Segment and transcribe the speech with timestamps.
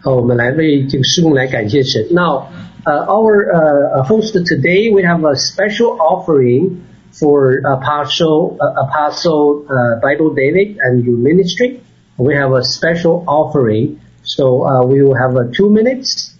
[0.00, 2.06] 好，我们来为这个施工来感谢神。
[2.10, 2.48] Now,
[2.84, 6.82] uh, our uh, host today, we have a special offering
[7.12, 11.80] for Apostle uh, Apostle uh, Bible David and your ministry.
[12.16, 16.34] We have a special offering, so uh, we will have uh, two minutes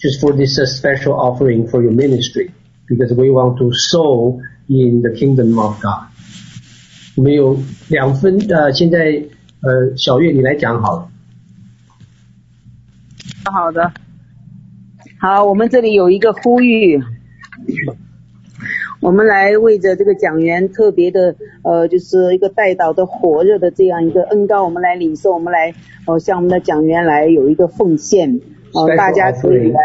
[0.00, 2.52] just for this uh, special offering for your ministry
[2.88, 6.08] because we want to sow in the kingdom of God.
[7.16, 7.56] 我们有
[7.88, 9.22] 两分呃，现在
[9.62, 11.07] 呃，小月你来讲好了。
[13.51, 13.91] 好的，
[15.19, 17.01] 好，我们这里有一个呼吁，
[19.01, 25.73] 我们来为着这个讲员特别的呃，就是一个带导的火热的这样一个恩高，我们来领受，我们来
[26.05, 28.41] 呃向我们的讲员来有一个奉献，
[28.73, 29.79] 呃，大家可以来。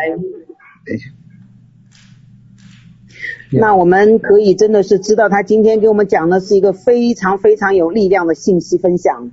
[3.50, 9.30] 那我们可以真的是知道，他今天给我们讲的是一个非常非常有力量的信息分享。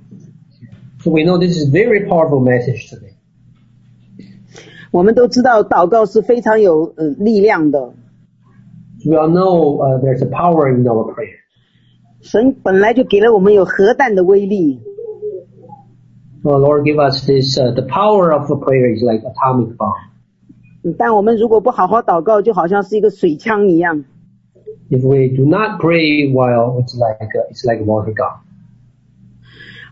[1.02, 3.11] So we know this is very powerful message today.
[4.91, 7.93] 我们都知道祷告是非常有呃力量的，
[9.05, 11.37] We all know uh, there's a power in our prayer.
[12.21, 14.81] 神本来就给了我们有核弹的威力。
[16.43, 17.57] Oh Lord, give us this.
[17.57, 19.93] Uh, the power of a prayer is like atomic bomb.
[20.83, 24.05] 嗯但我们如果不好好祷告，就好像是一个水枪一样。
[24.89, 28.39] If we do not pray well, it's like a, it's like a water gun.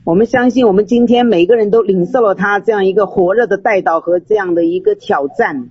[0.04, 5.70] 我们相信，我们今天每个人都领受了他这样一个火热的带导和这样的一个挑战。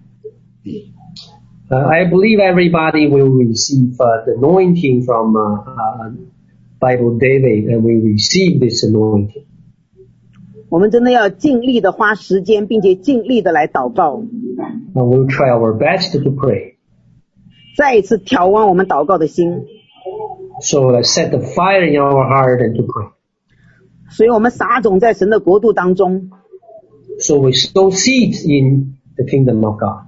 [1.70, 6.11] Uh, I believe everybody will receive uh, the anointing from uh, uh,
[6.78, 9.45] Bible David, and we receive this anointing.
[10.69, 14.23] 我们真的要尽力的花时间，并且尽力的来祷告，
[14.95, 16.75] And we'll try our best to pray.
[17.77, 19.64] 再一次挑旺我们祷告的心。
[20.61, 23.09] So let's set the fire in our heart and to pray.
[24.11, 26.31] 所以我们撒种在神的国度当中。
[27.20, 30.06] So we sow seeds in the kingdom of God.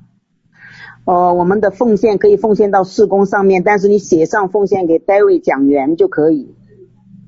[1.05, 6.55] 哦，我们的奉献可以奉献到事工上面，但是你写上奉献给 David 讲员就可以。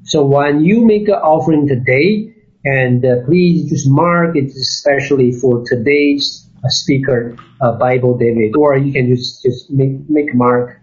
[0.04, 5.62] So when you make an offering today, and uh, please just mark it especially for
[5.62, 10.80] today's uh, speaker, uh, Bible David, or you can just just make make a mark.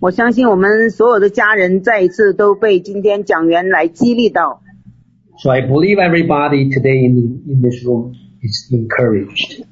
[0.00, 4.62] 我相信我们所有的家人再一次都被今天讲员来激励到。
[5.38, 9.66] So I believe everybody today in in this room is encouraged.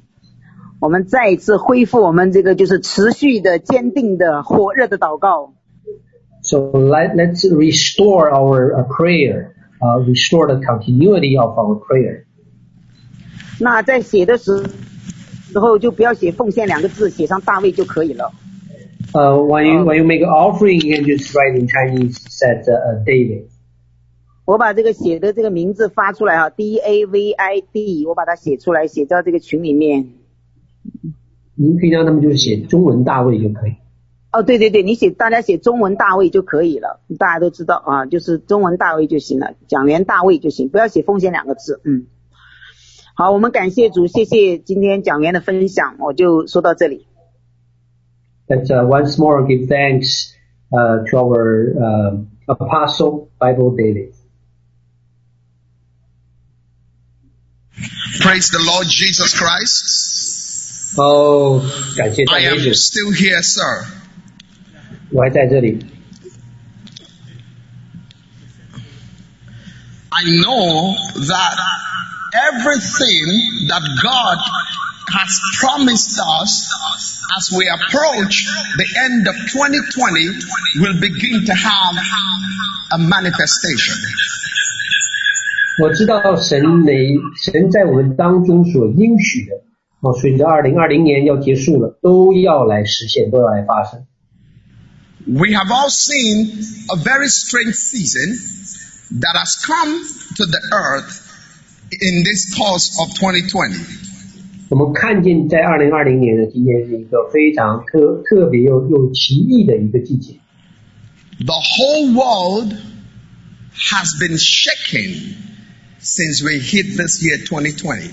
[0.80, 5.54] 我们再一次恢复我们这个就是持续的、坚定的、火热的祷告。
[6.42, 12.24] So let let's restore our uh, prayer, uh, restore the continuity of our prayer.
[13.58, 14.62] 那在写的时
[15.50, 18.30] 时候就不要写奉献两个字，写上大卫就可以了。
[19.14, 22.18] Uh, when you when you make an offering, you can just write in Chinese.
[22.28, 23.48] Said uh, David.
[24.44, 30.10] 我把这个写的这个名字发出来啊，D A V I D，我把它写出来，写到这个群里面。
[31.54, 33.76] 您可以让他们就是写中文大卫就可以。
[34.30, 41.80] 哦，对对对，你写大家写中文大卫就可以了，大家都知道啊，就是中文大卫就行了，讲员大卫就行，不要写风险两个字。
[41.84, 42.06] 嗯，
[43.14, 47.06] 好，我们感谢主，谢谢今天讲员的分享，我就说到这里。
[48.49, 50.35] Let's uh, once more give thanks
[50.71, 54.13] uh, to our uh, apostle Bible David.
[58.19, 60.95] Praise the Lord Jesus Christ.
[60.95, 61.59] 哦，
[61.97, 63.85] 感谢赞 I 美 am 主， still here, sir.
[65.11, 65.79] 我还在这里。
[70.11, 71.57] I know that
[72.33, 74.37] everything that God
[75.09, 76.69] has promised us
[77.37, 78.45] as we approach
[78.77, 81.95] the end of 2020 will begin to have
[82.91, 83.97] a manifestation.
[85.81, 89.55] 我知道神每神在我们当中所应许的，
[90.01, 94.05] 哦，随着二零二零年要结束了，都要来实现，都要来发生。
[95.25, 96.51] We have all seen
[96.89, 98.37] a very strange season
[99.21, 100.03] that has come
[100.37, 101.21] to the earth
[101.91, 103.73] in this course of 2020.
[104.68, 110.34] 我们看见在二零二零年的今天是一个非常特特别又又奇异的一个季节
[111.38, 112.74] ，The whole world
[113.90, 115.36] has been shaken
[116.00, 118.10] since we hit this year 2020.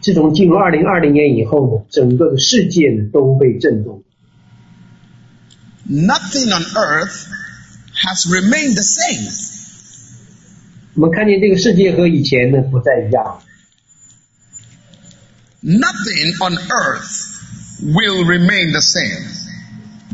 [0.00, 4.02] 自从进入二零二零年以后呢，整个的世界呢都被震动
[5.88, 7.26] ，Nothing on earth
[7.94, 9.30] has remained the same.
[10.94, 13.40] 我们看见这个世界和以前呢不再一样，
[15.61, 17.39] Nothing on earth
[17.81, 19.23] will remain the same.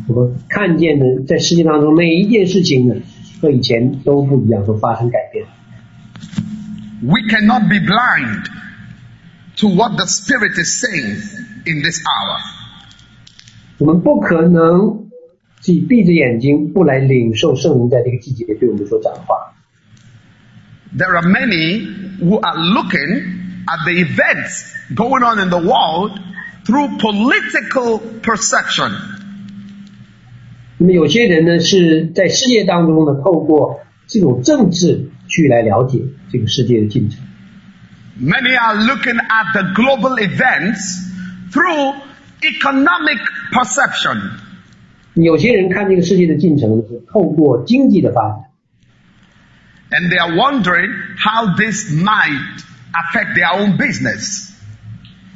[0.07, 2.95] 我们看见呢在世界当中每一件事情呢
[3.41, 5.45] 和以前都不一样，都发生改变。
[7.01, 8.45] We cannot be blind
[9.57, 11.15] to what the Spirit is saying
[11.65, 12.39] in this hour.
[13.77, 15.09] 我们不可能
[15.61, 19.55] 既闭着眼睛不来领受圣灵在这个季节对我们所讲的话。
[20.97, 26.19] There are many who are looking at the events going on in the world
[26.65, 28.91] through political perception.
[30.77, 35.99] 那么有些人呢是在世界当中呢，透过这种政治去来了解
[36.31, 37.19] 这个世界的进程。
[38.21, 41.09] Many are looking at the global events
[41.51, 41.95] through
[42.41, 43.19] economic
[43.51, 44.31] perception.
[45.15, 48.37] 有些人看这个世界的进程呢是透过经济的发展，
[49.91, 52.63] and they are wondering how this might
[52.93, 54.53] affect their own business.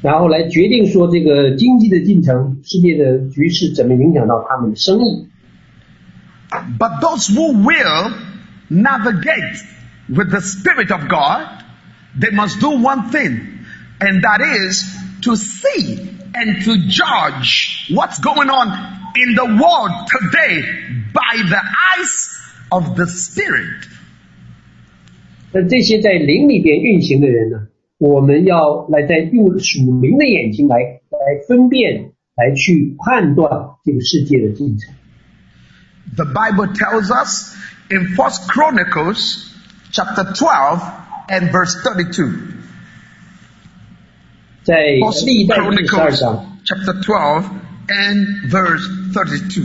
[0.02, 5.30] 然后来决定说这个经济的进程、世界的局势怎么影响到他们的生意。
[6.78, 8.14] But those who will
[8.70, 9.64] navigate
[10.10, 11.48] with the Spirit of God,
[12.20, 13.66] they must do one thing,
[14.00, 14.84] and that is
[15.22, 15.98] to see
[16.36, 20.64] and to judge what's going on in the world today
[21.14, 21.62] by the
[21.98, 22.30] eyes
[22.72, 23.88] of the Spirit.
[25.52, 33.50] 那这些在灵里边运行的人呢，我们要来在用属灵的眼睛来来分辨、来去判断
[33.86, 34.94] 这个世界的进程。
[36.16, 37.56] The Bible tells us
[37.90, 39.52] in First Chronicles
[39.92, 40.82] chapter 12
[41.30, 42.32] and verse 32.
[44.64, 47.46] 在 First 历代第十二 Chronicles 章， chapter 12
[47.88, 49.64] and verse 32.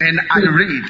[0.00, 0.84] And I read,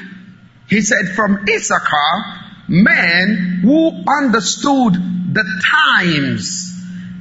[0.67, 2.37] he said, from Issachar,
[2.67, 4.93] men who understood
[5.33, 6.73] the times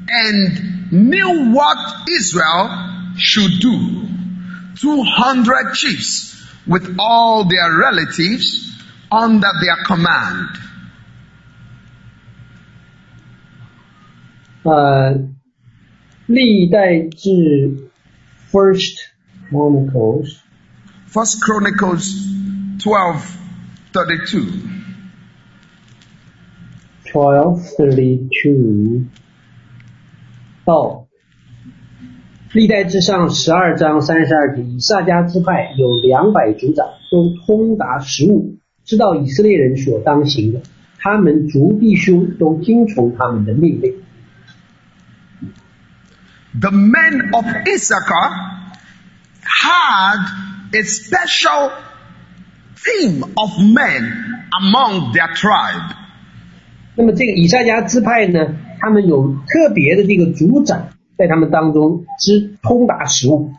[0.09, 4.06] and knew what Israel should do.
[4.76, 8.73] 200 chiefs with all their relatives
[9.11, 10.49] under their command.
[14.65, 15.29] 呃，
[16.26, 17.91] 历代志
[18.53, 18.99] First
[19.50, 20.41] Chronicles
[21.06, 22.12] First Chronicles
[22.82, 22.82] 12, 32.
[22.82, 23.37] twelve
[23.93, 24.81] thirty two
[30.65, 31.06] 到
[32.53, 40.62] 历代之上十二章三十二节，以撒迦支派有两百族长，都通达食物，知道以色列人所当行的，
[40.99, 43.94] 他们族弟兄都听从他们的命令。
[46.59, 48.31] The men of Issachar
[49.44, 50.19] had
[50.73, 51.70] a special
[52.76, 54.12] team of men
[54.50, 55.94] among their tribe.
[56.97, 63.53] 那么这个以赛迦支派呢，他们有特别的这个族长在他们当中知通达食物，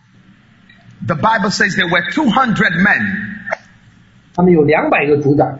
[1.05, 3.29] The Bible says there were 200 men.
[4.35, 5.59] 他们有两百个族长，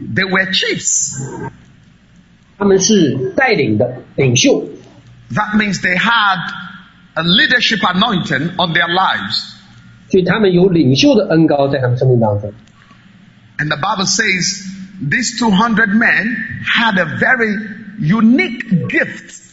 [0.00, 1.20] They were chiefs.
[2.58, 4.68] 他们是带领的领袖，
[5.32, 6.38] That means they had
[7.14, 9.54] a leadership anointing on their lives.
[10.10, 12.52] 所以他们有领袖的恩高在他们生命当中。
[13.58, 14.64] And the Bible says
[15.02, 17.56] these 200 men had a very
[18.00, 19.44] unique gift.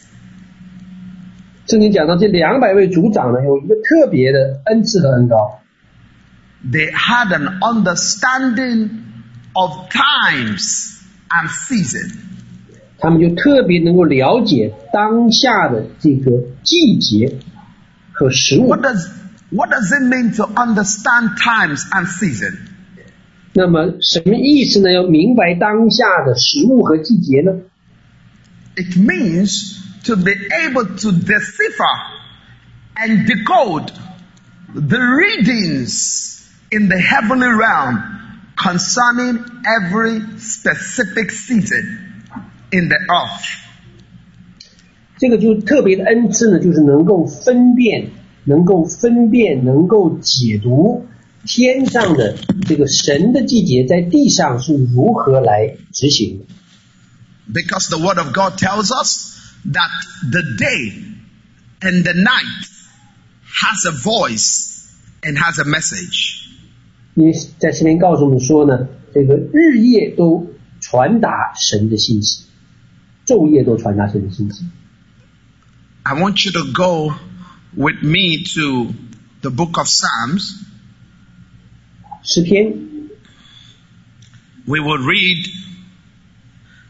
[1.66, 5.60] 圣经讲到这两百位族长呢，有一个特别的恩赐和恩高，
[6.64, 8.90] They had an understanding
[9.52, 12.12] of times and season.
[12.98, 16.30] 他们就特别能够了解当下的这个
[16.62, 17.38] 季节
[18.12, 19.08] 和食物 What。does
[19.50, 22.56] what does it mean to understand times and season?
[23.52, 24.92] 那么什么意思呢？
[24.92, 27.52] 要明白当下的食物和季节呢？
[28.76, 31.96] It means to be able to decipher
[32.94, 33.92] and decode
[34.74, 38.02] the readings in the heavenly realm
[38.56, 42.24] concerning every specific season
[42.70, 43.62] in the earth.
[45.18, 48.10] 这个就特别的恩赐呢，就是能够分辨、
[48.44, 51.06] 能够分辨、能够解读
[51.44, 56.46] 天上的这个神的季节在地上是如何来执行的。
[57.52, 59.90] Because the word of God tells us that
[60.30, 61.04] the day
[61.80, 62.66] and the night
[63.46, 64.90] has a voice
[65.22, 66.42] and has a message.
[67.14, 72.44] 因为在圣经告诉我们说呢，这个日夜都传达神的信息，
[73.24, 74.64] 昼夜都传达神的信息。
[76.02, 77.14] I want you to go
[77.74, 78.92] with me to
[79.40, 80.62] the book of Psalms.
[82.22, 82.72] 诗篇
[84.66, 85.46] We will read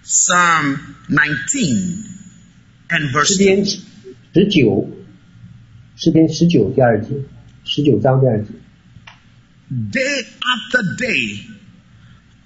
[0.03, 0.79] Psalm
[1.09, 2.05] 19
[2.89, 3.39] and 诗 verse 2.
[3.39, 4.91] 篇十九，
[5.97, 7.09] 诗篇十九第二节，
[7.65, 8.51] 十九章第二节。
[9.69, 11.41] Day after day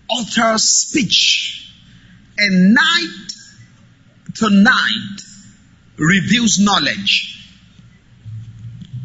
[0.08, 1.68] utters speech,
[2.36, 3.34] and night
[4.36, 5.22] to night
[5.96, 7.33] reveals knowledge.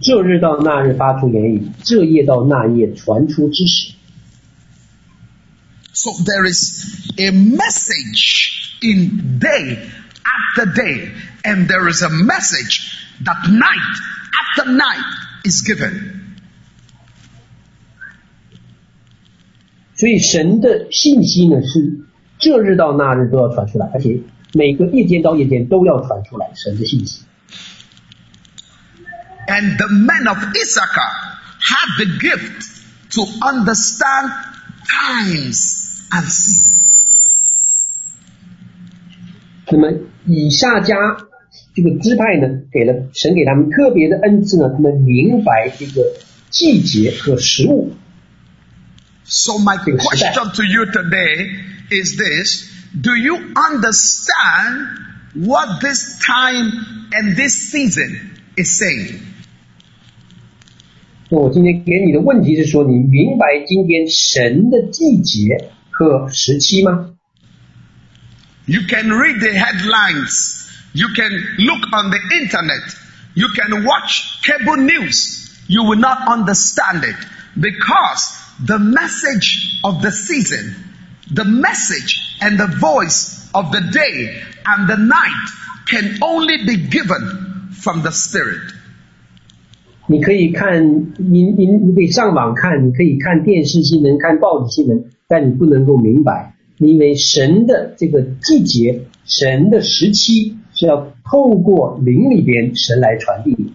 [0.00, 3.92] 这日到那日发出言语，这夜到那夜传出知识。
[5.92, 9.78] So there is a message in day
[10.25, 11.11] after day,
[11.42, 12.80] and there is a message
[13.25, 14.00] that night
[14.33, 15.04] after night
[15.45, 16.16] is given.
[19.97, 22.00] 所以神的信息呢是
[22.38, 24.19] 这日到那日都要传出来，而且
[24.54, 27.25] 每个夜间到夜间都要传出来神的信息。
[29.50, 31.12] And the men of Issachar
[31.60, 32.65] had the gift
[33.12, 34.32] to understand
[34.89, 36.82] times and seasons.
[39.72, 39.91] 那么
[40.27, 40.96] 以下家
[41.75, 46.01] 这个支派呢，给了神给他们特别的恩赐呢，他们明白这个
[46.50, 47.96] 季节和时物。
[49.25, 50.55] So my Yes, question that.
[50.55, 51.50] to you today
[51.89, 52.72] is this.
[52.94, 54.88] Do you understand
[55.34, 56.72] what this time
[57.12, 59.20] and this season is saying?
[61.29, 67.12] 那我今天给你的问题是说，你明白今天神的季节和时期吗？
[68.65, 70.70] You can read the headlines.
[70.94, 72.96] You can look on the internet.
[73.34, 75.51] You can watch cable news.
[75.67, 77.17] You will not understand it
[77.55, 80.75] because the message of the season,
[81.34, 85.50] the message and the voice of the day and the night
[85.88, 88.72] can only be given from the Spirit.
[90.11, 103.71] 你可以看，你你你可以上网看，你可以看电视新闻、看报纸新闻，但你不能够明白，因为神的这个季节、神的时期是要透过灵里边神来传递的。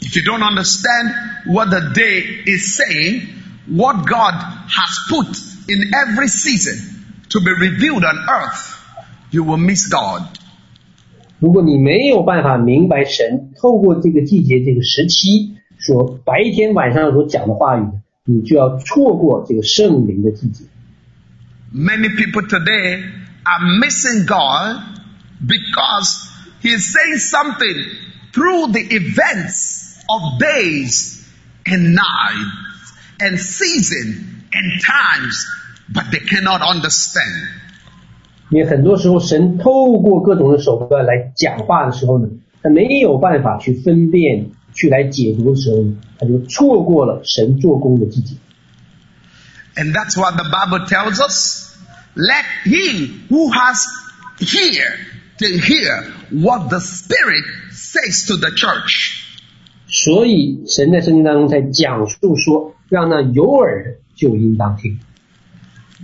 [0.00, 1.12] If you don't understand
[1.52, 3.22] what the day is saying,
[3.66, 4.34] what God
[4.68, 5.26] has put
[5.66, 6.76] in every season
[7.30, 8.78] to be revealed on earth,
[9.32, 10.22] you will miss God.
[11.39, 17.87] 如果你没有办法明白神透过这个季节、这个时期所白天晚上所讲的话语，
[18.25, 20.65] 你就要错过这个圣灵的季节。
[21.73, 23.01] Many people today
[23.43, 24.83] are missing God
[25.47, 26.29] because
[26.61, 27.85] He is saying something
[28.33, 31.25] through the events of days
[31.65, 35.45] and nights and season and times,
[35.91, 37.47] but they cannot understand.
[38.50, 42.28] 因为很多时候神透过各种的手段来讲话的时候呢，
[42.62, 48.36] 他没有办法去分辨、去来解读的时候呢，他就错过了神做工的季节。
[49.74, 51.76] And that's what the Bible tells us.
[52.14, 53.84] Let he who has
[54.38, 54.96] hear
[55.38, 59.22] to hear what the Spirit says to the church.
[59.88, 64.98] 所以神在圣经当中在讲述说，让那有耳的就应当听。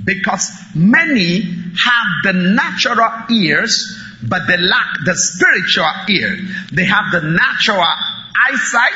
[0.05, 3.97] Because many have the natural ears,
[4.29, 6.37] but they lack the spiritual ear.
[6.71, 7.83] They have the natural
[8.35, 8.93] eyesight,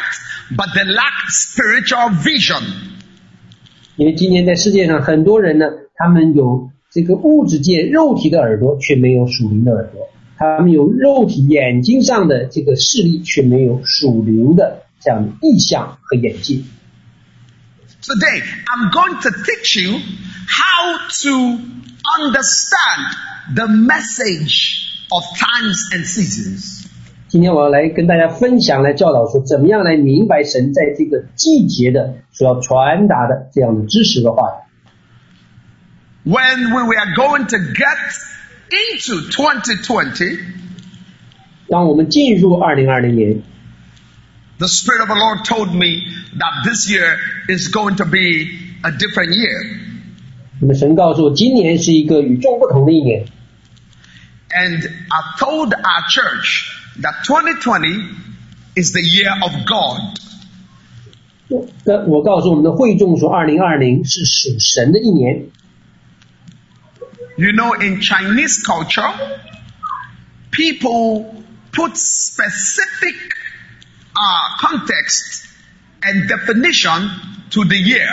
[0.56, 2.64] but they lack spiritual vision.
[3.96, 10.08] 因为今天在世界上很多人呢，他们有这个物质界肉体的耳朵，却没有属灵的耳朵；
[10.38, 16.60] 他们有肉体眼睛上的这个视力，却没有属灵的这样的意象和眼界。
[18.06, 20.00] Today, I'm going to teach you
[20.48, 21.60] how to
[22.20, 23.16] understand
[23.56, 26.88] the message of times and seasons.
[27.28, 36.30] 今天我要来跟大家分享，来教导说，怎么样来明白神在这个季节的所要传达的这样的知识和话语。
[36.30, 37.98] When we were going to get
[38.70, 40.40] into 2020,
[41.70, 43.44] 当我们进入二零二零年，
[44.60, 46.06] the Spirit of the Lord told me
[46.38, 47.18] that this year
[47.50, 48.48] is going to be
[48.84, 49.78] a different year.
[50.60, 53.26] 那么神告诉我，今年是一个与众不同的一年。
[54.50, 56.72] And I told our church
[57.02, 58.04] that 2020
[58.76, 60.20] is the year of God.
[61.48, 65.48] 我那我告诉我们的会众说，二零二零是属神的一年。
[67.38, 69.12] You know, in Chinese culture,
[70.52, 73.16] people put specific
[74.16, 75.48] uh, context
[76.04, 77.10] and definition
[77.52, 78.10] to the year.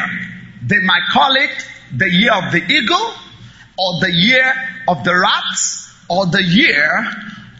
[0.67, 1.51] They might call it
[1.97, 3.15] the year of the eagle,
[3.79, 4.53] or the year
[4.89, 6.87] of the rats, or the year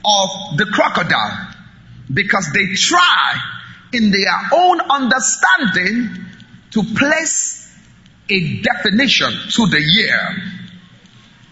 [0.05, 1.49] of the crocodile,
[2.13, 3.35] because they try
[3.93, 6.11] in their own understanding
[6.73, 7.73] to place
[8.29, 10.43] a definition to the year.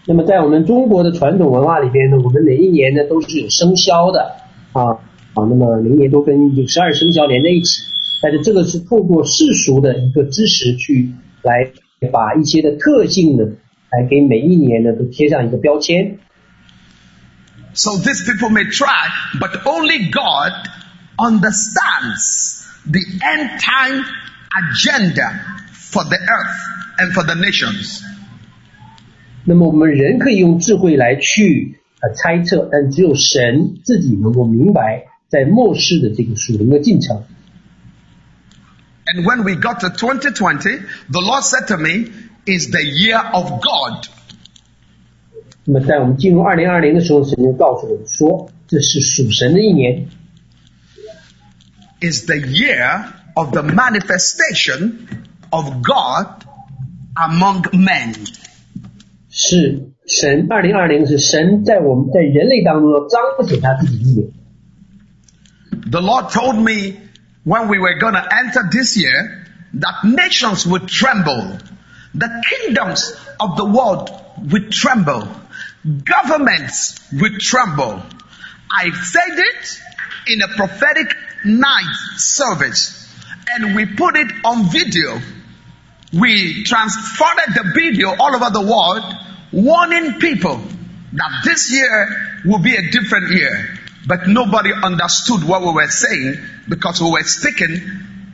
[0.05, 4.41] 那么在我们中国的传统文化里边呢，我们每一年呢都是有生肖的
[4.73, 4.99] 啊
[5.34, 7.82] 啊，那么每一年都跟有十二生肖连在一起，
[8.22, 11.12] 但是这个是透过世俗的一个知识去
[11.42, 11.70] 来
[12.10, 13.44] 把一些的特性呢，
[13.90, 16.18] 来给每一年呢都贴上一个标签。
[17.74, 19.08] So these people may try,
[19.40, 20.52] but only God
[21.16, 24.04] understands the end time
[24.52, 25.40] agenda
[25.72, 26.58] for the earth
[26.98, 28.02] and for the nations.
[29.44, 37.23] 那么我们人可以用智慧来去呃猜测，但只有神自己能够明白在末世的这个属灵的进程。
[39.05, 42.11] And when we got to 2020, the Lord said to me,
[42.45, 44.07] is the year of God.
[45.65, 50.07] 那么在我们进入二零二零的时候，神就告诉我们说，这是属神的一年，
[52.01, 54.93] is the year of the manifestation
[55.49, 56.43] of God
[57.15, 58.15] among men.
[59.29, 64.29] 是神二零二零是神在我们在人类当中要彰显他自己的一年。
[65.86, 67.00] The Lord told me
[67.44, 71.58] when we were going to enter this year that nations would tremble,
[72.14, 74.10] the kingdoms of the world
[74.52, 75.28] would tremble,
[76.04, 78.02] governments would tremble.
[78.70, 79.80] I said it
[80.28, 82.98] in a prophetic night service
[83.50, 85.20] and we put it on video.
[86.12, 89.14] We transferred the video all over the world,
[89.50, 90.62] warning people
[91.14, 93.78] that this year will be a different year.
[94.06, 96.36] But nobody understood what we were saying
[96.68, 97.80] because we were speaking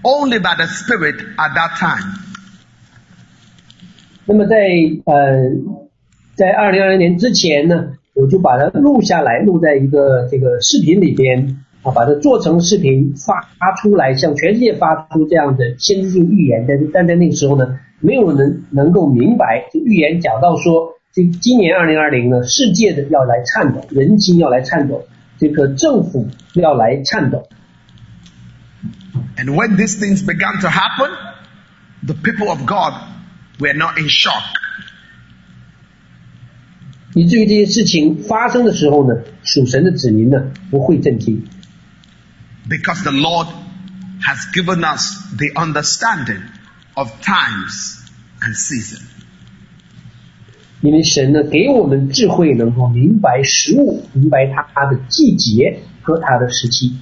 [0.02, 2.14] only by the Spirit at that time.
[4.24, 4.56] 那么在
[5.04, 5.50] 呃
[6.34, 16.64] 在二零二零年之前呢，我就把它录下来，录在一个这个视频里边啊，把它做成视频发发出来，向全世界发出这样的先知性预言。
[16.66, 25.04] 但是但在那个时候呢，没有人能够明白，这预言讲到说，这今年二零二零呢，世界的要来颤抖，人心要来颤抖，
[25.37, 27.47] 这个政府要来颤抖。
[29.35, 31.09] And when these things began to happen,
[32.03, 32.93] the people of God
[33.59, 34.43] were not in shock.
[37.15, 41.47] 以至于这些事情发生的时候呢，属神的子民呢不会震惊，
[42.67, 43.47] because the Lord
[44.21, 46.41] has given us the understanding
[46.95, 47.99] of times
[48.41, 49.01] and season.
[50.80, 56.96] 因为神呢给我们智慧，能够明白食物，明白它的季节和它的时期。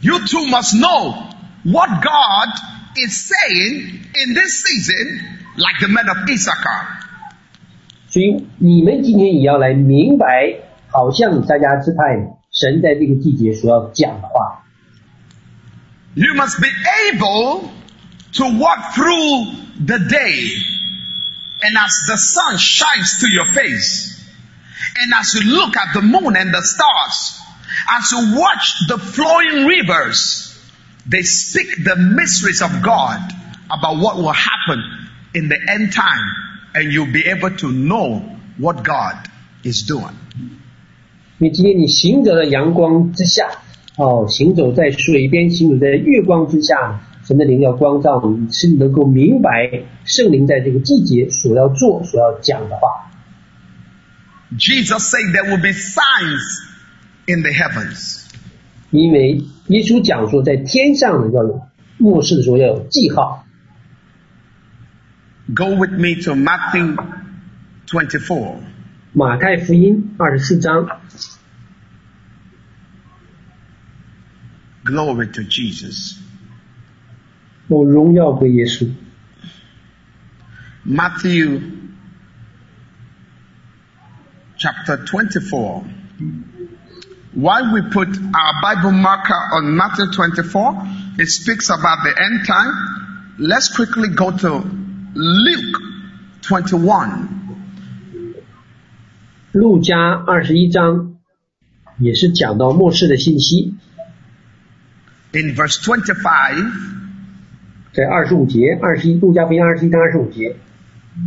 [0.00, 1.14] You too must know
[1.64, 2.48] what God
[2.96, 5.20] is saying in this season,
[5.56, 7.04] like the men of Issachar.
[8.08, 10.26] 所以你们今天也要来明白，
[10.88, 14.64] 好像撒迦支派神在这个季节所要讲的话。
[16.14, 16.68] You must be
[17.12, 17.68] able
[18.32, 19.52] to walk through
[19.84, 20.75] the day,
[21.61, 24.17] and as the sun shines to your face,
[24.99, 27.39] and as you look at the moon and the stars,
[27.89, 30.47] as you watch the flowing rivers,
[31.07, 33.19] they speak the mysteries of God
[33.69, 34.83] about what will happen
[35.33, 36.25] in the end time,
[36.75, 38.19] and you'll be able to know
[38.57, 39.15] what God
[39.63, 40.15] is doing.
[41.39, 43.49] 因为今天你行走在阳光之下，
[43.95, 53.11] 哦，行走在水边，行走在月光之下， 神的灵要光照你，使你能够明白圣灵在这个季节所要做、所要讲的话。
[54.57, 56.61] Jesus said there will be signs
[57.27, 58.25] in the heavens.
[58.89, 61.61] 因为耶稣讲说，在天上呢要有
[61.97, 63.45] 末世的时候要有记号。
[65.55, 66.97] Go with me to Matthew
[67.87, 68.55] 24.
[69.13, 70.87] 马太福音二十四章，
[74.85, 76.17] Glory to Jesus.
[77.67, 78.89] 我荣耀归耶稣。
[80.85, 81.61] Matthew
[84.57, 85.83] chapter 24.
[87.33, 90.85] Why we put our Bible marker on Matthew 24,
[91.17, 92.73] it speaks about the end time.
[93.39, 94.63] Let's quickly go to
[95.15, 95.81] Luke
[96.41, 97.27] 21.
[99.53, 101.15] 路加二十一章
[101.99, 103.75] 也是讲到末世的信息，
[105.33, 106.94] In verse 25,
[107.95, 110.55] 在二十五节，二十一路加福音二十一章二十五节，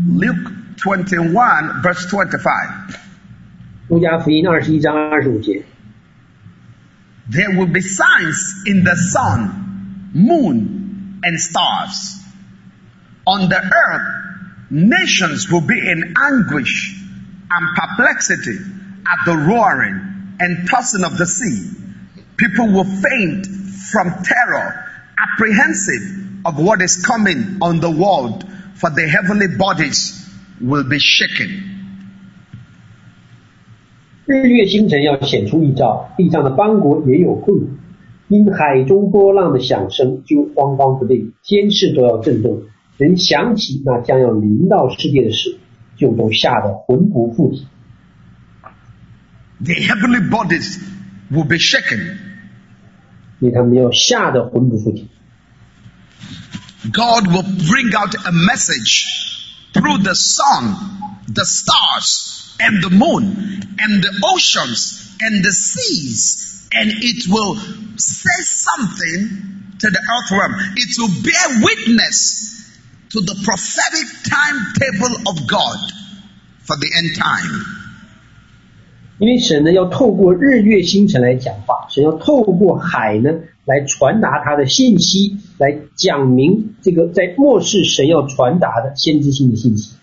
[0.08, 2.40] Luke 21 verse 25.
[3.88, 5.64] 路加福音二十一章二十五节，
[7.30, 12.20] There will be signs in the sun, moon, and stars.
[13.26, 16.94] On the earth, nations will be in anguish
[17.50, 18.58] and perplexity
[19.06, 20.00] at the roaring
[20.38, 21.70] and tossing of the sea.
[22.36, 23.46] People will faint
[23.92, 24.84] from terror,
[25.18, 26.02] apprehensive
[26.45, 28.43] of what is coming on the world,
[28.75, 30.27] for the heavenly bodies
[30.61, 31.63] will be shaken.
[34.25, 37.69] 日月星辰要显出异兆，地上的邦国也有困难，
[38.27, 42.61] 因海中波浪的响声就慌慌不定，天势都要震动。
[42.97, 45.57] 人想起那将要临到世界的事，
[45.97, 47.65] 就都吓得魂不附体。
[49.61, 50.79] the heavenly bodies
[51.31, 52.17] will be shaken.
[53.39, 55.09] 因为他们要吓得魂不附体。
[56.90, 60.76] God will bring out a message through the sun,
[61.28, 67.56] the stars, and the moon, and the oceans, and the seas, and it will
[67.96, 70.54] say something to the earthworm.
[70.76, 72.72] It will bear witness
[73.10, 75.78] to the prophetic timetable of God
[76.60, 77.64] for the end time.
[79.18, 83.30] 因为神呢要透过日月星辰来讲话，神要透过海呢
[83.68, 89.96] 来传达他的信息，来讲明这个在末世神要传达的先知性的信息。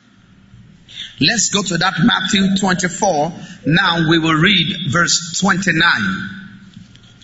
[1.19, 3.31] Let's go to that Matthew 24.
[3.65, 5.81] Now we will read verse 29.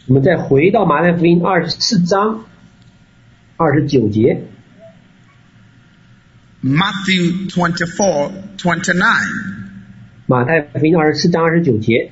[0.07, 2.45] 我们再回到马太福音二十四章
[3.57, 4.43] 二十九节，
[6.63, 9.03] Matthew 24, 29.
[10.27, 12.11] 马太福音二十四章二十九节。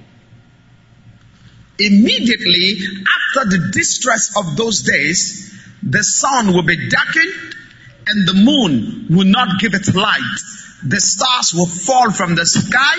[1.78, 2.80] Immediately
[3.30, 7.56] after the distress of those days, the sun will be darkened
[8.08, 10.40] and the moon will not give its light.
[10.84, 12.96] The stars will fall from the sky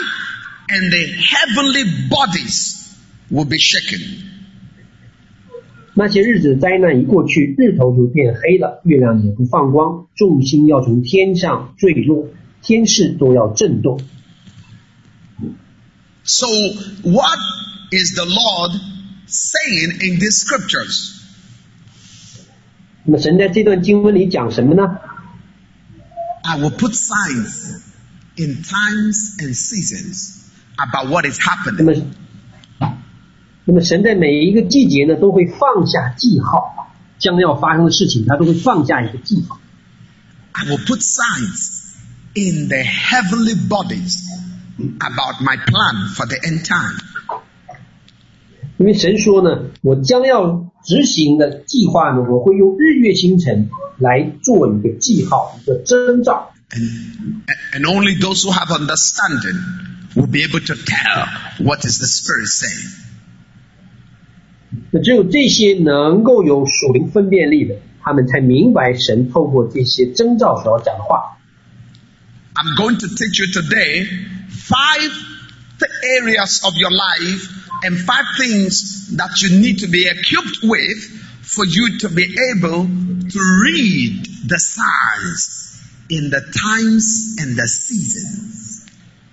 [0.69, 2.97] and the heavenly bodies
[3.31, 4.23] will be shaken.
[5.99, 12.29] 那些日子灾难一过去，日头就变黑了，月亮也不放光，众星要从天上坠落，
[12.61, 13.99] 天势都要震动。
[16.23, 16.47] So,
[17.03, 17.39] what
[17.93, 18.81] is the Lord
[19.31, 21.13] saying in these scriptures?
[23.05, 24.99] 那么神在这段经文里讲什么呢？
[26.43, 27.81] I will put signs
[28.37, 30.43] in times and seasons
[30.77, 31.39] about what is
[31.79, 32.05] 那么 happening.
[33.65, 39.59] 那么神在每一个季节呢，都会放下记号，将要发生的事情，他都会放下一个记号。
[40.53, 41.95] I will put signs
[42.35, 44.17] in the heavenly bodies
[44.79, 46.99] about my plan for the end time.
[48.81, 56.53] 因为神说呢，我将要执行的计划呢，我会用日月星辰来做一个记号，一个征兆。
[56.69, 59.57] And, and only those who have understanding
[60.15, 61.29] will be able to tell
[61.65, 62.91] what is the Spirit saying.
[64.91, 71.39] 那只有这些能够有属灵分辨力的，他们才明白神透过这些征兆所要讲的话。
[72.55, 74.07] I'm going to teach you today
[74.51, 75.30] five th-
[76.21, 77.49] areas of your life
[77.85, 80.99] and five things that you need to be equipped with
[81.43, 88.83] for you to be able to read the signs in the times and the seasons.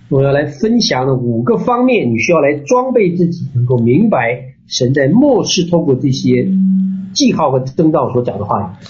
[0.08, 6.46] 我要来分享的五个方面，你需要来装备自己，能够明白神在末世透过这些
[7.14, 8.86] 记号和征兆所讲的话语。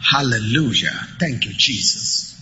[0.00, 0.92] Hallelujah.
[1.18, 2.34] Thank you, Jesus.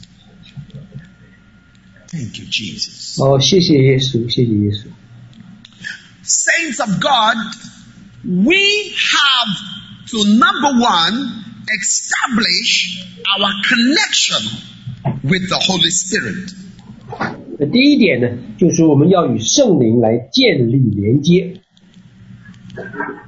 [2.15, 3.19] Thank you, Jesus.
[3.19, 4.87] 哦，谢谢耶稣，谢谢耶稣。
[6.25, 7.37] Saints of God,
[8.25, 9.51] we have
[10.11, 11.45] to number one,
[11.81, 12.99] establish
[13.39, 14.43] our connection
[15.23, 16.53] with the Holy Spirit.
[17.59, 21.61] 那第一点呢，就是我们要与圣灵来建立连接。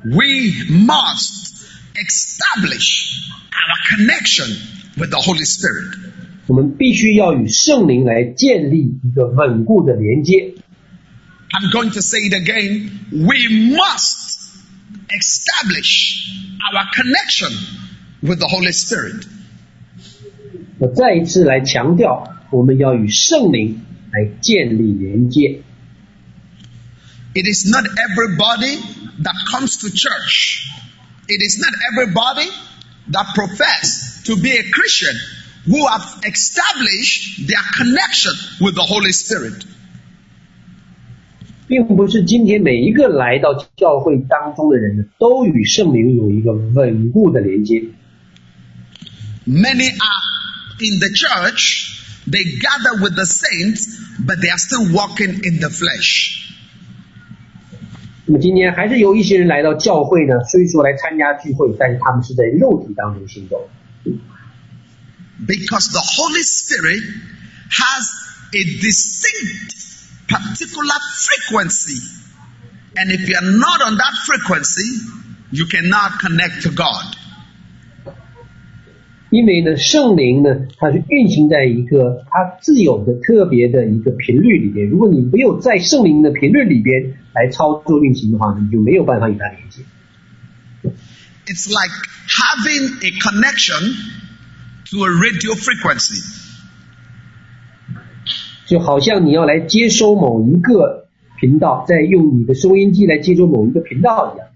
[0.05, 4.57] We must establish our connection
[4.97, 5.99] with the Holy Spirit.
[6.47, 10.55] 我们必须要与圣灵来建立一个稳固的连接。
[11.51, 12.91] I'm going to say it again.
[13.11, 14.57] We must
[15.09, 16.29] establish
[16.73, 17.53] our connection
[18.23, 19.27] with the Holy Spirit.
[20.79, 25.63] 我再一次来强调，我们要与圣灵来建立连接。
[27.35, 28.79] It is not everybody
[29.23, 30.67] that comes to church.
[31.29, 32.51] It is not everybody
[33.11, 35.17] that profess to be a Christian
[35.67, 39.63] who have established their connection with the Holy Spirit.
[41.69, 47.85] 并不是今天每一个来到教会当中的人呢，都与圣灵有一个稳固的连接。
[49.47, 50.23] Many are
[50.81, 55.69] in the church, they gather with the saints, but they are still walking in the
[55.69, 56.41] flesh.
[58.27, 63.69] 那么今天还是有一些人来到教会呢，虽说来参加聚会，但是他们是在肉体当中行走。
[65.45, 67.03] Because the Holy Spirit
[67.71, 68.11] has
[68.55, 69.75] a distinct
[70.29, 71.99] particular frequency.
[72.97, 75.01] And if you're not on that frequency,
[75.51, 77.17] you cannot connect to God.
[79.31, 84.87] 因为呢，圣灵呢，它是运行在一个它自有的特别的一个频率里边。
[84.91, 89.83] 如果你没有在圣灵的频率里边来操作运行的话呢，你就没有办法与它连接。
[91.47, 91.91] It's like
[92.29, 93.95] having a connection
[94.91, 96.23] to a radio frequency.
[98.67, 101.09] 就好像你要来接收某一个
[101.41, 104.49] 频道，在用你的收音机来接收某一个频道一样。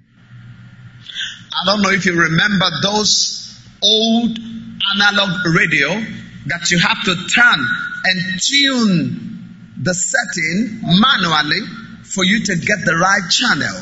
[1.50, 4.38] I don't know if you remember those old
[4.94, 5.88] analog radio
[6.48, 7.60] that you have to turn
[8.04, 9.18] and tune
[9.82, 11.62] the setting manually
[12.04, 13.74] for you to get the right channel.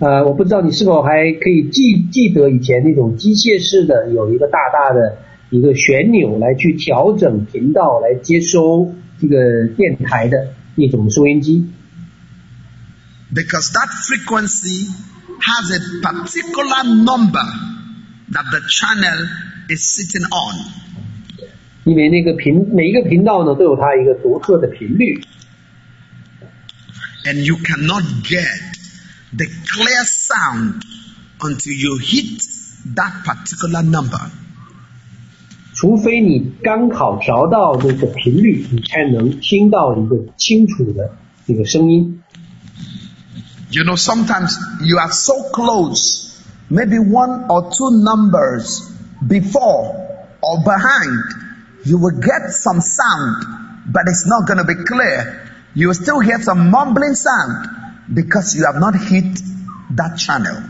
[0.00, 5.18] 呃，我不知道你是否还可以记记得以前那种机械式的，有一个大大的
[5.50, 11.64] 一个旋钮来去调整频道，来接收这个电台的那种收音机。
[13.32, 14.86] Because that frequency
[15.40, 17.46] has a particular number
[18.32, 19.26] that the channel
[19.70, 20.56] is sitting on.
[21.84, 25.22] 因为那个频每一个频道呢都有它一个独特的频率，
[27.24, 28.69] And you cannot get
[29.32, 30.82] the clear sound
[31.40, 32.42] until you hit
[32.94, 34.30] that particular number.
[35.74, 41.10] 除非你刚好调到那个频率，你才能听到一个清楚的
[41.46, 42.22] 这个声音。
[43.70, 49.94] You know, sometimes you are so close, maybe one or two numbers before
[50.40, 51.24] or behind,
[51.84, 53.44] you will get some sound,
[53.92, 55.42] but it's not going to be clear.
[55.74, 57.68] You will still hear some mumbling sound
[58.12, 59.42] because you have not hit
[59.96, 60.62] that channel.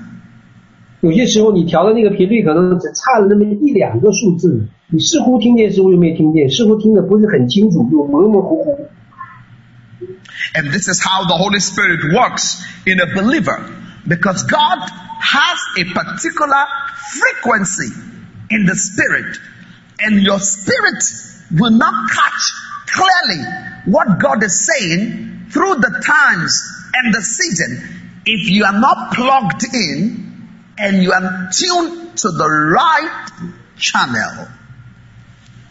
[1.01, 8.88] 有些时候你调的那个频率可能只差了那么一两个数字，你似乎听见，似乎又没听见，似乎听得不是很清楚，又模模糊糊。
[10.55, 13.61] And this is how the Holy Spirit works in a believer.
[14.09, 14.79] Because God
[15.21, 16.66] has a particular
[17.21, 17.92] frequency
[18.51, 19.38] in the spirit.
[19.99, 21.03] And your spirit
[21.51, 22.53] will not catch
[22.87, 23.42] clearly
[23.87, 26.62] what God is saying through the times
[26.95, 27.79] and the season
[28.25, 30.27] if you are not plugged in
[30.79, 33.31] and you are tuned to the right
[33.79, 34.49] channel.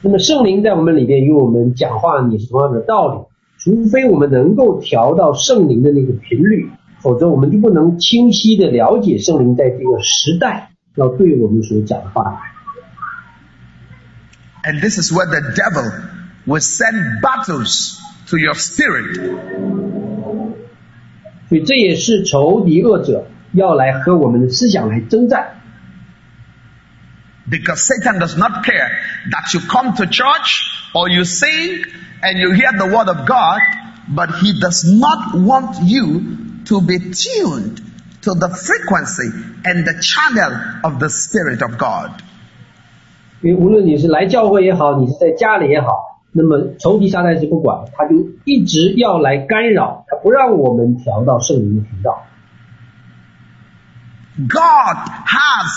[0.02, 3.26] 那么圣灵在我们里边与我们讲话也是同样的道理，
[3.58, 6.70] 除非我们能够调到圣灵的那个频率，
[7.02, 12.42] 否则我们就不能清晰的了解圣灵在这个时代要对我们所讲的话。
[14.64, 15.92] And this is where the devil
[16.46, 19.20] will send battles to your spirit
[21.50, 25.62] 所以这也是仇敌恶者要来和我们的思想来征战。
[27.48, 28.90] because Satan does not care
[29.32, 31.84] that you come to church or you sing
[32.24, 33.62] and you hear the word of God,
[34.10, 37.82] but he does not want you to be tuned
[38.24, 39.30] to the frequency
[39.64, 42.12] and the channel of the Spirit of God.
[43.42, 48.15] 因为无论你是来教会也好，你是在家里也好， 那么仇敌撒旦是不管，他就
[48.45, 52.25] 一直要来干扰，他不让我们调到圣灵的频道。
[54.37, 55.71] God has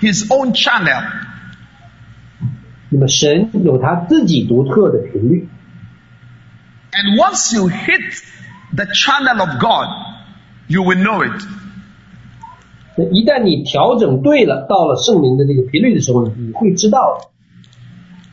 [0.00, 1.04] his own channel.
[2.90, 5.48] 那么神有他自己独特的频率
[6.90, 8.22] ，And once you hit
[8.74, 9.88] the channel of God,
[10.66, 11.42] you will know it.
[12.96, 17.31] 那一旦你调整对了，到了圣灵的这个频率的时候呢，你会知道的。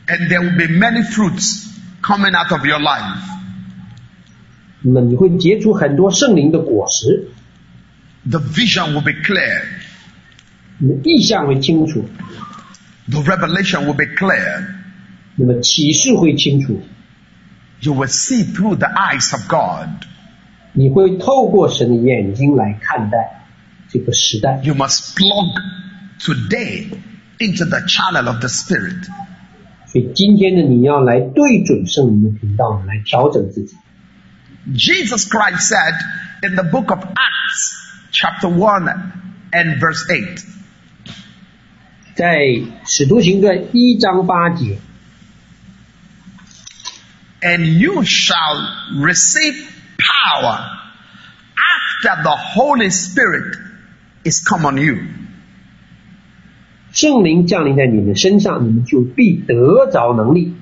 [0.09, 1.67] And there will be many fruits
[2.01, 3.21] coming out of your life.
[4.81, 7.29] 那么你会结出很多圣灵的果实，
[8.29, 9.63] The vision will be clear.
[10.77, 12.07] 你的意向会清楚，
[13.09, 14.67] The revelation will be clear.
[15.35, 16.81] 那么启示会清楚，
[17.81, 20.05] You will see through the eyes of God.
[20.73, 23.45] 你会透过神的眼睛来看待
[23.89, 24.61] 这个时代。
[24.63, 25.61] You must plug
[26.19, 26.89] today
[27.39, 29.07] into the channel of the Spirit.
[29.89, 33.77] 所以今天呢，你要来对准圣灵的频道，来调整自己。
[34.73, 35.95] Jesus Christ said
[36.41, 37.75] in the book of Acts,
[38.11, 38.89] chapter 1
[39.51, 40.43] and verse 8,
[42.15, 42.35] 在
[42.85, 44.79] 使徒行传一章八节，
[47.41, 49.55] and you shall receive
[49.97, 50.59] power
[51.55, 53.57] after the Holy Spirit
[54.23, 54.97] is come on you.
[56.91, 60.53] 圣灵降临在你们身上，你们就必得着能力。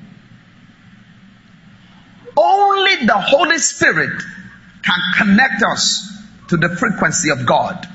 [2.36, 4.24] Only the Holy Spirit
[4.84, 6.02] can connect us
[6.50, 7.86] to the frequency of God.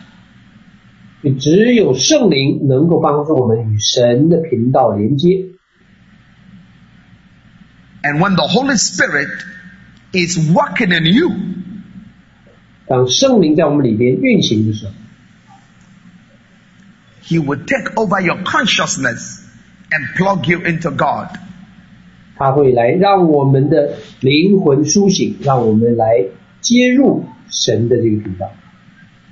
[1.41, 5.49] 只有圣灵能够帮助我们与神的频道连接。
[8.05, 9.29] And when the Holy Spirit
[10.13, 11.33] is working in you,
[12.87, 14.93] 当圣灵在我们里边运行的时候，
[17.23, 19.45] He will take over your consciousness
[19.91, 21.29] and plug you into God.
[22.37, 26.25] 他会来让我们的灵魂苏醒，让我们来
[26.61, 28.53] 接入神的这个频道。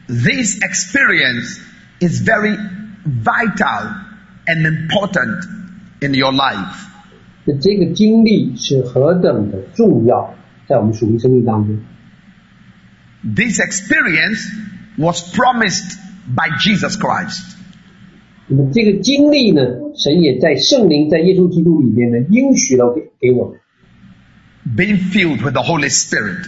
[0.09, 1.59] This experience
[2.01, 2.57] is very
[3.05, 3.95] vital
[4.47, 5.47] and important
[6.01, 6.87] in your life.
[7.45, 10.35] 那这个经历是何等的重要，
[10.69, 11.79] 在我们属灵生命当中。
[13.23, 14.49] This experience
[14.99, 15.97] was promised
[16.27, 17.57] by Jesus Christ.
[18.51, 19.63] 那么这个经历呢，
[19.97, 23.59] 神也在圣灵在耶稣基督里面呢应许了给给我们，
[24.77, 26.47] Being filled with the Holy Spirit.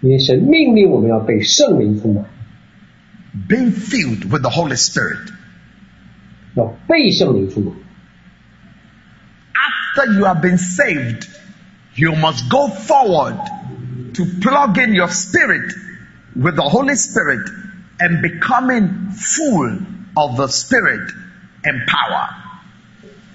[0.00, 2.26] 因为神命令我们要被圣灵充满，
[3.48, 5.32] Being filled with the Holy Spirit.
[6.54, 7.74] 要被圣灵充满。
[9.54, 11.26] After you have been saved,
[11.94, 13.38] you must go forward
[14.14, 15.72] to plug in your spirit
[16.34, 17.48] with the Holy Spirit
[17.98, 19.78] and becoming full
[20.14, 21.12] of the Spirit
[21.62, 22.28] and power.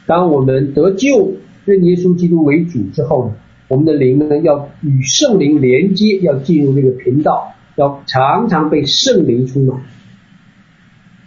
[0.05, 3.35] 当我们得救，认耶稣基督为主之后呢，
[3.67, 9.81] 我们的灵呢要与圣灵连接，要进入这个频道，要常常被圣灵充满。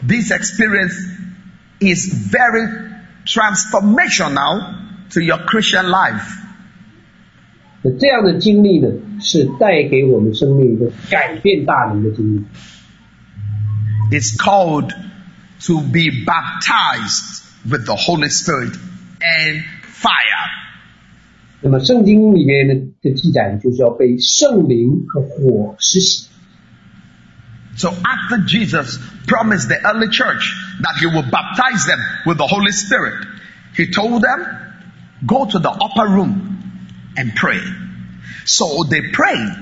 [0.06, 0.96] This experience
[1.80, 2.68] is very
[3.24, 4.74] transformational
[5.10, 6.40] to your Christian life.
[7.82, 8.88] 那这样的经历呢，
[9.20, 12.44] 是带给我们生命一个改变大能的经历。
[14.10, 14.92] It's called
[15.66, 18.76] to be baptized with the Holy Spirit
[19.22, 20.48] and fire.
[21.60, 26.26] 那么圣经里面呢的记载呢，就是要被圣灵和火施洗。
[27.76, 32.72] So after Jesus promised the early church that he will baptize them with the Holy
[32.72, 33.14] Spirit,
[33.76, 34.44] he told them,
[35.24, 36.58] go to the upper room
[37.16, 37.60] and pray.
[38.44, 39.56] So they prayed.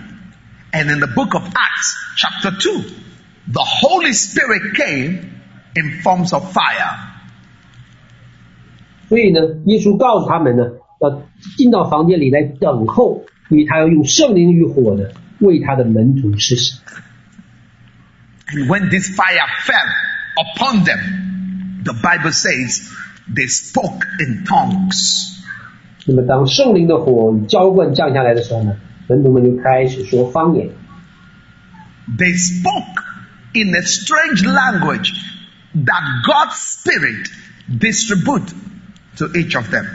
[0.73, 2.85] And in the book of Acts, chapter 2,
[3.53, 5.19] the Holy Spirit came
[5.75, 7.09] in forms of fire.
[9.09, 10.65] 所以呢，耶稣告诉他们呢，
[11.01, 11.23] 要
[11.57, 16.79] 进到房间里来等候，因为他要用圣灵与火的为他的门徒施洗。
[18.53, 19.89] And when this fire fell
[20.37, 22.89] upon them, the Bible says
[23.33, 25.39] they spoke in tongues.
[26.07, 28.77] 那么当圣灵的火与浇灌降下来的时候呢，
[29.09, 30.69] 门徒们就开始说方言，
[32.17, 33.03] They spoke
[33.55, 35.13] in a strange language
[35.75, 37.29] that God's Spirit
[37.69, 38.53] distribute
[39.17, 39.87] to each of them.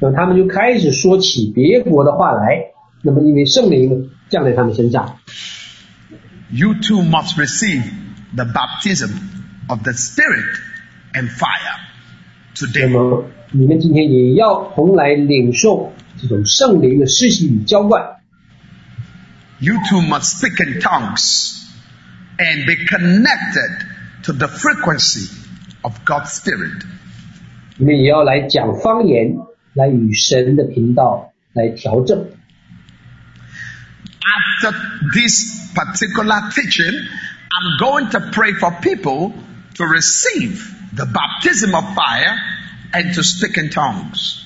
[0.00, 2.72] 那么他们就开始说起别国的话来。
[3.02, 5.18] 那么因为圣灵呢降在他们身上，
[6.50, 7.82] You too must receive
[8.34, 9.10] the baptism
[9.68, 10.58] of the Spirit
[11.12, 11.80] and fire
[12.60, 12.88] 那 today.
[12.88, 18.16] 么你们今天也要同来领受这种圣灵的施洗与浇灌。
[19.58, 21.55] You too must speak in tongues
[22.38, 23.86] and be connected
[24.24, 25.30] to the frequency
[25.82, 26.84] of God's Spirit.
[27.78, 29.36] 你们也要来讲方言，
[29.74, 32.26] 来与神的频道来调整。
[34.22, 34.72] After
[35.12, 36.92] this particular teaching,
[37.50, 39.32] I'm going to pray for people
[39.74, 42.36] to receive the baptism of fire
[42.92, 44.40] and to speak in tongues.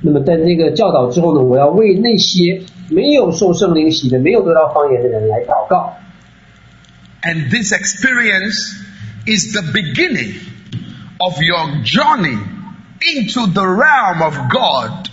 [0.00, 5.96] 那么在这个教导之后呢，我要为那些 没有受圣灵洗的、没有得到方言的人来祷告。
[7.22, 8.74] And this experience
[9.26, 10.34] is the beginning
[11.18, 12.38] of your journey
[13.00, 15.08] into the realm of God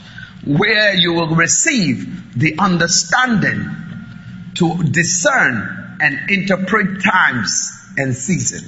[0.46, 3.70] where you will receive the understanding
[4.56, 8.64] to discern and interpret times and seasons.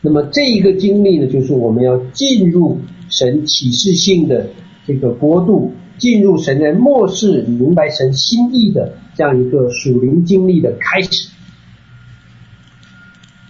[0.00, 4.48] 那么这一个经历呢，就是我们要进入神启示性的
[4.86, 11.28] 这个国度， 进入神在末世明白神心意的这样一个属灵经历的开始。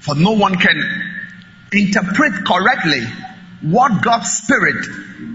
[0.03, 0.77] For no one can
[1.73, 3.07] interpret correctly
[3.63, 4.85] what God's Spirit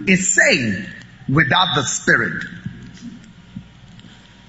[0.05, 0.85] is saying
[1.27, 2.43] without the Spirit.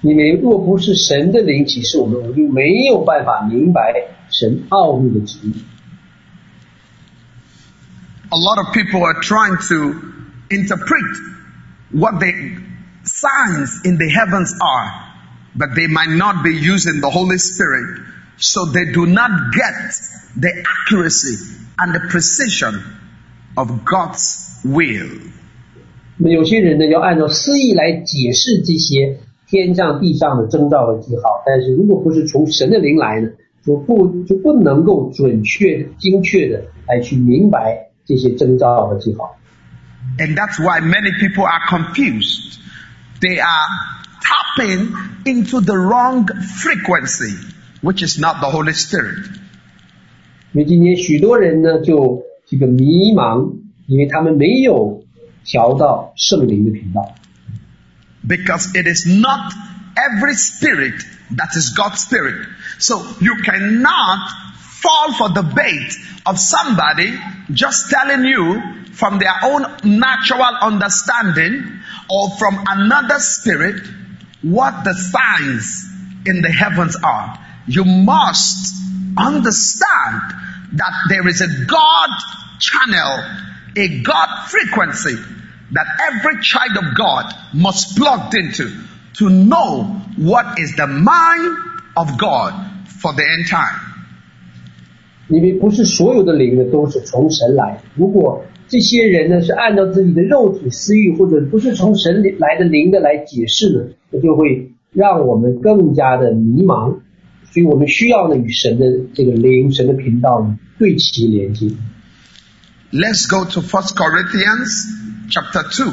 [0.01, 3.81] 因为若不是神的灵启示我们，我们就没有办法明白
[4.29, 5.53] 神奥秘的旨意。
[8.29, 9.95] A lot of people are trying to
[10.49, 11.17] interpret
[11.91, 12.31] what the
[13.03, 14.91] signs in the heavens are,
[15.55, 18.01] but they might not be using the Holy Spirit,
[18.37, 19.93] so they do not get
[20.39, 21.37] the accuracy
[21.77, 22.81] and the precision
[23.57, 25.09] of God's will.
[26.17, 33.29] 那么有些人呢，要按照诗意来解释这些天上地上的征兆和记号，但是如果不是从神的灵来呢，
[33.65, 39.35] 就不就不能够准确、精确的来去明白这些征兆和记号。
[40.19, 42.59] And that's why many people are confused.
[43.21, 43.67] They are
[44.21, 44.93] tapping
[45.25, 46.27] into the wrong
[46.61, 47.35] frequency,
[47.81, 49.25] which is not the Holy Spirit.
[50.53, 53.55] 因为今天许多人呢，就这个迷茫，
[53.87, 55.03] 因为他们没有
[55.45, 57.15] 调到圣灵的频道。
[58.27, 59.53] Because it is not
[59.95, 61.03] every spirit
[61.37, 62.47] that is God's spirit.
[62.79, 64.29] So you cannot
[64.81, 65.95] fall for the bait
[66.25, 67.17] of somebody
[67.53, 68.61] just telling you
[68.95, 73.81] from their own natural understanding or from another spirit
[74.41, 75.85] what the signs
[76.25, 77.39] in the heavens are.
[77.67, 78.75] You must
[79.17, 80.21] understand
[80.73, 82.09] that there is a God
[82.59, 83.23] channel,
[83.75, 85.15] a God frequency
[85.71, 88.69] that every child of God must plug into
[89.15, 89.83] to know
[90.17, 91.57] what is the mind
[91.95, 92.53] of God
[92.99, 93.79] for the end time.
[95.27, 97.79] 因为不是所有的灵呢都是从神来。
[97.95, 106.99] 如果 这些人呢是按照自己的肉体私欲，或者不是从神来的灵的来解释呢，那就会让我们更加的迷茫。
[107.51, 111.67] 所以我们需要呢与神的这个灵、神的频道呢对齐连接。
[112.93, 114.87] Let's go to 1 Corinthians
[115.29, 115.91] chapter 2.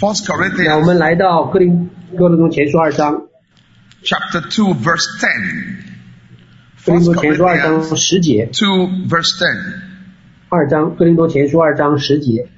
[0.00, 0.24] 1
[0.64, 3.28] 那我 Corinthians 们来到哥林哥林多前书二章，
[4.02, 5.93] chapter 2 verse 10.
[6.84, 9.44] 哥林 1多前书二 Corinthians 章十节， 2 verse 10.
[10.48, 12.48] 二章哥林多前书二章十节。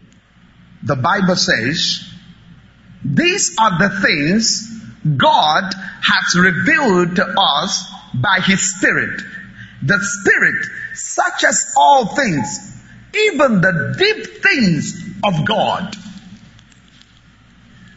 [0.85, 2.03] The Bible says,
[3.05, 4.69] These are the things
[5.05, 7.85] God has revealed to us
[8.15, 9.23] by His Spirit.
[9.85, 12.61] The Spirit searches all things,
[13.13, 15.97] even the deep things of God.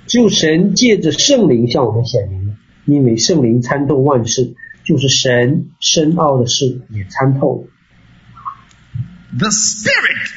[0.08, 2.56] 只有神借着圣灵向我们显明了，
[2.86, 7.68] 因为圣灵参透万事， 就是神深奥的事也参透了。
[9.38, 10.30] The Spirit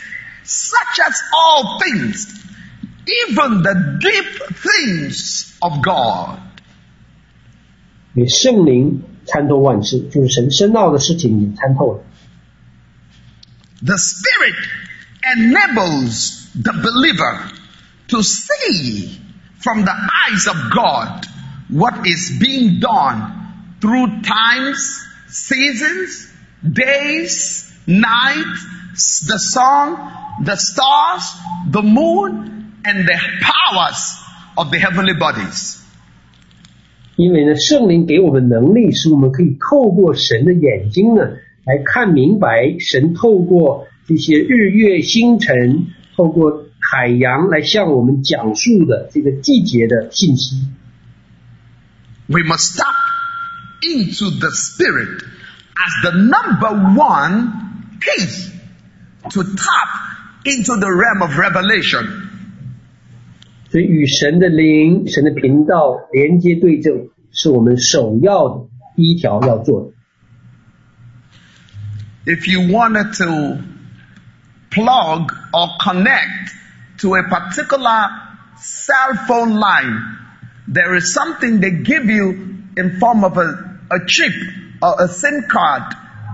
[0.44, 2.26] searches all things,
[3.04, 6.40] even the deep things of God.
[8.14, 12.04] 因为圣灵参透万事，就是神深奥的事情也参透了。
[13.80, 14.56] The Spirit
[15.36, 17.42] enables the believer
[18.08, 19.20] to see
[19.60, 21.26] from the eyes of God
[21.68, 23.41] what is being done
[23.82, 26.30] through times, seasons,
[26.62, 29.96] days, nights, the sun,
[30.44, 31.32] the stars,
[31.70, 34.18] the moon, and the powers
[34.56, 35.76] of the heavenly bodies.
[37.16, 41.22] 因为呢，圣灵给我们能力，使我们可以透过神的眼睛呢，
[41.64, 50.68] 来看明白神透过这些日月星辰，透过海洋来向我们讲述的这个季节的信息。
[52.28, 52.94] We must tap
[53.82, 58.26] into the Spirit as the number one key
[59.30, 59.88] to tap
[60.44, 62.24] into the realm of revelation.
[63.70, 68.66] 所以与神的灵、神的频道连接对正，是我们首要的
[68.96, 69.92] 第一条要做的。
[72.24, 73.58] If you wanted to
[74.70, 76.52] plug or connect
[76.98, 78.10] to a particular
[78.56, 80.16] cell phone line,
[80.66, 82.34] there is something they give you
[82.76, 84.32] in form of a, a chip
[84.80, 85.82] or a SIM card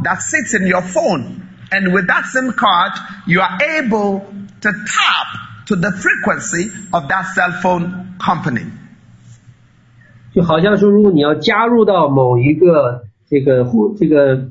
[0.02, 1.42] that sits in your phone.
[1.70, 2.92] And with that SIM card,
[3.26, 4.20] you are able
[4.60, 5.26] to tap
[5.66, 8.66] to the frequency of that cell phone company.
[10.34, 14.50] 就好像说，如果你要加入到某一个这个户这个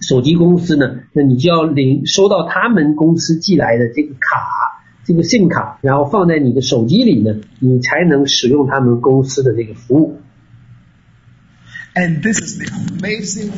[0.00, 10.20] 手机公司呢，那你就要领收到他们公司寄来的这个卡，这个 SIM 卡，然后放在你的手机里呢，你才能使用他们公司的这个服务。
[11.96, 13.52] And this is the amazing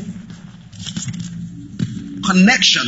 [2.26, 2.86] connection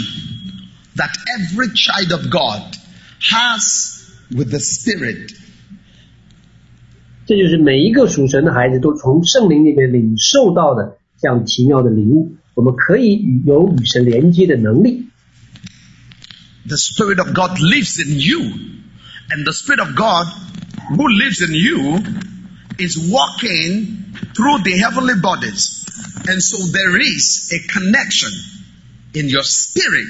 [0.96, 2.76] that every child of God
[3.20, 5.32] has with the Spirit.
[7.26, 12.36] 这就是每一个属神的孩子都从圣灵那边领受到的这样奇妙的礼物。
[12.54, 15.08] 我们可以与有与神连接的能力。
[16.66, 18.40] The Spirit of God lives in you,
[19.30, 20.26] and the Spirit of God
[20.88, 22.02] who lives in you
[22.78, 23.99] is walking
[24.34, 25.84] through the heavenly bodies.
[26.28, 28.32] And so there is a connection
[29.14, 30.08] in your spirit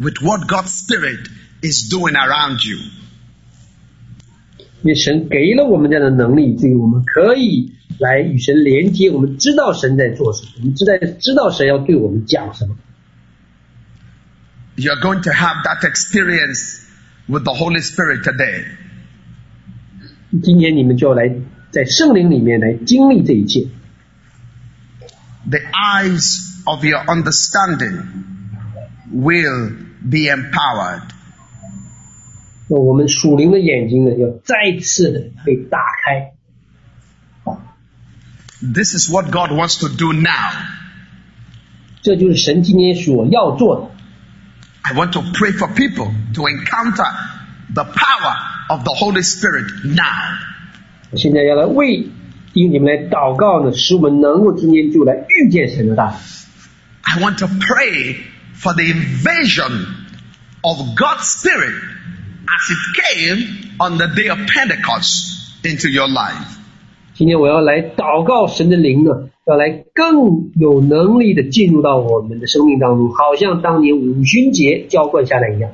[0.00, 1.28] with what God's Spirit
[1.62, 2.78] is doing around you.
[4.82, 9.10] 因为神给了我们这样的能力，所以我们可以来与神连接。
[9.10, 12.76] 我们知道神在做什么，我们知道知道神要对我们讲什么。
[14.76, 16.86] You're going to have that experience
[17.26, 18.64] with the Holy Spirit today.
[20.42, 21.28] 今天你们就要来
[21.72, 23.68] 在圣灵里面来经历这一切，
[25.48, 28.02] The eyes of your understanding
[29.12, 29.72] will
[30.02, 31.02] be empowered.
[32.68, 36.32] 那我们属灵的眼睛呢，要再次的被打开。
[38.60, 40.52] This is what God wants to do now.
[42.02, 43.90] 这就是神今天所要做的。
[44.82, 47.06] I want to pray for people to encounter
[47.72, 48.36] the power
[48.68, 50.38] of the Holy Spirit now.
[51.12, 52.06] 我现在要来为
[52.52, 56.14] 弟兄姐妹来祷告呢，使我们能够今天就来遇见神的大能。
[57.02, 58.16] I want to pray
[58.54, 59.86] for the invasion
[60.60, 61.72] of God's Spirit
[62.46, 63.38] as it came
[63.78, 66.56] on the day of Pentecost into your life.
[67.14, 75.70] 今天我要来祷告神的灵呢，要来更有能力的进入到我们的生命当中，好像当年五旬节浇灌下来一样。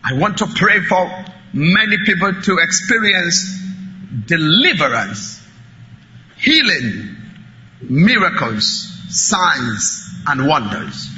[0.00, 1.08] I want to pray for
[1.52, 3.60] many people to experience
[4.26, 5.40] deliverance,
[6.38, 7.16] healing,
[7.88, 11.08] miracles, signs, and wonders.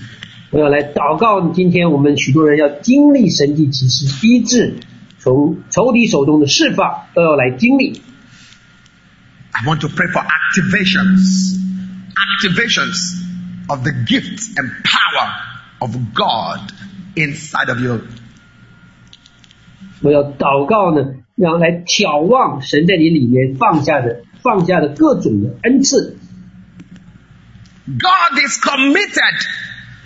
[0.50, 4.80] 我要来祷告，今天我们许多人要经历神迹奇事医治，
[5.18, 8.02] 从仇敌手中的释放都要来经历。
[9.52, 11.58] I want to pray for activations,
[12.14, 13.22] activations
[13.68, 15.32] of the gifts and power
[15.78, 16.72] of God
[17.14, 18.00] inside of you.
[20.00, 21.02] 我要祷告呢，
[21.36, 26.16] 让来眺望神在你里面放下的放下的各种的恩赐。
[27.86, 29.46] God is committed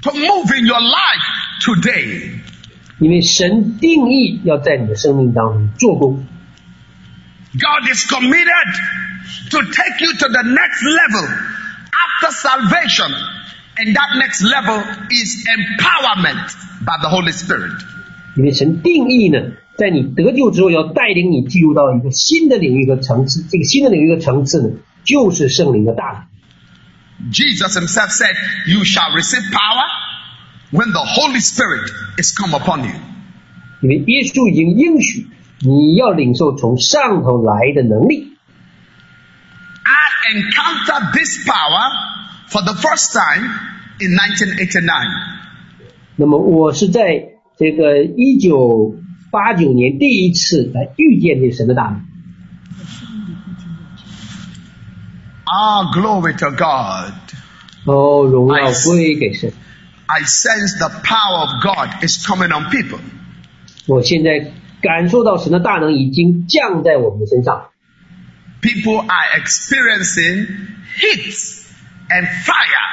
[0.02, 1.26] to move in your life
[1.60, 2.30] today.
[2.98, 6.26] 因为神定义要在你的生命当中做工，
[7.52, 11.28] God is committed to take you to the next level
[11.92, 13.12] after salvation.
[13.78, 16.54] And that next level is empowerment
[16.86, 17.72] by the Holy Spirit.
[18.36, 27.32] 因为神定义呢， 在你得救之后要带领你进入到一个新的领域的层次，这个新的领域的层次呢，就是圣灵的大能。
[27.32, 28.34] Jesus himself said,
[28.66, 29.86] You shall receive power
[30.70, 32.94] when the Holy Spirit is come upon you.
[33.80, 35.26] 因为耶稣已经应许
[35.60, 38.32] 你要领受从上头来的能力。
[39.84, 41.90] I encountered this power
[42.48, 43.48] for the first time
[44.00, 44.88] in 1989.
[46.16, 47.02] 那么我是在
[47.58, 48.96] 这个一九
[49.30, 52.06] 八九年第一次来遇见这神的大能。
[55.44, 57.12] Ah, glory to God.
[57.84, 59.52] 哦，荣耀归给神。
[60.06, 62.98] I sense the power of God is coming on people.
[63.86, 67.68] 我现在感受到神的大能已经降在我们的身上。
[68.60, 70.46] People are experiencing
[70.98, 71.66] heat
[72.08, 72.86] and fire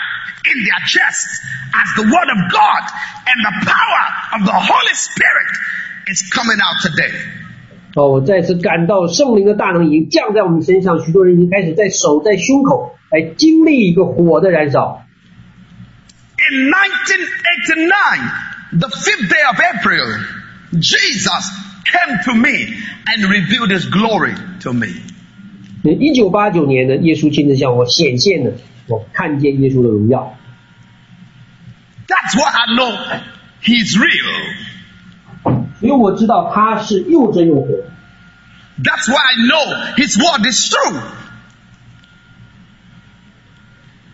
[0.45, 1.41] in their chests
[1.73, 2.83] as the word of God
[3.25, 4.03] and the power
[4.37, 5.49] of the Holy Spirit
[6.07, 7.11] is coming out today.
[7.95, 15.05] 哦，我再次感到圣灵的大能已经降在我们身上，许多人已经开始在手在胸口来经历一个火的燃烧。
[16.51, 20.17] In 1989, the fifth day of April,
[20.79, 21.51] Jesus
[21.85, 22.73] came to me
[23.05, 24.87] and revealed his glory to me.
[25.83, 28.53] 一九八九年呢，耶稣亲自向我显现了，
[28.87, 30.35] 我看见耶稣的荣耀。
[32.07, 32.97] That's why I know
[33.61, 34.33] he's real.
[35.81, 37.67] 因为我知道他是又真又活，
[38.81, 41.01] That's why I know his word is true.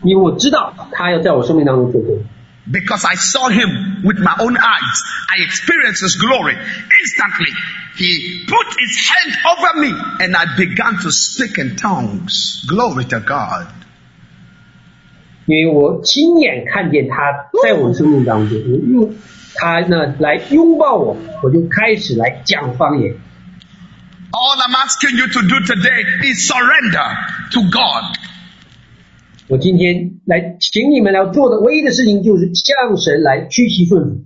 [0.03, 2.23] 因为我知道他要在我生命当中做工，
[2.71, 5.01] Because I saw him with my own eyes.
[5.27, 6.55] I experienced his glory.
[6.55, 7.51] Instantly,
[7.95, 12.63] he put his hand over me and I began to speak in tongues.
[12.67, 13.67] Glory to God.
[15.47, 17.15] 因为我亲眼看见他
[17.63, 19.13] 在我生命当中，我用
[19.55, 23.15] 他呢来拥抱我，我就开始来讲方言。
[24.31, 27.17] All I'm asking you to do today is surrender
[27.51, 28.15] to God.
[29.47, 34.25] 我今天来请你们来做的唯一的事情，就是向神来屈膝顺服。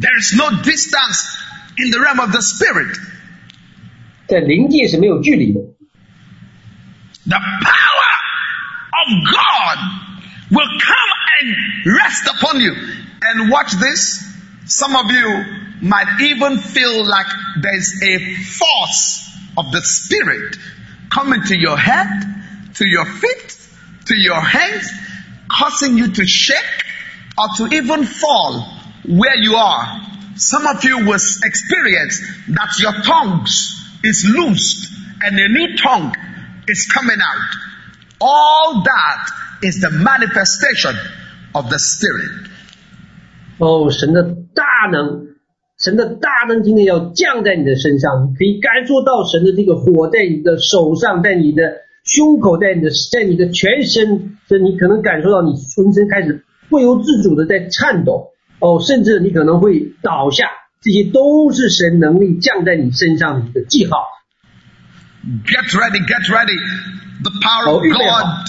[0.00, 1.38] There is no distance
[1.78, 2.98] in the realm of the spirit.
[4.26, 5.60] 在灵界是没有距离的，
[7.24, 8.12] The power
[8.90, 9.78] of God
[10.50, 12.73] will come and rest upon you.
[13.21, 14.23] And watch this.
[14.65, 15.45] Some of you
[15.81, 17.27] might even feel like
[17.61, 20.55] there's a force of the spirit
[21.09, 23.57] coming to your head, to your feet,
[24.05, 24.89] to your hands,
[25.49, 26.83] causing you to shake
[27.37, 28.61] or to even fall
[29.07, 30.01] where you are.
[30.35, 33.73] Some of you will experience that your tongues
[34.03, 34.91] is loosed
[35.23, 36.15] and a new tongue
[36.67, 37.55] is coming out.
[38.19, 39.29] All that
[39.63, 40.95] is the manifestation
[41.57, 42.49] of the Spirit.
[43.57, 45.25] 哦，神的大能，
[45.79, 58.29] 神的大能今天要降在你的身上，你可以感受到神的这个火在你的手上，在你的胸口，在你的在你的全身，这你可能感受到你浑身开始不由自主的在颤抖，
[58.59, 60.45] 哦，甚至你可能会倒下，
[60.81, 63.97] 这些都是神能力降在你身上的一个记号。
[65.45, 66.57] Get ready, get ready.
[67.23, 68.45] The power Oh, of God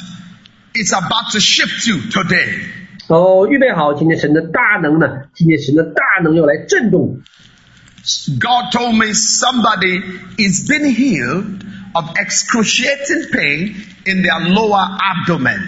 [0.74, 2.76] is about to shift you today.
[3.07, 5.23] 哦，预备好，今天神的大能呢？
[5.34, 8.39] 今天神的大能要来震动你。
[8.39, 10.01] God told me somebody
[10.38, 11.61] is being healed
[11.93, 13.75] of excruciating pain
[14.05, 15.59] in their lower abdomen.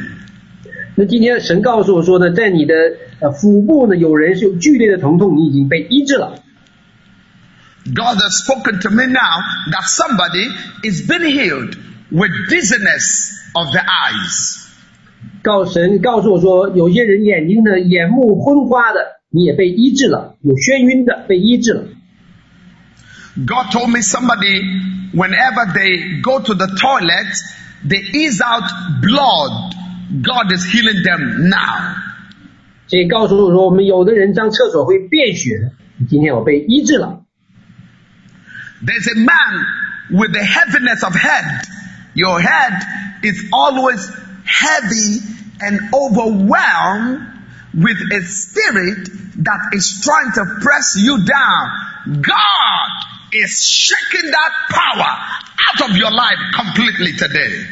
[0.95, 2.73] 那今天神告诉我说呢，在你的
[3.19, 6.35] 呃腹部呢，有人是有剧烈的疼痛，你已经被医治了。
[7.85, 10.49] God has spoken to me now that somebody
[10.83, 11.77] is being healed
[12.09, 14.65] with dizziness of the eyes.
[15.41, 18.99] 告神告诉我说，有些人眼睛呢眼目昏花的，
[19.29, 21.83] 你也被医治了；有眩晕的被医治了。
[23.35, 24.63] God told me somebody,
[25.13, 27.27] whenever they go to the toilet,
[27.87, 28.63] they ease out
[29.01, 29.73] blood.
[30.23, 31.95] God is healing them now.
[32.87, 35.71] 这也告诉我说，我们有的人上厕所会便血的，
[36.07, 37.23] 今天我被医治了。
[38.83, 39.65] There's a man
[40.11, 41.65] with the heaviness of head.
[42.13, 42.81] Your head
[43.23, 44.09] is always
[44.49, 45.21] heavy
[45.59, 47.21] and overwhelmed
[47.73, 49.09] with a spirit
[49.43, 52.21] that is trying to press you down.
[52.21, 52.89] God
[53.33, 55.11] is shaking that power
[55.67, 57.65] out of your life completely today.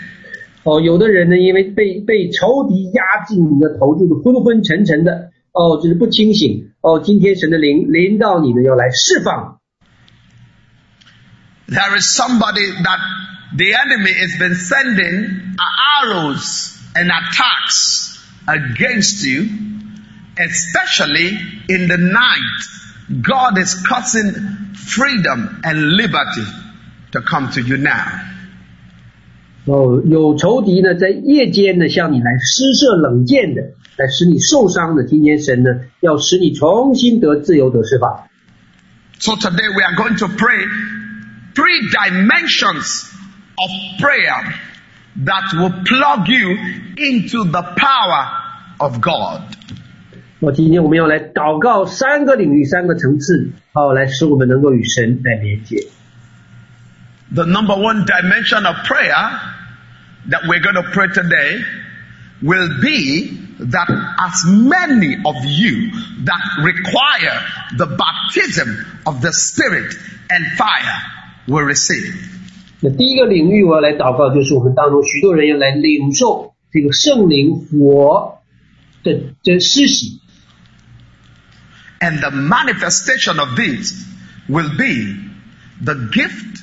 [0.63, 6.71] 哦，有的人呢，因为被被仇敌压进你的头，就是昏昏沉沉的，哦，就是不清醒。
[6.81, 9.59] 哦，今天神的灵临到你呢，要来释放。
[11.67, 12.99] There is somebody that
[13.55, 15.55] the enemy has been sending
[16.01, 19.47] arrows and attacks against you,
[20.37, 21.37] especially
[21.69, 23.21] in the night.
[23.21, 24.33] God is causing
[24.73, 26.45] freedom and liberty
[27.11, 28.19] to come to you now.
[29.65, 33.61] 哦，有仇敌呢，在夜间呢，向你来施射冷箭的，
[33.97, 35.05] 来使你受伤的。
[35.05, 35.69] 今天神呢，
[36.01, 38.27] 要使你重新得自由得释放。
[39.19, 40.67] So today we are going to pray
[41.53, 43.09] three dimensions
[43.57, 44.53] of prayer
[45.25, 46.57] that will plug you
[46.97, 48.27] into the power
[48.79, 49.41] of God.
[50.39, 55.77] 那今天我们要来祷告三个领域、三个层次，好，来使我们能够与神来连接。
[57.33, 59.39] The number one dimension of prayer
[60.29, 61.63] that we're going to pray today
[62.41, 63.37] will be
[63.71, 63.87] that
[64.19, 65.91] as many of you
[66.25, 67.39] that require
[67.77, 69.95] the baptism of the Spirit
[70.29, 71.01] and fire
[71.47, 72.13] will receive.
[72.81, 78.39] 那第一个领域我要来祷告，就是我们当中许多人要来领受这个圣灵火
[79.03, 80.19] 的的施洗。
[81.99, 83.93] And the manifestation of this
[84.49, 85.15] will be
[85.81, 86.61] the gift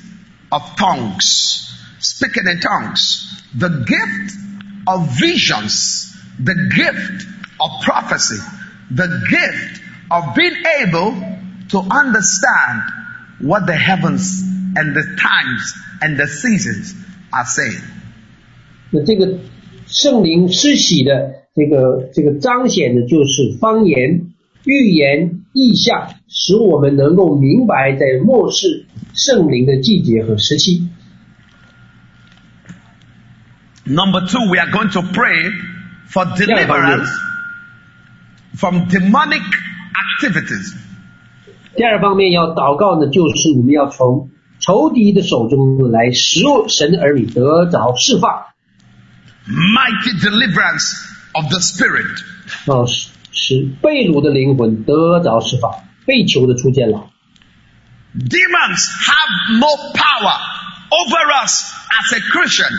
[0.49, 3.25] of tongues, speaking in tongues,
[3.57, 4.35] the gift
[4.85, 7.25] of visions, the gift
[7.57, 8.39] of prophecy,
[8.91, 11.15] the gift of being able
[11.69, 12.83] to understand
[13.39, 14.43] what the heavens
[14.76, 16.94] and the times and the seasons
[17.30, 17.80] are saying.
[18.90, 19.38] 那这个
[19.86, 24.26] 圣灵施洗的这个这个彰显的就是方言、
[24.64, 30.88] 预言、意象，使我们能够明白在末世圣灵的季节和时期。
[33.84, 35.50] Number two, we are going to pray
[36.08, 37.08] for deliverance
[38.56, 39.42] from demonic
[39.94, 40.74] activities.
[41.76, 44.30] 第二方面要祷告呢，就是我们要从
[44.60, 48.46] 仇敌的手中来使神的儿女得着释放
[49.46, 50.94] ，mighty deliverance
[51.32, 52.22] of the spirit.
[52.66, 57.10] 哦，使使被掳的灵魂得着释放，被囚的出监牢。
[58.14, 60.40] Demons have no power
[60.90, 62.72] over us as a Christian.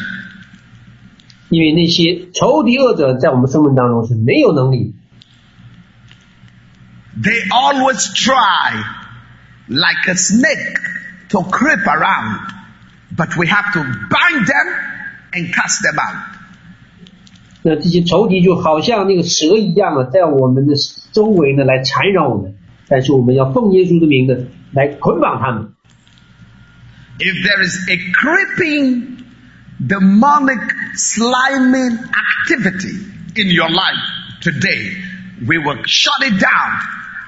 [1.50, 4.96] 因为那些仇敌恶者在我们生命当中是没有能力
[7.22, 8.84] ，They always try,
[9.68, 10.82] like a snake,
[11.31, 12.41] to creep around,
[13.17, 14.67] but we have to bind them
[15.33, 16.39] and cast them out.
[17.65, 20.75] 那这些仇敌就好像那个蛇一样啊，在我们的
[21.13, 22.57] 周围呢来缠绕我们，
[22.89, 24.35] 但是我们要奉耶稣的名呢
[24.73, 25.73] 来捆绑他们。
[27.19, 29.23] If there is a creeping,
[29.79, 30.61] demonic,
[30.97, 32.97] sliming activity
[33.37, 34.97] in your life today,
[35.47, 36.81] we will shut it down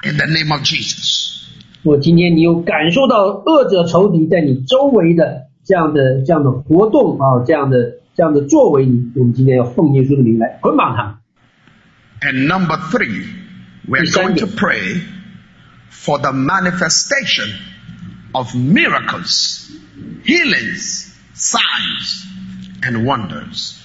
[0.03, 1.28] in the name of Jesus.
[1.82, 11.14] 我今天你有感受到恶者仇敌在你周围的这样的这样的活动啊，这样的这样的作为，你我们今天要奉耶稣的名来捆绑他们。
[12.20, 13.24] And number three,
[13.88, 15.00] we're going to pray
[15.90, 17.48] for the manifestation
[18.32, 19.70] of miracles,
[20.22, 22.26] healings, signs,
[22.82, 23.79] and wonders.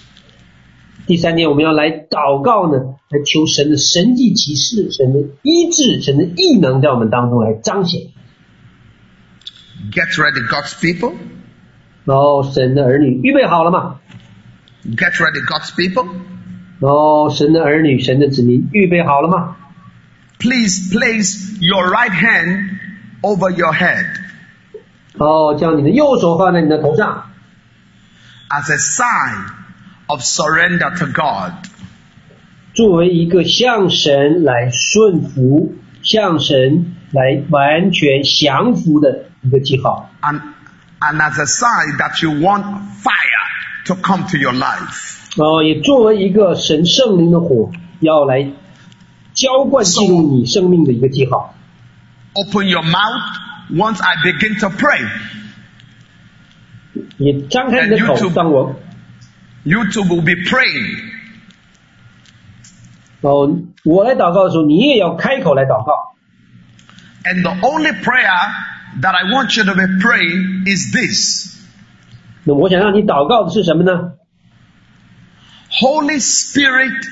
[1.06, 8.02] 第三点，我们要来祷告呢，来求神的神迹奇事、神的医治、神的异能在我们当中来彰显。
[9.92, 11.14] Get ready, God's people.
[12.04, 14.00] 然后神的儿女预备好了吗？
[14.84, 16.06] Get ready, God's people.
[16.78, 19.56] 然后神的儿女、神的子民预备好了吗？
[20.38, 22.78] Please place your right hand
[23.20, 24.06] over your head
[25.18, 27.30] 哦，将你的右手放在你的头上，
[28.48, 29.46] as a sign
[30.07, 31.53] Of surrender to God.
[32.73, 40.09] 作为一个向神来顺服、向神来完全降服的一个记号。
[40.21, 40.41] and,
[40.99, 42.63] and as a sign that you want
[43.01, 45.13] fire to come to your life.
[45.37, 48.51] 哦，也作为一个神圣灵的火，要来
[49.33, 51.55] 浇灌进入你生命的一个记号。
[52.33, 53.37] Open your mouth
[53.71, 55.07] once I begin to pray.
[57.17, 58.75] 你张开你的口当我
[59.64, 61.10] You too will be praying.
[63.20, 66.14] 哦，我来祷告的时候，你也要开口来祷告。
[67.24, 68.50] And the only prayer
[69.02, 71.58] that I want you to be praying is this.
[72.44, 74.14] 那我想让你祷告的是什么呢？
[75.70, 77.04] Holy Spirit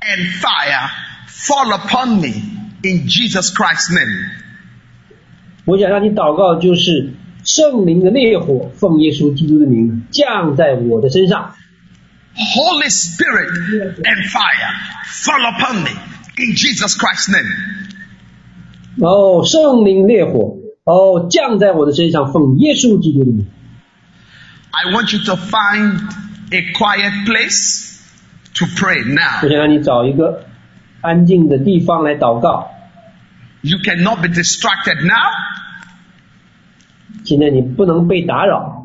[0.00, 0.88] and fire
[1.26, 2.42] fall upon me
[2.84, 4.30] in Jesus Christ's name.
[5.64, 7.14] 我想让你祷告的就是
[7.44, 11.56] 圣灵的烈火，奉耶稣基督的名降在我的身上。
[12.34, 13.50] Holy Spirit
[14.04, 14.72] and fire
[15.06, 15.90] fall upon me
[16.38, 17.50] in Jesus Christ's name.
[18.98, 23.46] 哦，圣灵烈火，哦，降在我的身上，奉耶稣基督的名。
[24.70, 26.00] I want you to find
[26.50, 27.98] a quiet place
[28.54, 29.48] to pray 我 now.
[29.48, 30.44] 想让你找一个
[31.00, 32.70] 安静的地方来祷告。
[33.62, 35.32] You cannot be distracted now.
[37.24, 38.84] 现在你不能被打扰，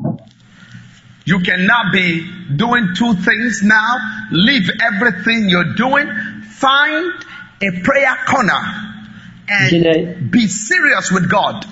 [1.26, 2.26] You cannot be
[2.56, 3.96] doing two things now.
[4.32, 6.06] Leave everything you're doing.
[6.50, 7.12] Find
[7.60, 8.60] a prayer corner
[9.68, 11.64] 现在 and be serious with God.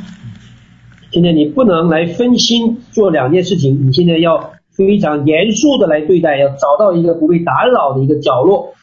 [1.11, 8.76] 现在你不能来分心做两件事情，你现在要非常严肃的来对待，要找到一个不被打扰的一个角落。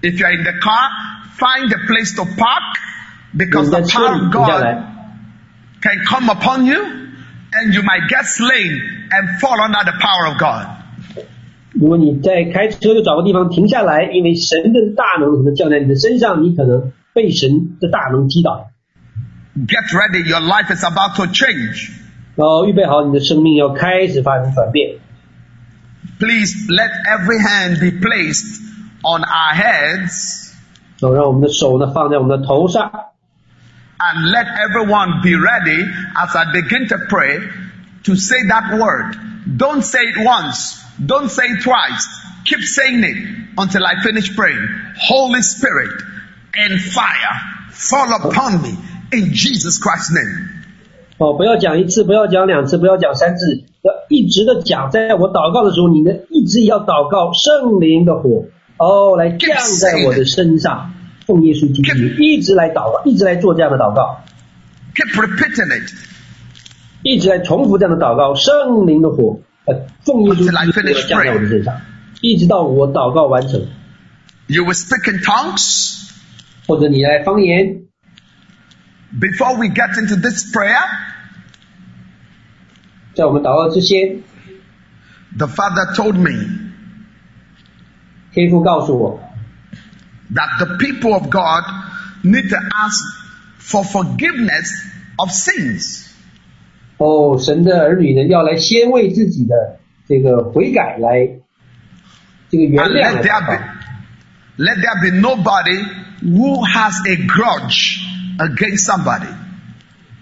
[0.00, 0.90] If you're in the car,
[1.38, 2.78] find a place to park
[3.32, 4.94] 你 because 在 the 车 power 里 of 停下 God 来，
[5.82, 6.80] can come upon you
[7.52, 10.66] and you might get slain and fall under the power of God.
[11.72, 18.70] 如果你在开车就找个地方停下来，因为神的大能可能降在你的身上，你可能被神的大能击倒。
[19.56, 21.90] Get ready, your life is about to change.
[22.36, 24.98] 然后预备好你的生命要开始发生转变。
[26.18, 28.60] Please let every hand be placed
[29.02, 30.52] on our heads
[31.00, 32.90] 然后让我们的手呢放在我们的头上，
[33.98, 37.40] and let everyone be ready as I begin to pray
[38.08, 39.16] to say that word.
[39.56, 40.80] Don't say it once.
[40.98, 42.06] Don't say it twice.
[42.44, 43.16] Keep saying it
[43.56, 44.68] until I finish praying.
[44.96, 46.02] Holy Spirit
[46.54, 47.34] and fire
[47.70, 48.76] fall upon me
[49.12, 50.50] in Jesus Christ's name.
[51.18, 54.90] 哦，不要讲一次，不要讲两次，不要讲三次，要一直的讲。
[54.90, 58.46] 在我祷告的时候，你呢一直要祷告圣灵的火，
[58.78, 60.92] 哦，来降在我的身上，
[61.26, 64.24] 奉耶稣基督的名，一直来祷告，一直来做这样的祷告，
[64.96, 65.92] Keep repeating it.
[67.02, 71.80] 一直来重复这样的祷告，圣灵的火，呃，奉耶稣基督的火降在我的身上，
[72.20, 73.66] 一直到我祷告完成，
[74.46, 76.02] You will speak in tongues.
[76.66, 77.82] 或者你来方言。
[79.20, 80.80] Before we get into this prayer,
[83.14, 84.22] 在我们祷告之前，
[85.36, 86.70] the Father told me
[88.32, 89.20] 天父告诉我，
[90.34, 91.64] that the people of God
[92.24, 92.98] need to ask
[93.60, 94.72] for forgiveness
[95.16, 96.07] of sins.
[96.99, 101.29] 哦，神的儿女呢，要来先为自己的这个悔改来
[102.49, 105.81] 这个原谅 let 来 there be, let there be nobody
[106.21, 108.01] who has a grudge
[108.37, 109.29] against somebody.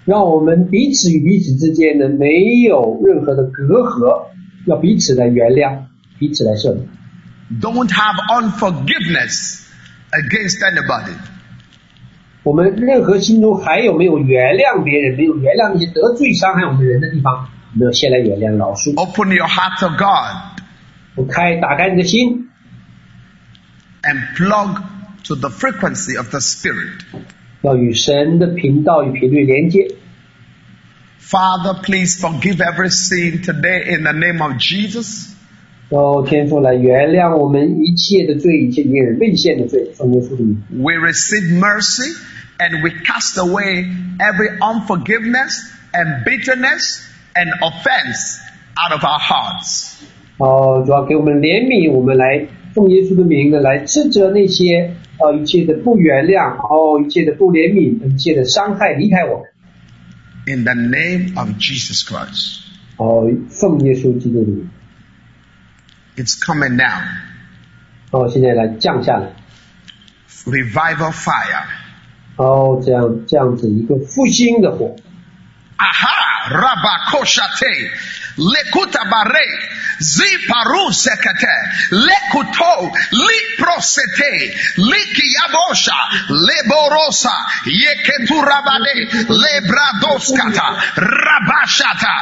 [0.05, 4.27] 让我们彼此与彼此之间呢没有任何的隔阂，
[4.67, 5.79] 要彼此来原谅，
[6.19, 6.87] 彼此来赦免。
[7.59, 9.65] Don't have unforgiveness
[10.11, 11.13] against anybody.
[12.46, 18.92] 我们任何心中还有没有原谅别人，没有原谅那些得罪伤害我们人的地方，我们要先来原谅老叔。
[18.96, 20.62] Open your heart to God
[21.14, 22.48] 我开打开你的心，
[24.02, 24.82] and plug
[25.24, 27.04] to the frequency of the Spirit.
[27.60, 29.86] 要与神的频道与频率连接。
[31.20, 35.28] Father, please forgive every sin today in the name of Jesus.
[35.88, 40.62] 然后天父来原谅我们一切的罪，一切令人沦陷的罪，奉耶稣的名。
[40.70, 42.16] We receive mercy
[42.58, 43.86] and we cast away
[44.18, 48.40] every unforgiveness and bitterness and offense
[48.76, 49.94] out of our hearts.
[50.38, 59.48] 哦，主要给我们怜悯，我们来奉耶稣的名呢，来斥责那些呃一切的不原谅，哦一切的不怜悯，一切的伤害离开我们。
[60.46, 62.62] In the name of Jesus Christ.
[62.96, 64.70] 哦，奉耶稣基督的名。
[66.16, 67.02] It's coming now.
[68.10, 69.32] 哦，现在来降下来。
[70.44, 71.75] Revival fire.
[72.37, 74.95] 哦这样这样子一个复兴的火
[75.75, 77.67] 啊哈 rabba kocha te
[78.37, 79.43] le cuta barre
[80.00, 81.54] Ziparu sekete.
[81.90, 82.92] Lekuto.
[83.10, 84.54] Liprosete.
[84.76, 85.98] Likiyabosha.
[86.28, 87.36] Leborosa.
[87.66, 88.94] Yeketurabade.
[89.28, 90.66] Lebradoskata.
[90.96, 92.14] Rabashata.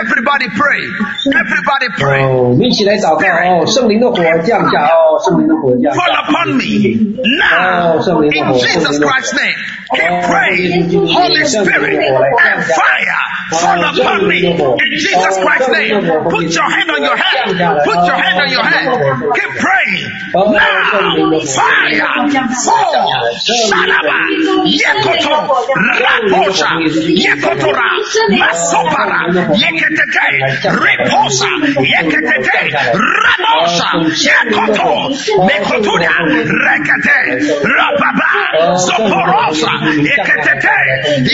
[0.00, 0.82] Everybody pray.
[1.32, 2.22] Everybody pray.
[2.26, 6.22] 哦，我们一起来祷告哦，圣灵的火降下哦，圣灵的火降 Fall 下。
[6.26, 6.96] upon me
[7.38, 7.98] now
[8.30, 9.58] in Jesus Christ's name.
[9.94, 16.01] Keep praying, Holy Spirit and fire fall upon me in Jesus Christ's name.
[16.29, 17.45] Put your hand on your head.
[17.85, 18.87] Put your hand on your head.
[19.35, 20.11] Keep praying.
[20.33, 21.39] Now.
[21.45, 22.11] Fire.
[22.63, 23.11] fall.
[23.67, 24.19] Shalaba
[24.65, 25.35] yekoto.
[26.01, 26.69] Raposha.
[27.25, 27.89] Yekotora
[28.39, 29.19] masopara.
[29.61, 30.27] Yeketete.
[30.83, 31.51] Reposa.
[31.93, 32.59] Yeketete.
[33.23, 33.89] Raposha.
[34.27, 34.91] Yekoto.
[35.47, 36.13] Mekotuda
[36.65, 37.19] rekete.
[37.75, 38.31] Rababa.
[38.85, 39.73] Zoporosa.
[40.09, 40.77] Yeketete.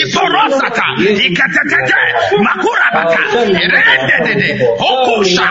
[0.02, 0.88] Iporosata.
[1.00, 2.07] Yeketete
[2.46, 4.50] makurabata rendedede
[4.80, 5.50] okusha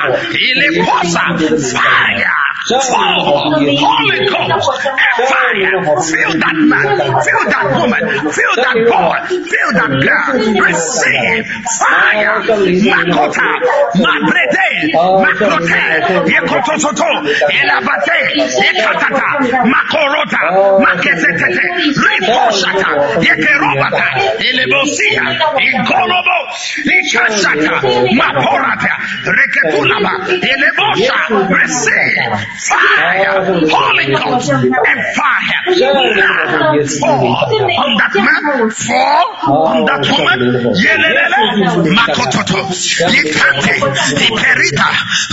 [0.48, 1.22] ileposa
[1.72, 2.30] fire
[2.66, 4.70] fall holy ghost.
[5.28, 6.96] Fire fill that man.
[7.24, 8.04] Fill that woman.
[8.32, 9.18] Fill that boy.
[9.30, 10.32] fill that girl.
[10.64, 11.46] Receive.
[11.78, 12.42] Fire
[12.90, 13.48] makota.
[14.02, 14.68] Mabrede
[15.22, 15.82] makrote
[16.32, 17.10] yekotosoto.
[17.60, 18.18] Elabate.
[18.36, 19.28] Yekatata.
[19.72, 20.42] Makorota.
[20.82, 21.64] Makezetete
[22.02, 22.90] riposhata
[23.22, 24.06] yekerobata.
[24.48, 25.24] Elebosia.
[25.70, 26.38] Ikolobo.
[26.96, 27.74] Ikashata.
[28.18, 28.92] Maporata.
[29.24, 30.12] Reketulaba.
[30.28, 31.18] Elebosha.
[31.48, 33.44] Receive fire.
[33.68, 35.60] Holy ghost and fire.
[37.00, 37.26] Fall.
[37.82, 38.70] On that man.
[38.70, 39.28] Fall.
[39.46, 40.40] On that woman.
[40.74, 41.40] Yelelele.
[41.96, 42.60] Makototo.
[43.12, 43.74] Yikate
[44.26, 44.88] iperita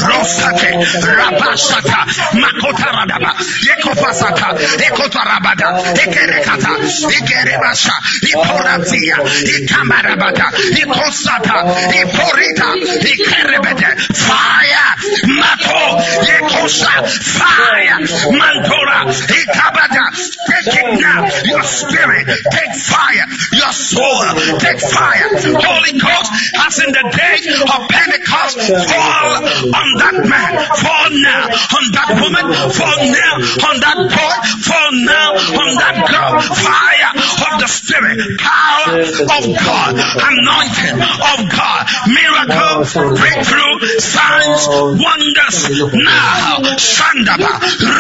[0.08, 0.70] rosate.
[1.18, 2.00] Rabashata.
[2.42, 3.32] Makotaradaba
[3.68, 4.48] yekopasata
[4.88, 5.68] ekotarabada
[6.04, 6.72] ekerekata.
[7.18, 7.94] Ikerebasha
[8.32, 9.18] iporatia
[9.58, 10.46] ikamarabada
[10.82, 11.58] ikosata.
[12.02, 12.68] Iporita.
[13.14, 14.88] Ikerebede fire.
[15.28, 15.82] Mato.
[16.28, 18.00] Yekosha fire!
[18.34, 20.06] Mantora ikabada
[20.48, 21.28] take it now!
[21.46, 22.28] Your spirit!
[22.28, 23.28] Take fire!
[23.54, 24.60] Your soul!
[24.60, 25.30] Take fire!
[25.34, 26.32] Holy ghost
[26.66, 30.54] as in the day of pentecost fall on that man.
[30.80, 32.46] Fall now on that woman.
[32.72, 33.36] Fall now
[33.68, 34.36] on that boy.
[34.64, 36.32] Fall now on that girl.
[36.42, 38.20] Fire of the spirit.
[38.40, 39.94] Power of god.
[39.98, 41.82] Anointing of god.
[42.10, 43.18] Miracle.
[43.18, 43.74] Breakthrough.
[44.00, 44.68] Signs.
[44.70, 45.58] Wonders.
[45.94, 47.52] Now shandaba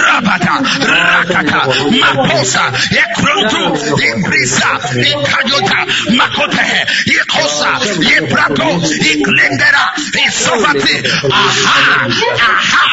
[0.05, 0.55] rabata
[0.91, 1.61] rakata
[2.01, 2.63] maposa
[3.01, 3.63] ekrontu
[4.09, 4.69] ibrisa
[5.11, 5.79] ikayota
[6.17, 6.81] makotehe
[7.17, 7.69] ikosa
[8.17, 8.69] ibrato
[9.11, 9.83] iklendera
[10.25, 10.95] isofati.
[11.31, 12.09] Aha
[12.49, 12.85] aha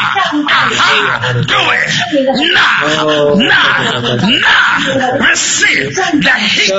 [0.58, 1.32] aha.
[1.50, 1.90] Do it.
[2.54, 6.72] Now now now receive the heat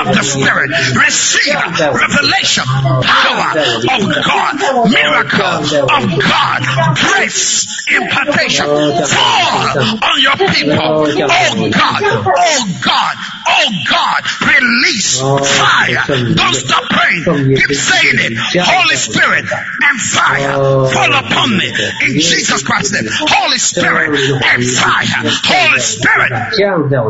[0.00, 0.70] of the spirit.
[1.04, 1.60] Receive
[2.02, 2.64] revelation
[3.02, 3.50] power
[3.94, 4.54] of god
[4.90, 5.58] miracle
[5.96, 6.60] of god
[6.96, 9.06] grace impartation salvation.
[9.08, 10.78] Fall on your people.
[10.84, 12.02] Oh God,
[12.36, 13.16] oh God,
[13.48, 16.04] oh God, oh, release fire.
[16.34, 17.24] Don't stop praying.
[17.56, 18.32] Keep saying it.
[18.64, 20.52] Holy Spirit and fire
[20.92, 21.68] fall upon me
[22.06, 23.06] in Jesus Christ's name.
[23.10, 24.10] Holy Spirit
[24.44, 25.22] and fire.
[25.24, 26.32] Holy Spirit.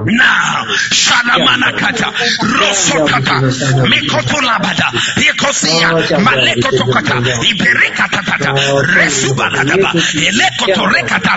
[0.07, 2.09] Now, Shalamanakata,
[2.43, 3.36] Rosokata,
[3.88, 4.88] Mikotulabada,
[5.22, 5.90] Yekosia,
[6.22, 7.16] Malekotokata,
[7.51, 8.55] Iberikatata,
[8.97, 9.90] Resubaladaba,
[10.26, 11.31] Elekotorekata,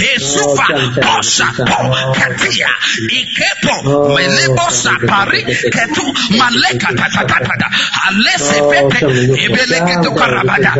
[0.00, 0.66] E sufa,
[1.00, 1.78] bosa po
[2.14, 2.70] kapia
[3.08, 3.74] ikepo
[4.14, 6.04] melebosa pari ketu
[6.38, 7.68] maleka tatatada
[8.06, 8.98] alese pepe
[9.44, 10.72] ebeleketu karabada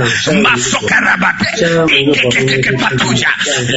[0.45, 1.51] masokarabate
[1.87, 3.31] ikekekeke patuja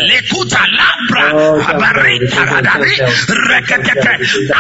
[0.10, 1.26] lekuta labra
[1.70, 2.96] abarita radari
[3.50, 4.14] rekekeke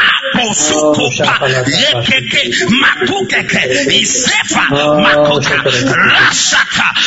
[0.07, 1.33] aposukupa
[1.67, 2.41] yekeke
[2.81, 3.61] matukeke
[4.01, 4.63] isefa
[5.03, 5.57] makuta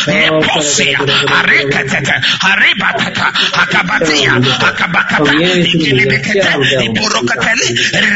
[0.07, 1.01] e eposia
[1.39, 2.17] areketeke
[2.51, 4.33] areba akabatia
[4.69, 5.33] akabakata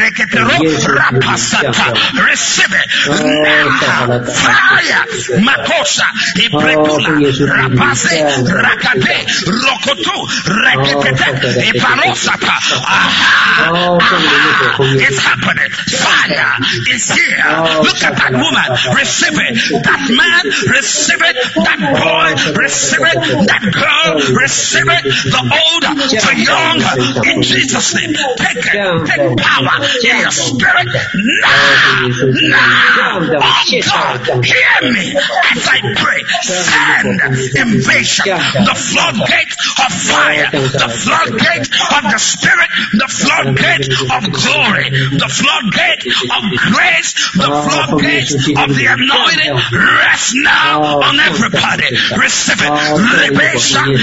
[0.01, 0.57] reketero
[0.97, 1.87] rapasata.
[2.27, 2.87] receive it.
[3.07, 5.03] Now fire.
[5.41, 7.11] Makosa ibretula
[7.51, 8.15] rapase
[8.63, 9.15] rakate
[9.63, 10.17] rokotu
[10.63, 12.55] reketete iparosata.
[12.85, 13.97] aha!
[14.01, 14.77] Aha!
[14.79, 15.71] It's happening.
[15.71, 16.55] fire
[16.93, 17.51] is here.
[17.83, 18.69] Look at that woman.
[18.95, 19.83] Receive it.
[19.83, 21.35] That man receive it.
[21.55, 22.29] That boy
[22.61, 23.19] receive it.
[23.47, 26.77] That girl receive it the old the young
[27.25, 28.13] in Jesus name.
[28.37, 29.07] Take it.
[29.07, 30.87] Take power in your spirit
[31.41, 32.07] now.
[32.51, 36.21] Now oh God hear me as I pray.
[36.41, 37.21] Send
[37.57, 44.87] invasion, the floodgate of fire, the floodgate of the spirit, the floodgate of glory,
[45.17, 46.43] the floodgate of
[46.73, 49.53] grace, the floodgate of the anointing.
[49.73, 51.87] Rest now on everybody.
[52.17, 52.71] Receive it.
[52.71, 53.59] Atuyatu,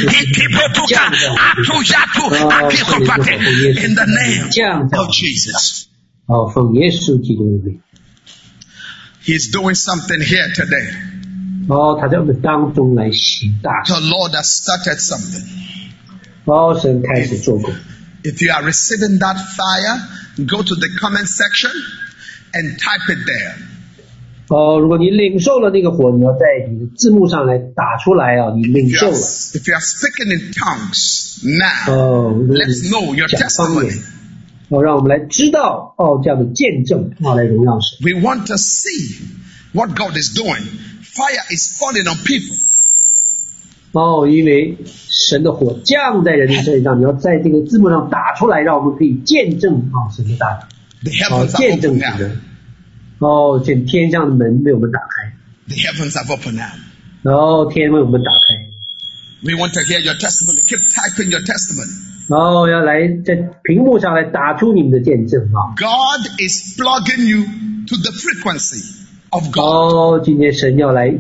[0.09, 0.48] akikopate.
[3.85, 4.51] In the name
[4.93, 5.89] of Jesus.
[9.23, 10.91] He's doing something here today.
[13.87, 15.45] The Lord has started something.
[18.25, 20.09] If you are receiving that fire,
[20.47, 21.71] go to the comment section
[22.55, 23.68] and type it there.
[24.49, 29.19] 哦，如果你领受了那个火，你要在你的字幕上来打出来啊，你领 If you 受 are, 了。
[29.19, 34.01] if you are speaking in tongues now, 哦，let's know your 讲方言 testimony.，
[34.71, 37.99] 哦，让我们来知道哦这样的见证，啊，来荣耀神。
[38.01, 39.21] We want to see
[39.73, 40.65] what God is doing.
[41.03, 42.57] Fire is falling on people.
[43.93, 44.79] 哦，因为
[45.11, 52.19] 神的火降在人的身上，你要在这个字幕上打出来，让我们可以见证啊神的大能，The 哦见证 now.
[52.19, 52.41] 人。
[53.19, 55.33] 哦，见天上的门被我们打开
[55.67, 56.71] ，The heavens have opened now.
[57.23, 58.55] 然后天为我们打开
[59.43, 60.61] ，We want to hear your testimony.
[60.61, 61.91] Keep typing your testimony.
[62.29, 65.75] 然后要来在屏幕上来打出你们的见证啊。
[65.77, 67.43] God is plugging you
[67.89, 68.85] to the frequency
[69.31, 69.65] of God.
[69.65, 71.13] 哦，今天神要来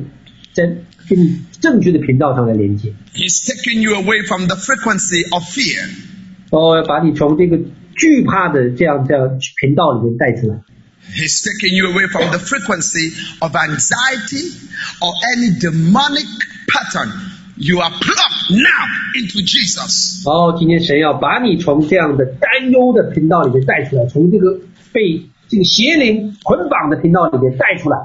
[0.52, 0.66] 在
[1.08, 5.88] 跟你正确的频道上来连接，He's taking you away from the frequency of fear.
[6.50, 7.58] 哦，要把你从这个
[7.96, 10.60] 惧怕的这样这样频道里面带出来。
[11.13, 14.51] He's taking you away from the frequency of anxiety
[15.01, 16.25] or any demonic
[16.67, 17.11] pattern.
[17.55, 18.85] You are plugged now
[19.15, 20.23] into Jesus.
[20.25, 24.59] 然后今天神要把你从这样的担忧的频道里面带出来，从这个
[24.91, 27.97] 被这个邪灵捆绑的频道里面带出来。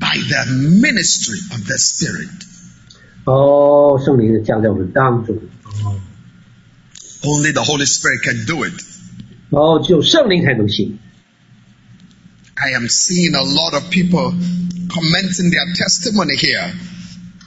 [0.00, 0.44] by the
[0.86, 2.28] ministry of the Spirit.
[3.24, 5.36] 哦，圣灵的降在我们当中。
[5.84, 6.00] 哦，
[7.22, 8.74] Only the Holy Spirit can do it.
[9.50, 10.98] 哦，只有圣灵才能行。
[12.62, 14.32] I am seeing a lot of people
[14.88, 16.72] commenting their testimony here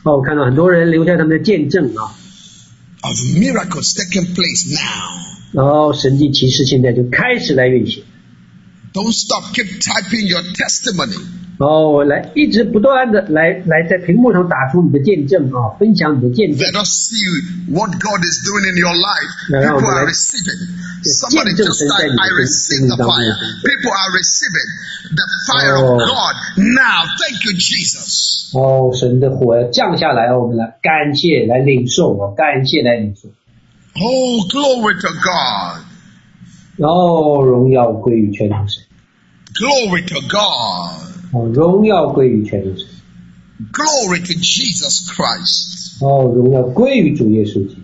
[0.03, 2.15] 哦，我看到很多人留下他们的见证啊，
[3.01, 5.22] of miracles taking place now.
[5.53, 8.03] 然后神迹奇事现在就开始来运行。
[8.93, 11.17] Don't stop, keep typing your testimony.
[11.59, 16.59] 哦，我来一直不断的来来在屏幕上打出你的见证啊，分享你的见证。
[16.59, 17.16] Let us see
[17.72, 19.32] what God is doing in your life.
[19.48, 20.68] People are receiving.
[21.02, 23.36] Somebody just type, I receive the fire.
[23.64, 24.68] People are receiving
[25.16, 25.98] the fire of Oh.
[25.98, 27.09] God now.
[27.24, 28.52] Thank you, Jesus.
[28.52, 33.28] 哦，神的火要降下来，我们来感谢，来领受啊，感谢来领受。
[33.98, 35.80] Oh, glory to God.
[36.76, 38.82] 然后荣耀归于全能神
[39.54, 41.15] ，Glory to God.
[41.32, 42.86] 哦，荣耀归于全能神，
[43.72, 46.01] Glory to Jesus Christ.
[46.01, 47.82] 哦，荣耀归于主耶稣基督。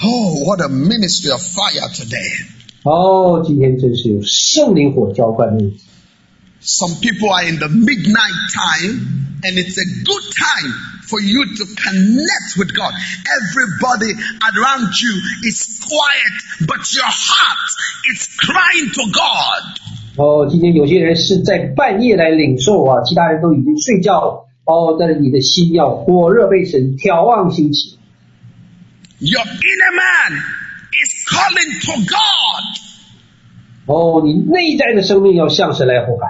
[0.00, 2.46] Oh, what a ministry of fire today.
[2.84, 5.84] 哦，今天真是有圣灵火浇灌的日子。
[6.60, 10.74] Some people are in the midnight time, and it's a good time
[11.06, 12.92] for you to connect with God.
[13.26, 14.12] Everybody
[14.42, 15.14] around you
[15.48, 17.70] is quiet, but your heart
[18.12, 19.80] is crying to God.
[20.15, 24.47] 哦，今天有些人是在半夜来领受啊，其他人都已经睡觉了。
[24.63, 27.97] 哦，但是你的心要火热被神眺望兴起。
[29.17, 30.39] Your inner man
[30.91, 32.63] is calling to God.
[33.87, 36.29] 哦，你内在的生命要向神来呼喊。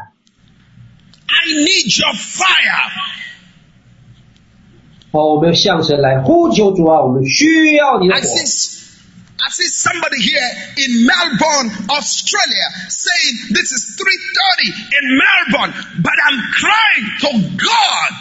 [1.27, 2.89] I need your fire.
[5.11, 8.21] 哦，我们要向神来呼求主啊，我们需要你的火。
[9.42, 16.38] see, I see somebody here in Melbourne, Australia, saying this is 3:30 in Melbourne, but I'm
[16.52, 18.12] crying to God.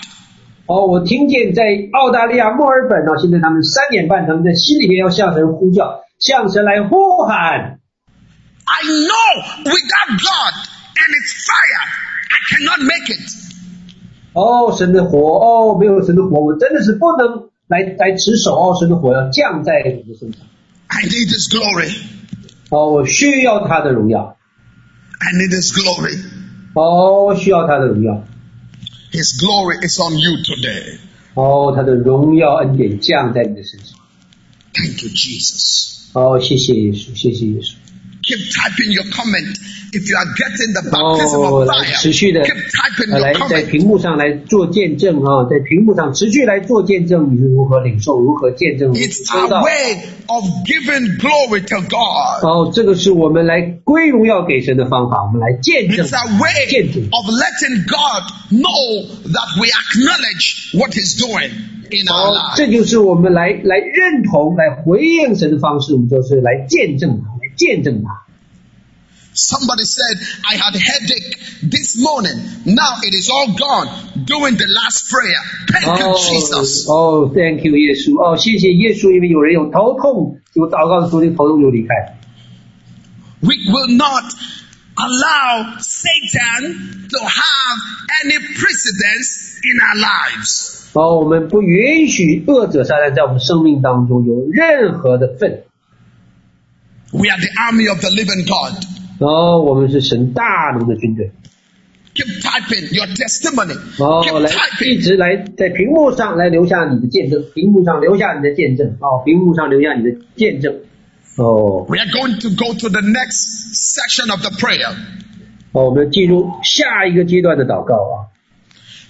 [0.67, 1.63] 哦，我听见在
[1.93, 7.79] 澳大利亚墨尔本呢、现在他们三点半，他们在心里面要向神呼叫，向神来呼喊。
[8.65, 10.53] I know without God
[10.91, 11.87] and its fire,
[12.27, 13.31] I cannot make it.
[14.33, 18.53] 哦，神的火，哦，没有神的火，我真的是不能来来持守。
[18.53, 20.41] 哦，神的火要降在我的身上。
[20.91, 21.93] I need His glory.
[22.69, 24.37] 哦，我需要他的荣耀。
[25.19, 26.19] I need His glory.
[26.73, 28.23] 哦，我需要他的荣耀。
[29.11, 30.97] His glory is on you today.
[31.33, 33.97] 哦，他的荣耀恩典降在你的身上。
[34.73, 36.09] Thank you, Jesus.
[36.13, 37.73] 哦，谢谢耶稣，谢谢耶稣。
[38.23, 39.57] keep typing your comment.
[39.93, 43.27] If you are getting the baptism 哦， of 来 fire, 持续的 keep typing 呃 your
[43.27, 43.67] 来在 comment.
[43.67, 49.61] 屏幕上来做见证啊，在屏幕上持续来做见证，你是如何领受，如何见证，如何 It's 收 a 到。
[49.63, 52.43] way of giving glory to God.
[52.43, 57.03] 哦，这个是我们来归荣耀给神的方法，我们来见证 It's a way 见证。
[57.09, 61.49] of letting God know that we acknowledge what He's doing
[61.91, 62.57] in our 哦， lives.
[62.57, 68.23] 这就是我们来来认同、来回应神的方式，我们就是来见证他，来 见证他。
[69.39, 70.17] Somebody said,
[70.49, 71.37] I had headache
[71.69, 72.41] this morning.
[72.65, 73.87] Now it is all gone.
[74.25, 75.39] Doing the last prayer.
[75.69, 76.87] Thank you, 哦 Jesus.
[76.89, 78.17] 哦，Thank you，耶稣。
[78.17, 82.17] 哦，谢谢耶稣，因为有人有头痛，有祷告的时候，这个头痛就离开。
[83.41, 84.25] We will not
[84.95, 87.77] allow Satan to have
[88.25, 90.89] any precedence in our lives.
[90.93, 95.65] 哦，我们不允许恶者撒旦在我们生命当中有任何的份。
[97.13, 98.83] We are the army of the living God.
[99.19, 100.43] 哦，我们是神大
[100.77, 101.31] 能的军队。
[102.13, 103.77] Keep typing your testimony.
[103.97, 105.03] 哦， Keep 来一 typing.
[105.03, 110.75] 直来在屏幕上来留下你的见证，屏幕上留下你的见证，哦，屏幕上留下你的见证。
[111.37, 114.95] 哦， We are going to go to the next section of the prayer.
[115.71, 118.15] 哦，我们进入下一个阶段的祷告啊。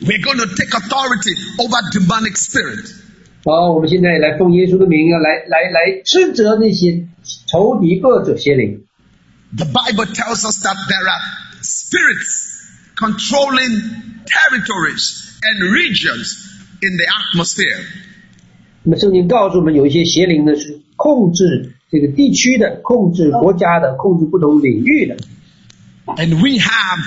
[0.02, 2.94] We're going to take authority over demonic spirit.
[3.44, 7.08] 好，我们现在来奉耶稣的名，要来来来斥责那些
[7.48, 8.84] 仇敌恶者邪灵。
[9.56, 11.22] The Bible tells us that there are
[11.62, 12.60] spirits
[12.98, 16.36] controlling territories and regions
[16.82, 17.80] in the atmosphere.
[18.84, 25.16] 那么圣经告诉我们，有一些邪灵呢是控制这个地区的、控制国家的、控制不同领域的。
[26.06, 27.00] And we have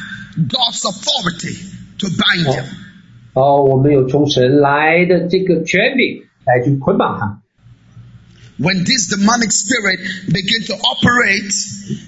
[0.48, 1.56] God's authority
[1.98, 2.64] to bind them.
[3.34, 7.38] 哦，我们有从神来的这个权柄 来去捆绑他们。
[8.58, 11.50] When this demonic spirit begin to operate,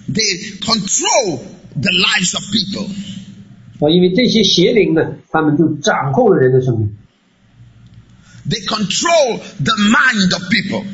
[0.08, 1.40] they control
[1.74, 2.88] the lives of people.
[3.80, 6.96] 哦，因为这些邪灵呢，他们就掌控了人的生命，
[8.48, 10.84] They control the mind of people.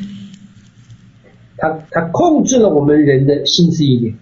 [1.56, 4.16] 他他控制了我们人的心思意念，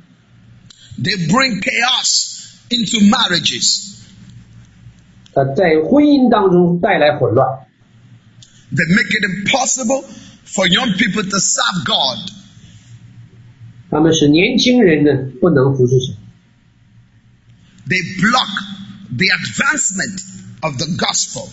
[0.99, 3.95] They bring chaos into marriages.
[5.35, 7.47] 他在婚姻当中带来混乱，
[8.73, 10.05] They make it impossible
[10.45, 12.33] for young people to serve God.
[13.89, 16.17] 他们使年轻人呢不能服侍神，
[17.89, 18.51] They block
[19.17, 20.21] the advancement
[20.61, 21.49] of the gospel.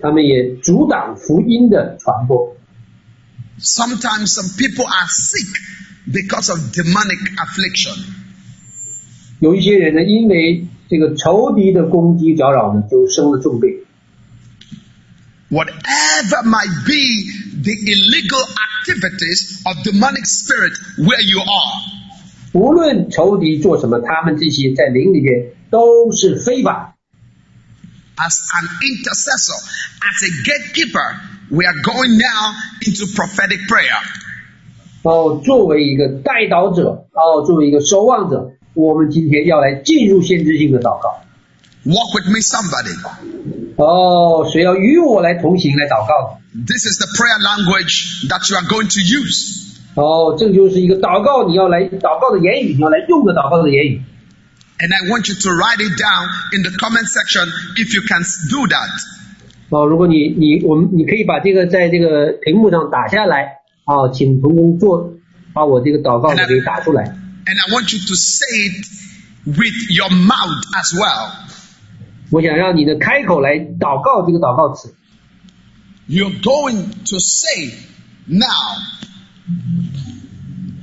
[0.00, 2.56] 他们也阻挡福音的传播。
[3.60, 5.56] Sometimes some people are sick
[6.12, 8.04] because of demonic affliction.
[9.38, 13.79] 有一些人呢，因为这个仇敌的攻击搅扰呢，就生了重病。
[15.50, 17.30] Whatever might be
[17.62, 21.72] the illegal activities of demonic spirit where you are,
[22.52, 26.94] 无论仇敌做什么，他们这些在灵里边都是非法。
[28.18, 29.60] as an intercessor,
[30.00, 31.20] as a gatekeeper,
[31.50, 34.00] we are going now into prophetic prayer.
[35.02, 41.22] 哦，作为一个带导者，哦，作为一个守望者，我们今天要来进入先知性的祷告。
[41.84, 42.96] Walk with me, somebody.
[43.76, 46.40] 哦，谁要与我来同行来祷告？
[46.54, 49.64] This is the prayer language that you are going to use.
[49.94, 54.02] 哦，这就是一个祷告，你要来祷告的言语，你要来用的祷告的言语。
[54.78, 58.22] And I want you to write it down in the comment section if you can
[58.50, 58.90] do that.
[59.70, 65.14] 哦，如果你你我们你可以把这个在这个屏幕上打下来，哦，请童工做
[65.54, 67.04] 把我这个祷告给打出来。
[67.04, 68.86] And I want you to say it
[69.46, 71.32] with your mouth as well.
[72.30, 74.94] 我想让你的开口来祷告这个祷告词。
[76.08, 77.72] You're going to say
[78.26, 78.46] now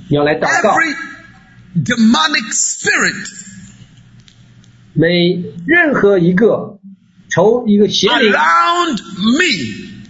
[0.10, 0.96] 你要来祷告， every
[1.76, 3.30] demonic spirit
[4.94, 6.80] 每任何一个
[7.30, 10.04] 仇一个邪灵， around me,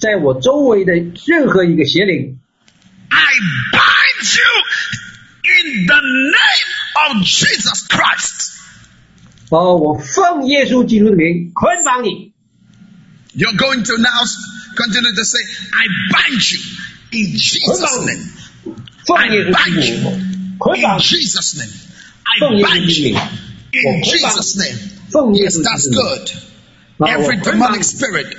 [0.00, 0.94] 在我周围的
[1.26, 2.40] 任何一个邪灵，
[3.08, 3.24] I
[3.72, 4.44] bind you
[5.44, 6.72] in the name
[7.10, 8.41] of Jesus Christ.
[9.52, 12.32] 哦，我奉耶稣基督的名捆绑你。
[13.34, 14.24] You're going to now
[14.76, 15.38] continue to say,
[15.72, 16.60] I bind you
[17.12, 18.20] in Jesus' name.
[19.06, 21.70] 奉 I 耶稣 bind 基督的 you 名捆 in 绑你， Jesus' name.
[22.40, 23.20] 奉 I 耶稣 bind 基督的 you 名，
[23.72, 24.78] in 我捆绑 Jesus' name.
[25.10, 26.18] 奉耶 Yes, 稣 that's 基督的名。
[26.18, 26.28] good.
[26.98, 27.82] 啊，我 Every 捆绑 demonic 你。
[27.84, 28.36] spirit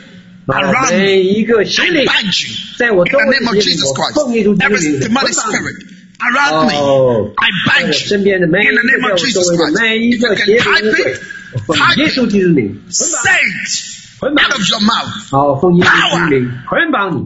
[0.48, 3.46] 啊 around 每 me, 一个邪 I 灵 bind you 在我 in 周 the 围 name
[3.46, 4.14] 的 of 邪灵， Jesus 我 Christ.
[4.16, 5.56] 奉耶稣基督的 Every 名 demonic 捆绑你。
[5.56, 5.86] spirit
[6.21, 7.35] around oh, me.
[7.39, 9.79] I bind you in the name of Jesus Christ.
[9.83, 11.21] If you can type it,
[11.75, 12.93] type it.
[12.93, 15.31] say it out of your mouth.
[15.85, 16.29] Power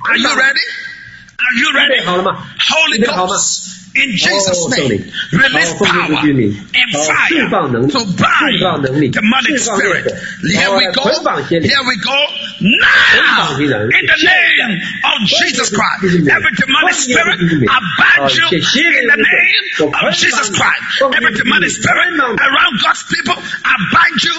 [0.04, 0.60] Are you ready?
[1.38, 1.98] Are you ready?
[2.04, 3.68] Holy Ghost.
[3.94, 7.28] In Jesus' name, release power and fire
[7.90, 10.12] to bind demonic spirit.
[10.40, 11.02] Here we go.
[11.62, 12.26] Here we go
[12.62, 14.70] now in the name
[15.04, 16.04] of Jesus Christ.
[16.30, 21.02] Every demonic spirit, I bind you in the name of Jesus Christ.
[21.02, 24.36] Every demonic spirit around God's people, I bind you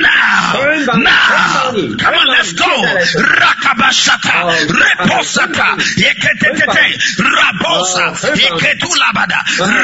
[0.00, 0.52] now.
[0.96, 1.72] Now.
[2.00, 2.64] Come on, let's go.
[2.64, 6.86] Rakabashata, Reposata, Yeketetete,
[7.20, 9.40] Rabosa, Yeketulabada,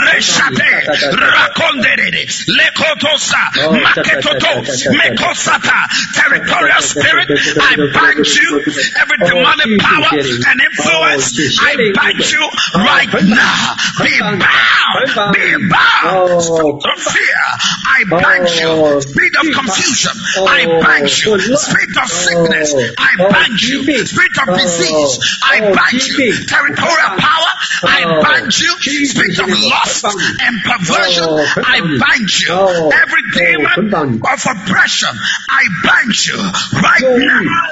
[0.08, 3.42] Reshate, Rakondere, Lekotosa,
[3.84, 4.64] Maketoto,
[4.96, 5.78] Mekosata,
[6.14, 7.28] territorial spirit,
[7.60, 8.50] I bind you.
[8.96, 12.44] Every demonic power and influence, I bind you
[12.76, 13.76] right now.
[14.02, 16.42] Be bound, be bound.
[16.42, 17.42] Spirit of fear,
[17.84, 19.00] I bind you.
[19.00, 20.12] Spirit of confusion,
[20.46, 21.38] I bind you.
[21.56, 24.04] Spirit of sickness, I bind you.
[24.06, 26.32] Spirit of disease, I bind you.
[26.46, 27.52] Territorial power,
[27.84, 28.72] I bind you.
[29.06, 31.28] Spirit of lust and perversion,
[31.64, 32.90] I bind you.
[32.92, 35.10] Every demon of oppression,
[35.48, 36.36] I bind you
[36.80, 37.71] right now.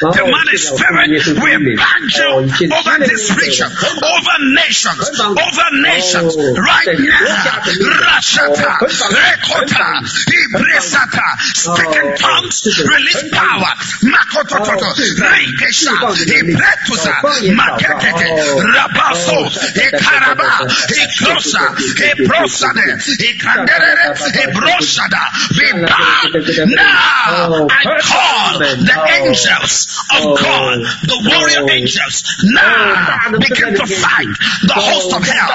[0.00, 2.32] Demonic spirit, we bind you
[2.72, 7.60] over this region, over nations, over nations, right now.
[8.00, 13.76] Rashata, Rekota, Ibresata, speaking tongues, release power.
[14.08, 14.88] Makotototo,
[15.20, 15.92] Reikesha,
[16.32, 17.12] Ibretusa,
[17.52, 18.28] Maketete,
[18.72, 19.52] Rabaso,
[19.84, 20.64] Ekaraba,
[20.96, 21.76] Ekrosa,
[22.08, 22.88] Ebrosade,
[23.20, 24.16] Ekandere,
[24.48, 25.28] Ebrosada,
[25.58, 26.70] be bound.
[26.72, 34.30] Now I call the angels of God, the warrior angels, now begin to fight
[34.62, 35.48] the host of hell.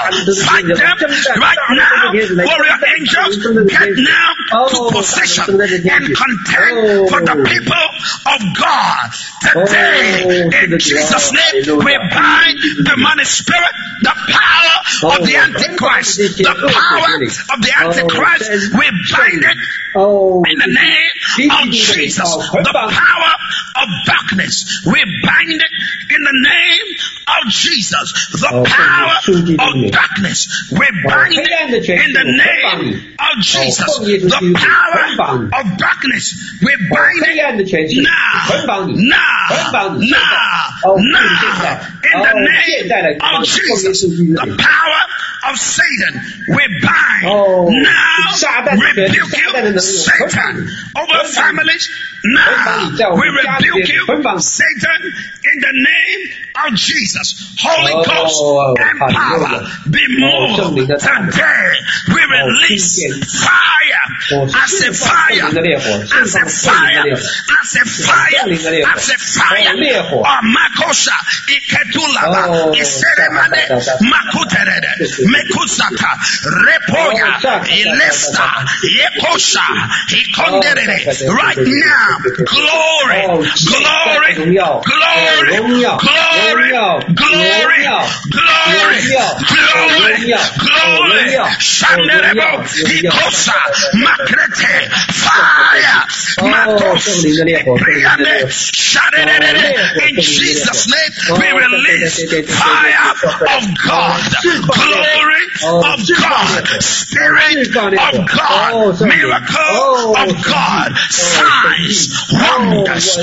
[0.44, 1.10] Fight them
[1.40, 2.12] right now.
[2.12, 3.36] Warrior angels,
[3.70, 4.28] get now
[4.68, 7.86] to possession and contend for the people
[8.32, 9.10] of God.
[9.42, 16.54] Today, in Jesus' name, we bind the demonic spirit, the power of the Antichrist, the
[16.72, 17.14] power
[17.54, 19.56] of the Antichrist, we bind it
[19.98, 23.32] Oh, in the name of Jesus, the power
[23.80, 24.82] of darkness, darkness.
[24.86, 25.70] We bind it
[26.14, 26.96] in the name
[27.26, 28.12] of Jesus.
[28.32, 29.16] The oh, power
[29.68, 30.70] of darkness.
[30.70, 33.98] We bind it in the name of Jesus.
[33.98, 36.58] The power of darkness.
[36.62, 37.36] We bind it
[38.02, 41.26] now, now, now, now.
[42.04, 44.02] In the name of Jesus.
[44.02, 46.20] The power of Satan.
[46.48, 47.26] We bind
[47.82, 48.26] now.
[48.96, 51.88] Rebuke you, Satan, over families
[52.28, 54.06] now we rebuke you,
[54.40, 56.20] Satan, in the name
[56.66, 57.54] of Jesus.
[57.60, 58.42] Holy Ghost
[58.80, 60.56] and power be moved
[61.00, 61.72] today.
[62.08, 62.98] We release
[63.42, 64.04] fire
[64.56, 65.46] as a fire,
[66.20, 68.48] as a fire, as a fire,
[68.86, 69.74] as a fire.
[70.24, 71.16] Oh, Makosha,
[71.52, 73.62] Iketulaba, Iseremane,
[74.02, 74.92] Makuterede,
[75.30, 76.10] Mekusata,
[76.66, 78.64] Repoya, Ilesta,
[78.98, 79.66] Yekosha,
[80.10, 81.28] Ikonderede.
[81.36, 86.70] Right now, glory, glory, glory, glory, glory,
[87.12, 87.80] glory,
[89.46, 90.20] glory,
[90.58, 91.26] glory,
[91.60, 93.58] Shanderebo, Hikosa,
[93.94, 96.00] Makrete, fire,
[96.50, 97.24] Matos,
[100.06, 102.16] in Jesus' name, we release
[102.48, 112.88] fire of God, glory of God, spirit of God, miracle of God, signs, things around
[112.88, 113.18] us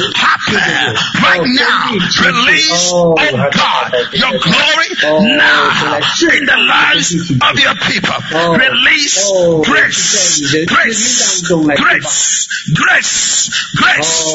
[1.22, 1.92] right now.
[1.94, 3.16] Release, oh
[3.54, 4.90] God, your glory
[5.38, 8.16] now in the lives of your people.
[8.58, 9.32] Release
[9.66, 14.34] grace, grace, grace, grace, grace,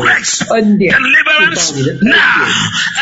[0.00, 0.42] grace,
[0.90, 2.48] deliverance now.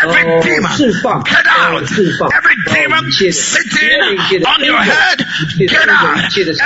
[0.02, 0.78] Every demon,
[1.24, 1.82] get out.
[1.82, 5.18] Every demon sitting on your head,
[5.58, 6.18] get out.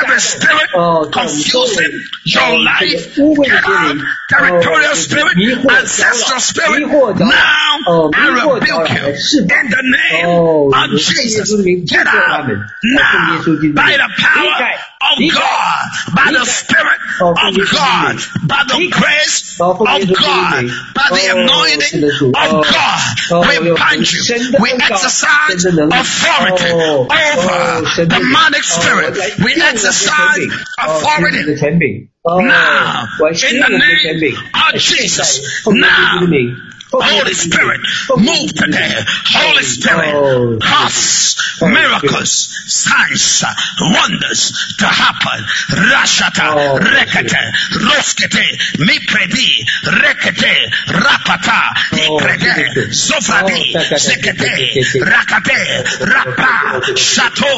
[0.04, 3.96] Every spirit confusing your life, get out
[4.28, 5.36] territorial spirit,
[5.70, 7.78] ancestral spirit, now
[8.14, 10.26] I rebuke you in the name
[10.72, 11.52] of Jesus.
[11.86, 12.48] Get out
[12.82, 13.42] now
[13.74, 14.70] by the power
[15.02, 15.84] of God,
[16.14, 18.16] by the Spirit of God,
[18.46, 20.64] by the grace of God,
[20.94, 23.00] by the anointing of God.
[23.48, 24.22] We bind you.
[24.60, 29.18] We exercise authority over demonic spirit.
[29.44, 30.48] We exercise
[30.78, 31.56] authority
[32.24, 36.20] Oh, now, in the name of Jesus, now,
[36.92, 37.80] Holy Spirit,
[38.16, 38.92] move today.
[39.32, 43.44] Holy Spirit, cause miracles, signs,
[43.80, 45.40] wonders to happen.
[45.88, 47.42] Rashata, rekete,
[47.80, 48.44] roskete,
[48.84, 50.54] mipredi, rekete,
[50.88, 51.60] rapata,
[51.96, 54.52] ikrede, sofradi, sekete,
[55.00, 55.60] rakate,
[56.04, 57.54] rapa, shato,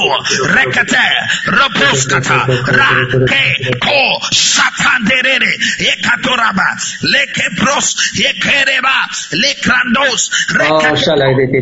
[0.54, 1.06] rekete,
[1.50, 4.00] robuskata, rake, ko,
[4.30, 5.52] shatanderere,
[5.90, 6.70] ekatoraba,
[7.02, 10.30] lekebros, ekereba, lekrandos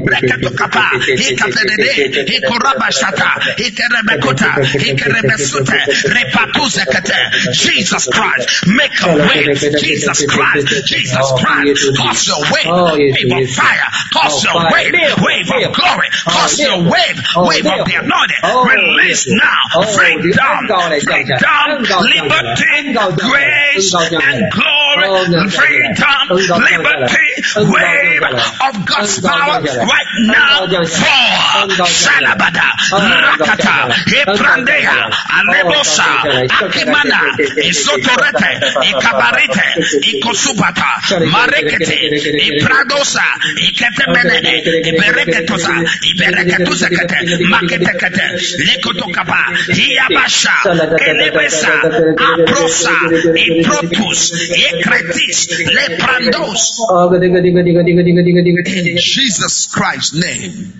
[0.02, 7.16] rekatokapa hikapedede hikorabashata hikerebekota hikerebesute repatuzekete
[7.52, 12.72] Jesus Christ make a way Jesus Christ Jesus Christ cause your wave
[13.12, 14.92] wave of fire cause your wave
[15.26, 19.62] wave of glory cause your wave wave of the anointing release now
[19.96, 20.66] bring down
[21.82, 28.22] liberty grace and glory glory, freedom, liberty, wave
[28.60, 30.66] of God's power right now.
[30.82, 36.10] Fall, Salabada, Rakata, Heprandea, Alebosa,
[36.48, 37.20] Akimana,
[37.62, 38.50] Isotorete,
[38.90, 39.66] Ikabarete,
[40.10, 40.90] Ikosubata,
[41.32, 41.96] Marekete,
[42.48, 44.52] Ipradosa, Iketemene,
[44.90, 45.74] Ibereketosa,
[46.10, 48.26] Ibereketusekete, Maketekete,
[48.66, 49.40] Lekotokaba,
[49.76, 50.56] Hiabasha,
[51.06, 51.72] Elebesa,
[52.16, 52.96] Aprosa,
[53.36, 54.20] Iprotus,
[54.82, 56.78] Cretis, Leprandos.
[58.66, 60.72] In Jesus Christ's name.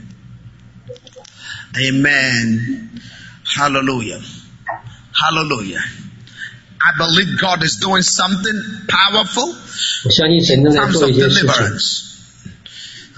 [1.78, 3.00] Amen.
[3.56, 4.20] Hallelujah.
[5.18, 5.82] Hallelujah.
[6.80, 9.52] I believe God is doing something powerful.
[9.52, 12.08] Something of deliverance.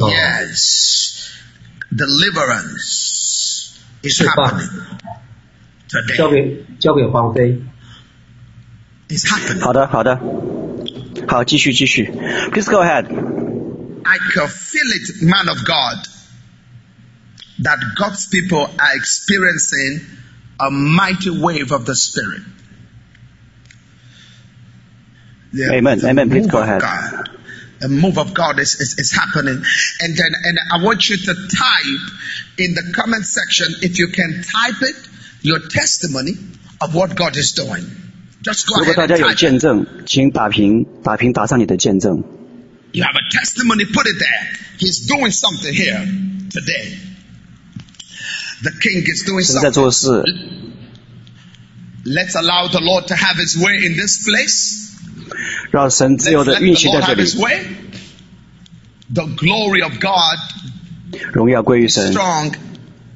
[0.01, 0.09] Oh.
[0.09, 1.31] Yes.
[1.95, 4.69] Deliverance is happening
[5.89, 6.65] today.
[9.09, 9.63] It's happening.
[9.63, 10.64] 好的，好的。
[11.28, 12.06] 好，继续继续，
[12.52, 13.06] Please go ahead。
[14.06, 15.98] I can feel it, man of God,
[17.60, 20.02] that God's people are experiencing
[20.60, 22.42] a mighty wave of the Spirit.
[25.52, 26.30] The- Amen, the amen.
[26.30, 26.82] Please move go of ahead.
[26.82, 27.30] God.
[27.80, 29.56] The move of God is, is, is happening.
[30.02, 32.02] And then and I want you to type
[32.58, 34.96] in the comment section, if you can type it,
[35.44, 36.34] your testimony
[36.82, 37.86] of what God is doing.
[38.44, 39.38] Just go 如果 ahead 大 and 家有 type it.
[39.40, 42.24] 见证，请打屏，打屏打上你的见证。
[42.92, 44.48] You have a testimony, put it there.
[44.80, 46.00] He's doing something here
[46.50, 46.98] today.
[48.64, 49.74] The king is doing 神在 something.
[49.74, 50.24] 做事，
[52.06, 54.90] Let's allow the Lord to have his way in this place.
[55.72, 57.66] 让神自 Let's 由的 let 运 the 行 Lord 在这 have 里 his，way.
[59.14, 60.40] The glory of God
[61.34, 62.12] 荣耀归于神。
[62.14, 62.54] strong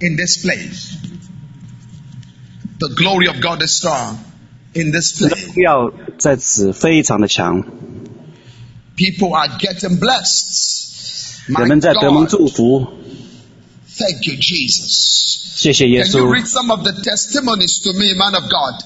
[0.01, 0.95] in this place.
[2.79, 4.17] The glory of God is strong
[4.73, 5.45] in this 神的 place.
[5.55, 7.63] 荣耀在此非常的强，
[8.95, 11.49] People are getting blessed.
[11.49, 12.87] My 人们在得蒙 God, 祝福。
[13.97, 15.51] thank you, Jesus.
[15.55, 16.33] 谢谢耶 Can you 稣。
[16.33, 18.83] read some of the testimonies to me, man of God?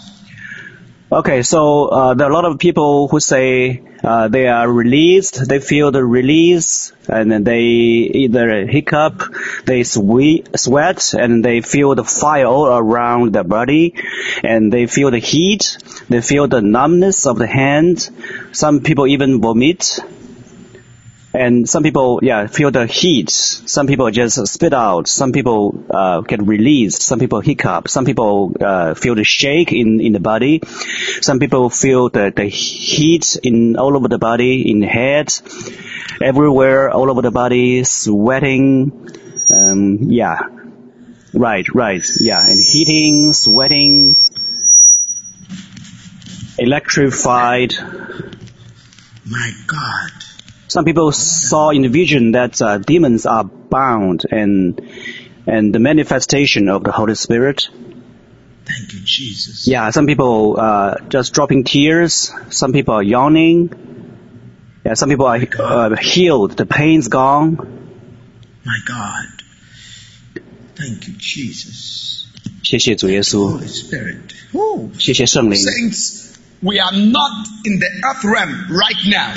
[1.13, 5.47] Okay, so uh, there are a lot of people who say uh, they are released,
[5.47, 9.21] they feel the release, and they either hiccup,
[9.67, 13.95] they swe- sweat, and they feel the fire all around their body,
[14.43, 15.77] and they feel the heat,
[16.09, 18.09] they feel the numbness of the hand.
[18.53, 20.01] Some people even vomit.
[21.35, 23.31] And some people, yeah, feel the heat.
[23.31, 25.09] Some people just spit out.
[25.09, 27.01] Some people uh, get released.
[27.03, 27.89] Some people hiccup.
[27.89, 30.61] Some people uh, feel the shake in, in the body.
[31.23, 35.33] Some people feel the, the heat in all over the body, in the head,
[36.21, 39.09] everywhere, all over the body, sweating.
[39.55, 40.41] Um, yeah,
[41.33, 44.17] right, right, yeah, and heating, sweating,
[46.59, 47.75] electrified.
[49.25, 50.32] My God
[50.72, 54.82] Some people saw in the vision that uh, demons are bound and
[55.46, 57.70] and the manifestation of the Holy Spirit.
[58.66, 59.66] Thank you, Jesus.
[59.66, 62.34] Yeah, some people uh, just dropping tears.
[62.50, 63.72] Some people are yawning.
[64.86, 66.58] Yeah, some people are uh, healed.
[66.58, 67.56] The pain's gone.
[68.66, 69.26] My God.
[70.76, 72.26] Thank you, Jesus.
[72.62, 74.34] 谢谢主耶稣， Holy Spirit.
[74.52, 74.90] Woo.
[75.00, 75.58] 谢谢圣灵。
[75.58, 79.34] Saints, we are not in the earth realm right now.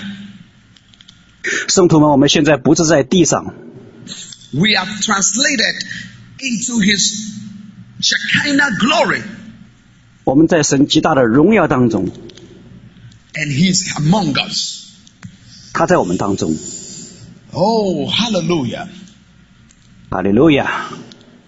[1.69, 3.55] 圣徒们，我们现在不是在地上，
[4.53, 5.75] We have translated
[6.39, 7.33] into his
[8.01, 9.23] Shekinah glory,
[10.25, 12.09] 我们在神极大的荣耀当中，
[13.35, 14.87] and he's among us.
[15.73, 16.57] 他在我们当中。
[17.53, 18.89] Oh, hallelujah.
[20.11, 20.89] 哈利路亚。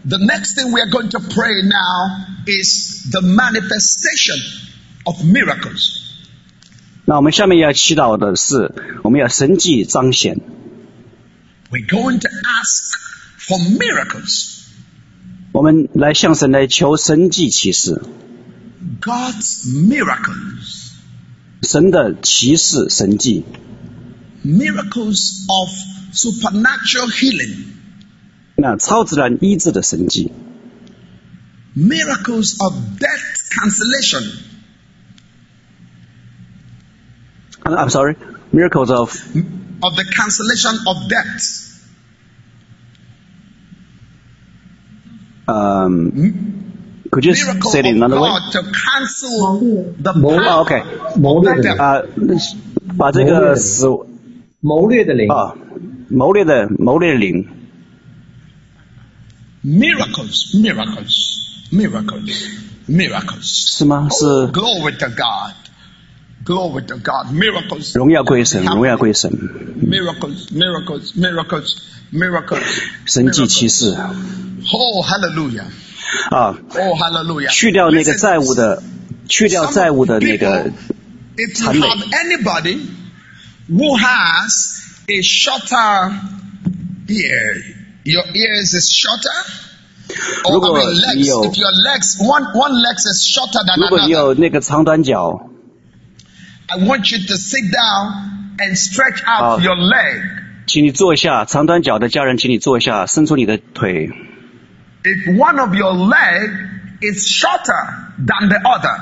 [0.04, 4.38] The next thing we are going to pray now is the manifestation
[5.04, 6.05] of miracles.
[7.06, 8.72] 那我们下面要祈祷的是，
[9.02, 10.40] 我们要神迹彰显。
[11.70, 12.98] We're going to ask
[13.38, 14.60] for miracles.
[15.52, 18.02] 我们来向神来求神迹启示，
[19.00, 20.92] God's miracles.
[21.62, 23.44] 神的启示神迹，
[24.44, 25.68] Miracles of
[26.12, 27.56] supernatural healing.
[28.56, 30.30] 那超自然医治的神迹，
[31.76, 34.45] Miracles of death cancellation.
[37.64, 38.16] I'm sorry,
[38.52, 39.10] miracles of
[39.84, 41.40] Of the cancellation of debt.
[45.48, 46.10] um,
[47.10, 48.28] could you Miracle say it in of another way?
[48.28, 50.82] God to cancel the Mo- power Oh, okay.
[51.16, 51.80] 谋略 of 的 death.
[51.82, 52.02] 啊、
[52.96, 53.86] 把这个死
[54.60, 55.54] 谋略的灵，啊
[56.08, 57.48] 谋略的谋略的灵，
[59.64, 62.48] Miracles, miracles, miracles,
[62.88, 63.76] miracles.
[63.76, 64.08] 是吗？
[64.10, 65.54] 是 Glory to God.
[66.46, 67.32] Glory to God.
[67.32, 67.94] Miracles.
[67.96, 71.76] 荣耀归神，荣耀归神， Miracles, miracles, miracles,
[72.12, 72.82] miracles.
[73.06, 73.78] 神迹奇 miracles.
[73.78, 73.96] 事
[74.72, 75.64] Oh, hallelujah.
[76.30, 77.48] 啊， Oh, hallelujah.
[77.50, 78.82] 去掉那个 Listen, 债务的，
[79.28, 80.72] 去掉 some 债务的那个 people,
[81.36, 82.80] If you 残累 have anybody
[83.70, 86.12] who has a shorter
[87.08, 87.62] ear,
[88.04, 89.30] your ears is shorter.
[90.44, 91.28] Or 如果 I mean 你 legs.
[91.28, 95.48] 有 If your legs, one one leg is shorter than 如果你 another, 有那个长短脚，
[96.68, 99.60] I want you to sit down and stretch out Oh.
[99.60, 100.20] your leg.
[100.66, 104.10] 请你坐下，长短脚的家人，请你坐下，伸出你的腿。
[105.02, 106.50] If one of your leg
[107.00, 108.96] is shorter than the other,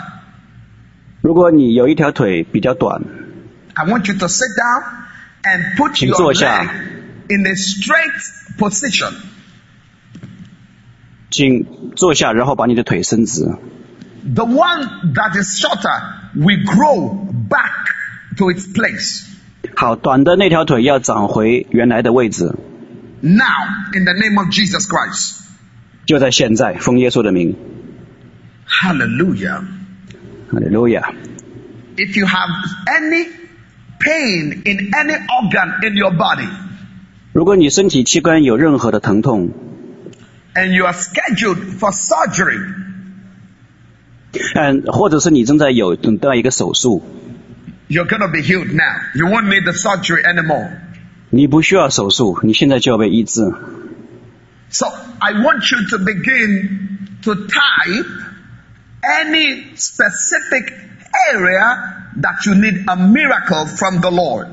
[1.21, 3.03] 如果你有一条腿比较短，
[3.75, 4.83] I want you to sit down
[5.43, 6.63] and put 请 your 坐下。
[6.63, 6.69] leg
[7.29, 9.13] in a straight position.
[11.31, 13.45] 请坐下，然后把你的腿伸直。
[14.35, 16.03] The one that is shorter
[16.35, 17.24] will grow back
[18.37, 19.25] to its place.
[19.75, 22.55] 好，短的那条腿要长回原来的位置，
[23.21, 25.37] Now, in the name of Jesus Christ.
[26.07, 27.57] 就在现在，奉耶稣的名，
[28.67, 29.63] Hallelujah.
[30.51, 31.13] 哈利路亚。
[31.97, 32.49] If you have
[32.87, 33.29] any
[34.01, 36.49] pain in any organ in your body
[37.33, 39.51] 如果你身体器官有任何的疼痛，
[40.55, 42.59] and you are scheduled for surgery,
[44.55, 47.03] 嗯，或者是你正在有等待一个手术，
[47.89, 48.97] you're going to be healed now.
[49.15, 50.71] You won't need the surgery anymore.
[51.31, 53.41] 你不需要手术，你现在就要被医治。
[54.71, 54.87] So
[55.19, 58.07] I want you to begin to type
[59.03, 60.73] any specific
[61.33, 64.49] area that you need a miracle from the Lord.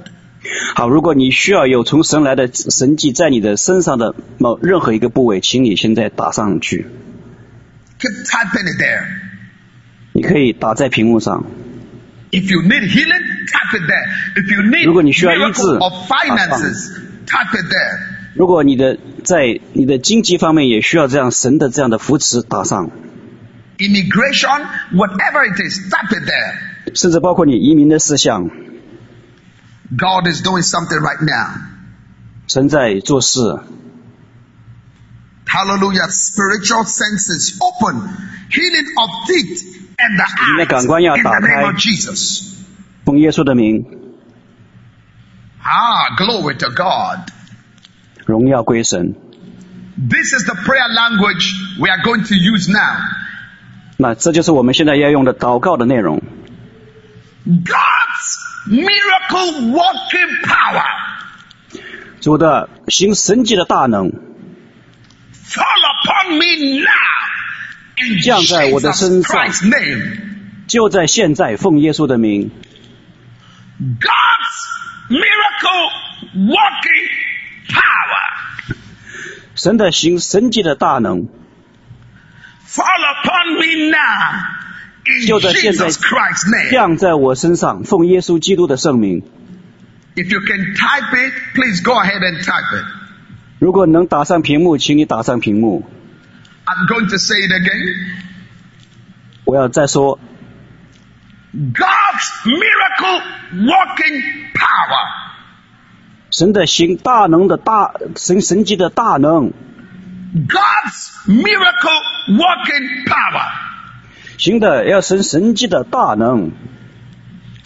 [0.75, 6.85] 好，如果你需要有从神来的神迹在你的身上的某任何一个部位，请你现在打上去。
[7.99, 9.03] Keep typing it there.
[10.13, 11.43] 你可以打在屏幕上。
[12.31, 14.05] If you need healing, type it there.
[14.35, 17.99] If you need 如果你需要医治， miracle of finances, type it there.
[18.35, 22.91] 如果你的在你的经济方面也需要这样神的这样的扶持打上，
[23.77, 26.95] Immigration, whatever it is, type it there.
[26.95, 28.49] 甚至包括你移民的事项，
[29.97, 31.61] God is doing something right now.
[32.47, 33.39] 神在做事。
[35.45, 36.09] Hallelujah.
[36.09, 38.01] Spiritual senses open.
[38.51, 39.63] Healing of teeth
[40.01, 41.55] and the 你的 eyes 感官要 in 打 the 开。
[41.55, 42.53] name of Jesus.
[43.05, 43.85] 奉耶稣的名，
[45.63, 47.29] Ah, glory to God.
[48.25, 49.15] 荣耀归神。
[50.09, 52.99] This is the prayer language we are going to use now.
[53.97, 56.21] 那这就是我们现在要用的祷告的内容。
[57.45, 60.84] God's miracle working power
[62.19, 66.84] 主的行神迹的大能 fall upon me now in
[68.23, 69.47] 降在我的身 Jesus 上。
[69.47, 70.19] Christ's name.
[70.67, 72.51] 就在现在，奉耶稣的名，
[73.79, 74.57] God's
[75.09, 75.89] miracle
[76.35, 77.07] working
[77.69, 78.75] power
[79.55, 81.29] 神的行神迹的大能
[82.67, 84.43] fall upon me now
[85.05, 86.69] in 就在现在 Jesus Christ's name.
[86.71, 89.23] 降在我身上，奉耶稣基督的圣名。
[90.15, 92.85] If you can type it, please go ahead and type it.
[93.59, 95.89] 如果能打上屏幕，请你打上屏幕。
[96.71, 98.23] I'm going to say it again.
[99.45, 100.19] 我要再说，
[101.53, 103.21] God's miracle
[103.53, 104.21] working
[104.53, 105.07] power
[106.29, 109.53] 神的行大能的大神神迹的大能，
[110.34, 113.49] God's miracle working power
[114.38, 116.51] 行的要神神迹的大能，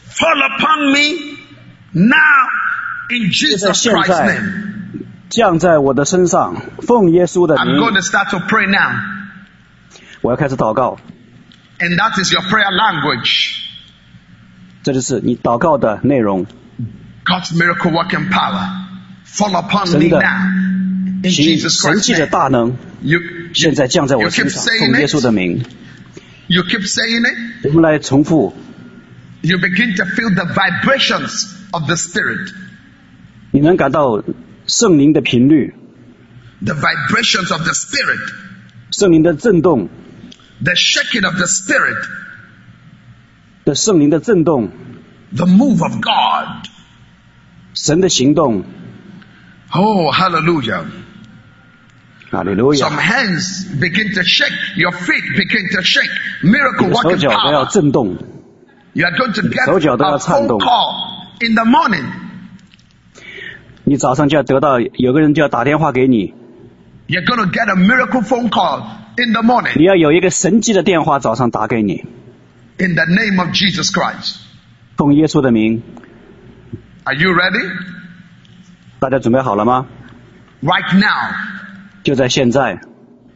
[0.09, 1.37] fall upon me
[1.93, 2.47] now
[3.09, 4.74] in 就在 Jesus 现 Christ's 在 name.
[5.29, 8.99] 降在我的身上，奉耶稣的 I'm 名 going，to start to pray now.
[10.21, 10.97] 我要开始祷告。
[11.79, 13.63] And that is your prayer language.
[14.83, 16.45] 这就是你祷告的内容。
[17.25, 18.81] God's miracle working power.
[19.25, 21.23] fall upon 神 me 的 now.
[21.23, 22.29] In 行 Jesus 神 Christ's 迹的 name.
[22.29, 23.19] 大能， You,
[23.53, 25.33] 现在降在 you 我 keep 身上， saying 奉耶稣的 it.
[25.33, 25.65] 名，
[26.47, 27.67] You keep saying it.
[27.67, 28.55] 我们来重复。
[29.41, 32.51] You begin to feel the vibrations of the Spirit.
[33.51, 34.23] 你能感到
[34.67, 35.75] 圣灵的频率，
[36.63, 38.19] The vibrations of the Spirit.
[38.91, 39.89] 圣灵的震动，
[40.63, 42.05] The shaking of the Spirit.
[43.65, 44.69] 的圣灵的震动，
[45.35, 46.67] The move of God.
[47.73, 48.65] 神的行动。
[49.73, 50.83] Oh, hallelujah.
[52.29, 52.99] 哈利路 Some 亚！
[52.99, 54.53] hands begin to shake.
[54.77, 56.09] Your feet begin to shake.
[56.43, 57.71] 你 Miracle 的手 working 脚都要 power.
[57.71, 58.17] 震动，
[58.93, 60.59] You are going to get 手脚都要 a 颤 phone 动。
[60.59, 62.03] call in the morning.
[63.85, 66.33] 你早上就要得到有个人就要打电话给你，
[67.07, 68.83] You're going to get a miracle phone call
[69.17, 72.05] in the morning 你要有一个神迹的电话早上打给你，
[72.77, 74.37] in the name of Jesus Christ.
[74.97, 75.81] 奉耶稣的名，
[77.03, 77.71] Are you ready?
[78.99, 79.87] 大家准备好了吗？
[80.61, 81.33] Right now,
[82.03, 82.81] 就在现在，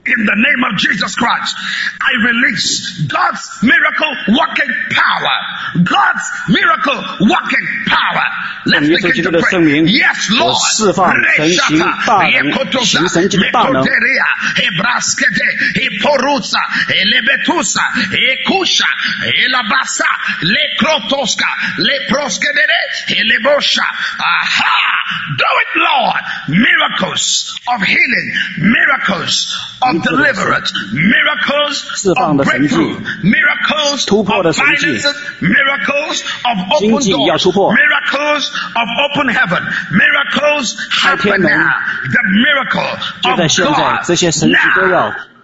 [0.05, 1.55] in the name of Jesus Christ,
[1.97, 5.35] I release God's miracle working power.
[5.81, 8.25] God's miracle working power.
[8.65, 9.81] Let's 奉耶稣 begin 基 to 督的圣 pray.
[9.81, 10.61] 名， Yes, 我 Lord.
[10.77, 13.81] 释放神行大能，行神迹的大能。
[13.81, 14.27] Mekoteria,
[14.61, 15.49] Hebraskete,
[15.89, 16.61] Eporusa,
[16.93, 17.81] Elebetusa,
[18.13, 18.85] Ekusha,
[19.25, 20.05] Elabasa,
[20.45, 21.49] Lekrotoska,
[21.81, 23.85] Leproskedere, Elebosha.
[24.19, 24.93] Aha!
[25.37, 26.21] Do it, Lord.
[26.49, 34.26] Miracles of healing, miracles of of deliverance, miracles of breakthrough, miracles of
[34.56, 35.04] finances,
[35.40, 37.42] miracles of open doors,
[37.76, 39.62] miracles of open heaven,
[39.92, 41.74] miracles happen now.
[42.04, 43.36] The miracle of
[43.74, 44.04] God
[44.52, 44.72] now.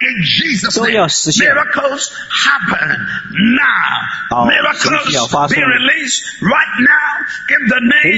[0.01, 0.93] In Jesus' name,
[1.39, 4.45] miracles happen now.
[4.47, 5.09] Miracles
[5.51, 8.15] be released right now in the name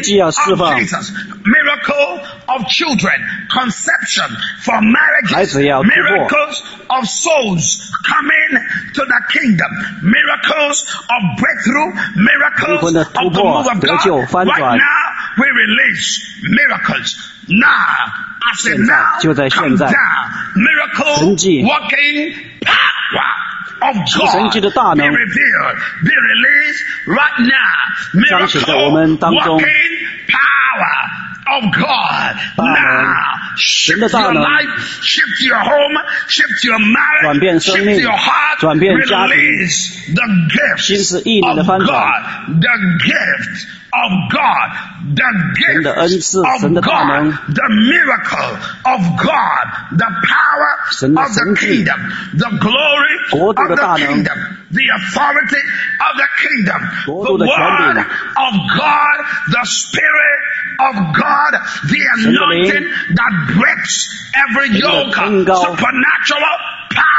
[0.51, 1.13] of Jesus.
[1.45, 3.15] Miracle of children,
[3.51, 4.27] conception
[4.61, 8.51] for marriages, miracles of souls coming
[8.95, 9.71] to the kingdom,
[10.03, 14.35] miracles of breakthrough, miracles of the move of God.
[14.35, 17.17] Right now, we release miracles.
[17.49, 19.94] Now 现在 now, 就在 come 现在 down.
[20.56, 28.30] Miracle 神迹 working power of 神 God 迹的大 be 能 revealed, be released right now.
[28.30, 29.64] 彰显在我 Miracle 们当中 working
[30.28, 33.56] power of God 大能 now.
[33.58, 35.98] 神 Shift 的大 your 能 life, shift your home,
[36.28, 36.80] shift your
[37.24, 40.24] 转变 marriage, 生 shift 命 your heart, 转变家庭 release the
[40.80, 42.24] 心 gift 思意念的 of 翻 God, 转
[42.60, 42.70] the
[43.04, 44.69] gift of God,
[45.17, 45.85] the gift
[46.45, 47.07] of God,
[47.49, 48.51] the miracle
[48.85, 49.65] of God,
[49.97, 50.73] the power
[51.25, 52.01] of the kingdom,
[52.35, 53.17] the glory
[53.65, 53.77] of the
[54.13, 54.39] kingdom,
[54.71, 55.63] the authority
[56.05, 56.81] of the kingdom,
[57.25, 57.97] the word
[58.37, 59.17] of God,
[59.57, 60.41] the spirit
[60.81, 61.53] of God,
[61.89, 62.85] the anointing
[63.17, 63.97] that breaks
[64.49, 65.15] every yoke,
[65.65, 66.57] supernatural
[66.93, 67.18] power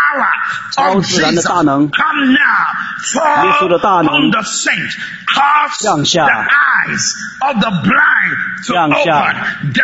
[0.73, 1.49] 超 of 自然的 Jesus.
[1.49, 4.97] 大能 Come now, 耶稣 fall 的大能 on the saints,
[5.27, 9.83] cause 降下 the eyes of the blind to 降下 open, the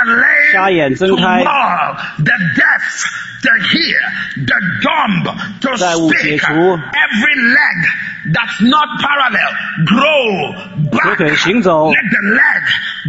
[0.53, 3.05] 瞎 lame 眼睁 to 开 walk, the deaf
[3.43, 4.01] to hear,
[4.47, 7.79] the dumb to 债务解 speak, 除 every leg
[8.33, 9.51] that's not parallel
[9.87, 11.17] grow 左 back.
[11.17, 12.63] 腿行走 Let the leg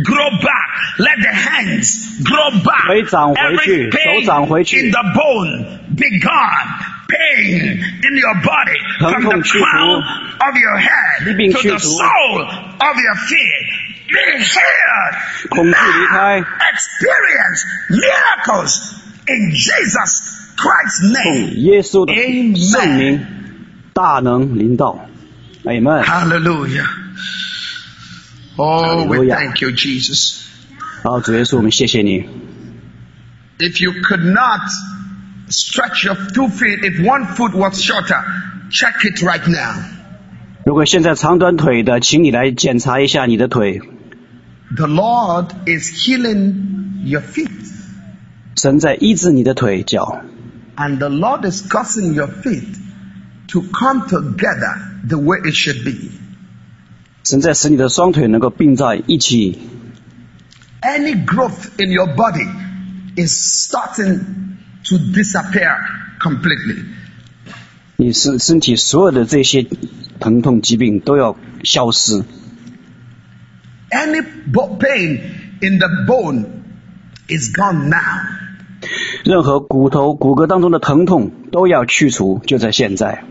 [0.06, 0.70] grow back.
[0.98, 2.86] Let the hands grow back.
[2.88, 4.91] 腿长回去 Every pain 手长回去
[7.06, 7.82] in the bone be gone.
[7.82, 10.02] Pain in your body 疼 from 痛 the 去除 crown
[10.40, 13.68] of your head 疾病 to 去 the 除 sole of your feet.
[14.08, 15.16] Be healed.
[15.49, 17.60] 恐惧离开 Now Experience
[17.90, 18.94] miracles
[19.28, 20.12] in Jesus
[20.58, 21.53] Christ's 奉 name.
[21.56, 23.26] 耶稣的 Amen 圣名，
[23.94, 25.08] 大能临到，
[25.64, 26.03] Amen。
[26.03, 26.88] Hallelujah.
[28.58, 29.36] Oh, we Hallelujah.
[29.36, 30.44] thank you, Jesus.
[31.03, 32.28] 好，主耶稣，我们谢谢你。
[33.60, 34.62] If you could not
[35.49, 38.24] stretch your two feet, if one foot was shorter,
[38.70, 39.76] check it right now.
[40.66, 43.82] 如果现在长短腿的，请你来检查一下你的腿。
[44.76, 47.49] The Lord is healing your feet.
[48.56, 50.24] 神在医治你的腿脚，
[50.76, 52.78] And the Lord is causing your feet
[53.48, 54.78] to come together
[55.08, 56.12] the way it should be.
[57.24, 59.60] 神在使你的双腿能够并在一起。
[60.82, 62.48] Any growth in your body
[63.16, 63.32] is
[63.68, 64.20] starting
[64.86, 65.76] to disappear
[66.20, 66.84] completely.
[67.98, 69.68] 你身身体所有的这些
[70.20, 72.24] 疼痛疾病都要消失，
[73.91, 75.20] Any bo- pain
[75.62, 76.45] in the bone
[77.28, 78.22] is gone now.
[79.24, 83.24] 任何骨头骨骼当中的疼痛都要去除，就在现在。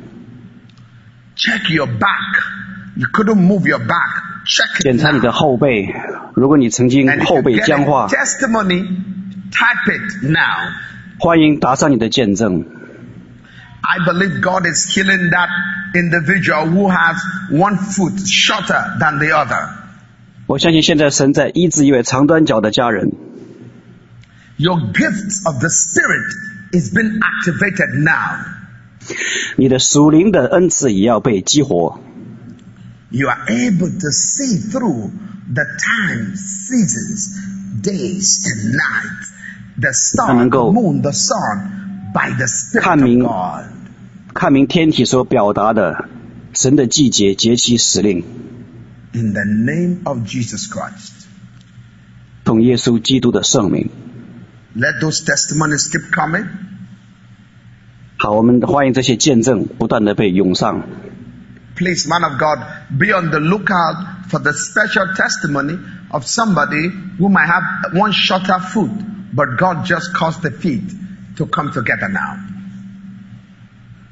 [1.36, 2.43] Check your back.
[2.97, 5.32] You couldn't move your back check 检 it 查你的 now.
[5.32, 5.93] 后背，
[6.35, 8.85] 如果你曾经 And if 后 you 背 get 僵 a 化， testimony,
[9.51, 10.70] type it now.
[11.18, 12.64] 欢迎打上你的见证。
[13.82, 15.48] I believe God is healing that
[15.94, 17.16] individual who has
[17.51, 19.70] one foot shorter than the other.
[20.47, 23.12] 我相信现在神在医治一位长短脚的家人，
[24.56, 26.32] Your gifts of the Spirit
[26.72, 28.44] is being activated now.
[29.56, 32.01] 你的属灵的恩赐也要被激活。
[33.10, 35.10] You are able to see through
[35.52, 37.35] the times, seasons,
[37.82, 39.32] days, and nights,
[39.81, 43.64] the star, the 能够 moon, the sun, by the Spirit 看明 of God.
[44.35, 46.09] 看明天体所表达的
[46.52, 48.24] 神的季节、节期、时令，
[49.12, 51.12] In the name of Jesus Christ.
[52.44, 53.90] 奉耶稣基督的圣名。
[54.77, 56.47] Let those testimonies keep coming.
[58.16, 60.82] 好，我们欢迎这些见证不断的被涌上。
[61.77, 62.59] Please, man of God,
[62.98, 65.78] be on the lookout for the special testimony
[66.10, 68.90] of somebody who might have one shorter foot,
[69.36, 70.84] but God just caused the feet
[71.38, 72.48] to come together now.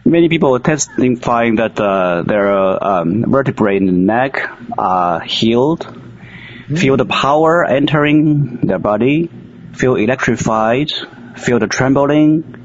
[0.06, 5.88] Many people testifying that uh, their um, vertebrae in the neck are healed,
[6.68, 9.30] feel the power entering their body,
[9.72, 10.92] feel electrified,
[11.38, 12.60] feel the trembling.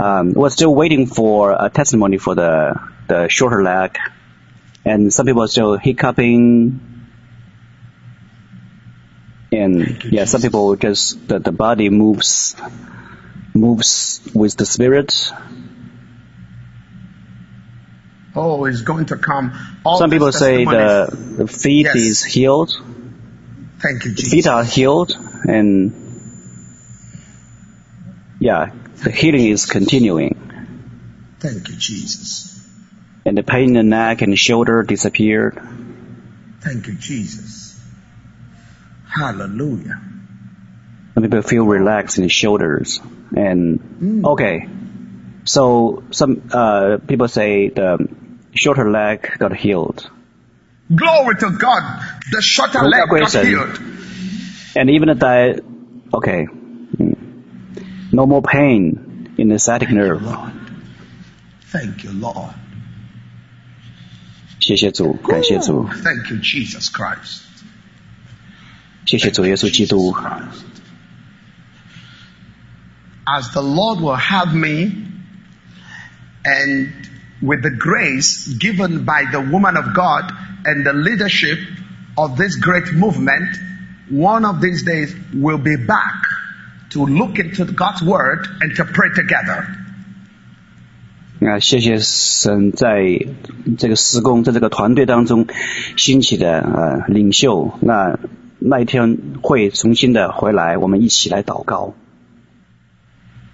[0.00, 3.98] Um, we're still waiting for a testimony for the the shorter leg,
[4.86, 6.80] and some people are still hiccuping.
[9.62, 12.56] And yeah, some people just the, the body moves
[13.54, 15.14] moves with the spirit.
[18.36, 19.52] Oh, it's going to come.
[19.84, 21.96] All Some people say the, the feet Yes.
[21.96, 22.72] is healed.
[23.78, 24.30] Thank you, Jesus.
[24.30, 25.92] feet are healed and
[28.40, 28.72] yeah,
[29.04, 30.34] the healing is continuing.
[31.38, 32.66] Thank you, Jesus.
[33.26, 35.60] And the pain in the neck and shoulder disappeared.
[36.60, 37.53] Thank you, Jesus.
[39.13, 39.99] Hallelujah.
[41.13, 42.99] Some people feel relaxed in the shoulders.
[43.35, 44.67] And okay,
[45.43, 48.07] so some uh, people say the
[48.53, 50.09] shorter leg got healed.
[50.95, 52.03] Glory to God.
[52.31, 53.45] The shorter Glory leg to got God.
[53.45, 53.79] healed.
[54.75, 55.59] And even the di-
[56.13, 57.17] okay, mm,
[58.11, 60.21] no more pain in the sciatic nerve.
[60.23, 60.51] Lord.
[61.71, 62.53] Thank you, Lord.
[64.59, 67.41] 谢谢主，感谢主， Thank you, Jesus Christ.
[69.05, 70.13] 谢谢主耶稣基督。
[73.25, 74.91] As the Lord will have me,
[76.43, 76.89] and
[77.41, 80.31] with the grace given by the woman of God
[80.65, 81.59] and the leadership
[82.15, 83.57] of this great movement,
[84.09, 86.25] one of these days we'll be back
[86.89, 89.65] to look into God's word and to pray together.
[91.41, 92.99] 啊，谢谢神在
[93.77, 95.47] 这个施工，在这个团队当中
[95.95, 97.77] 兴起的呃领袖。
[97.81, 98.19] 那
[98.63, 101.95] 那一天会重新的回来，我们一起来祷告。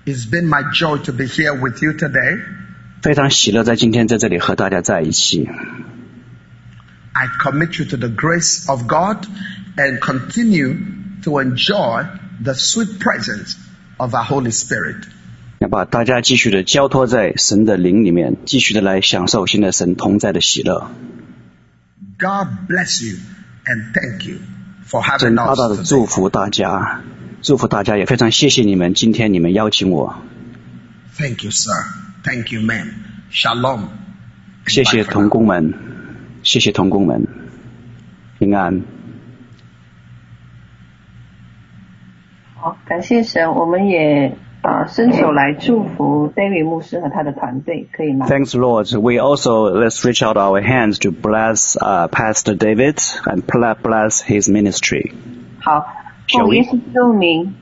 [0.05, 2.39] It's been my joy to be here with you today.
[3.01, 5.47] 非常喜乐在今天在这里和大家在一起。
[7.13, 9.25] I commit you to the grace of God
[9.77, 10.75] and continue
[11.23, 12.07] to enjoy
[12.43, 13.55] the sweet presence
[13.97, 15.03] of our Holy Spirit.
[15.59, 20.91] 要把大家继续的交托在神的灵里面，继续的来享受现在神同在的喜乐。
[22.19, 23.17] God bless you
[23.65, 24.58] and thank you for
[25.18, 27.02] 真大大的祝福大家，
[27.42, 30.16] 祝福大家，也非常谢谢你们，今天你们邀请我
[31.16, 31.72] ，Thank you, sir.
[32.24, 32.88] Thank you, ma'am.
[33.30, 33.88] Shalom.
[34.66, 35.74] 谢谢童工们，
[36.42, 37.26] 谢谢童工们，
[38.38, 38.82] 平安。
[42.56, 48.27] 好，感谢神，我们也 呃伸手来祝福 David 牧师和他的团队，可以吗？
[48.27, 48.91] Thanks, Lord.
[48.99, 54.21] We also let's reach out our hands to bless uh, Pastor David and pl- bless
[54.23, 55.11] his ministry.
[55.61, 55.85] 好，
[56.27, 56.55] Shall 奉 we?
[56.57, 57.53] 耶稣基督名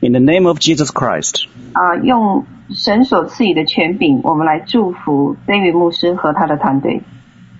[0.00, 7.02] In the name of Jesus Christ, 啊、用神所赐予的权柄，我们来祝福 David 牧师和他的团队。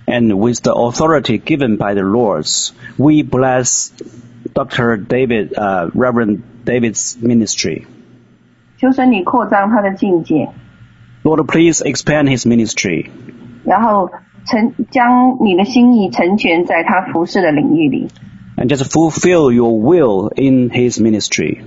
[0.08, 3.92] and with the authority given by the Lords, we bless
[4.52, 4.96] Dr.
[4.96, 7.86] David, uh, Reverend David's ministry.
[8.77, 10.49] 求神你扩张他的境界
[11.23, 13.09] ，Lord, please expand his ministry.
[13.63, 14.09] 然后
[14.45, 18.07] 成将你的心意成全在他服侍的领域里。
[18.55, 21.59] And just fulfill your will in his ministry.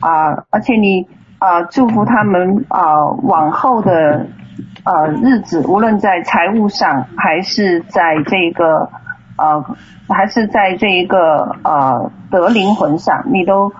[0.00, 1.06] 啊、而且你
[1.38, 4.26] 啊、祝福他们啊、往后的
[4.84, 8.90] 呃日子，无论在财务上，还是在这个
[9.36, 9.64] 呃，
[10.08, 13.72] 还是在这一个呃得灵魂上，你都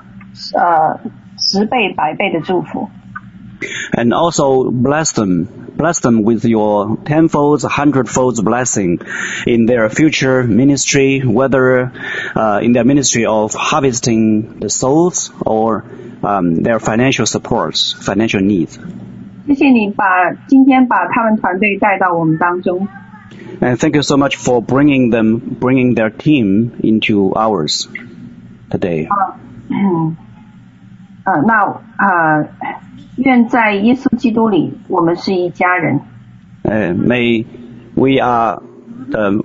[0.55, 1.01] 呃
[1.40, 2.90] 十倍百倍的祝福。
[3.94, 9.00] And also bless them, bless them with your tenfolds, hundredfolds blessing
[9.46, 11.92] in their future ministry, whether
[12.36, 15.86] uh, in their ministry of harvesting the souls or
[16.22, 18.78] um, their financial supports, financial needs.
[19.48, 22.88] 谢谢你把今天把他们团队带到我们当中，
[23.62, 27.88] And thank you so much for bringing them, bringing their team into ours
[28.70, 29.08] today.
[29.08, 29.38] 啊，
[29.70, 30.18] 嗯，
[31.30, 31.64] 呃，那
[31.98, 32.46] 啊、
[33.18, 36.02] 愿在耶稣基督里，我们是一家人。
[36.64, 37.46] Uh, may
[37.96, 38.62] we are
[39.10, 39.42] the,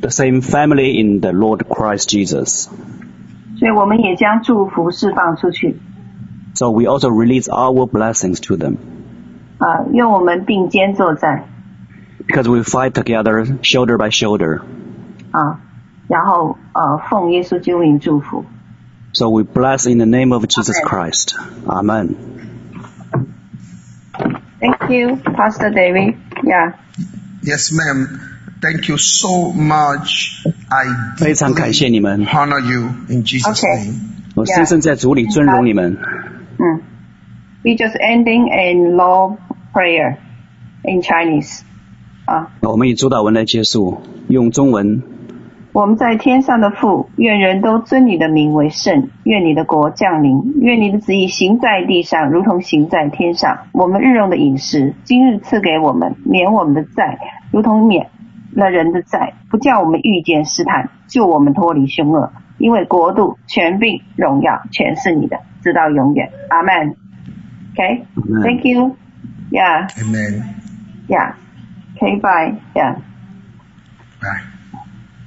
[0.00, 2.68] the same family in the Lord Christ Jesus.
[3.58, 5.76] 所以我们也将祝福释放出去，
[6.54, 8.76] So we also release our blessings to them
[9.58, 11.44] 啊、愿我们并肩作战，
[12.26, 14.60] because we fight together, shoulder by shoulder.
[15.32, 15.58] 啊，
[16.06, 18.44] 然后呃，奉耶稣基督名祝福。
[19.13, 20.89] So we bless in the name of Jesus Amen.
[20.89, 21.35] Christ.
[21.67, 22.15] Amen.
[24.59, 26.17] Thank you, Pastor David.
[26.43, 26.77] Yeah.
[27.43, 28.19] Yes, ma'am.
[28.59, 30.43] Thank you so much.
[30.71, 30.85] I
[32.33, 33.83] honor you in Jesus' okay.
[33.83, 34.09] name.
[34.35, 35.95] 我深深在主里尊荣你们。
[36.57, 36.81] 嗯。
[37.63, 39.37] We just ending in long
[39.73, 40.17] prayer
[40.83, 41.61] in Chinese.
[42.25, 42.45] Ah.
[42.45, 42.51] 啊。
[42.61, 45.03] 我们以主祷文来结束，用中文
[45.73, 53.57] 我们在天上的父，愿人都尊你的名为圣，愿你的国降临，愿你的旨意行在地上，如同行在天上。
[53.71, 57.17] 我们日用的饮食，今日赐给我们，免我们的债，
[57.51, 58.11] 如同免
[58.51, 62.31] 了人的债，不叫我们遇见试探，救我们脱离凶恶。
[62.59, 66.29] 因为国度、权柄、荣耀，全是你的，直到永远。
[66.49, 66.95] 阿门。
[67.75, 68.43] Okay, Amen.
[68.43, 68.95] thank you.
[69.49, 70.43] Yeah, Amen.
[71.07, 71.33] yeah.
[71.95, 72.59] Okay, bye.
[72.75, 72.97] Yeah.
[74.21, 74.52] Bye.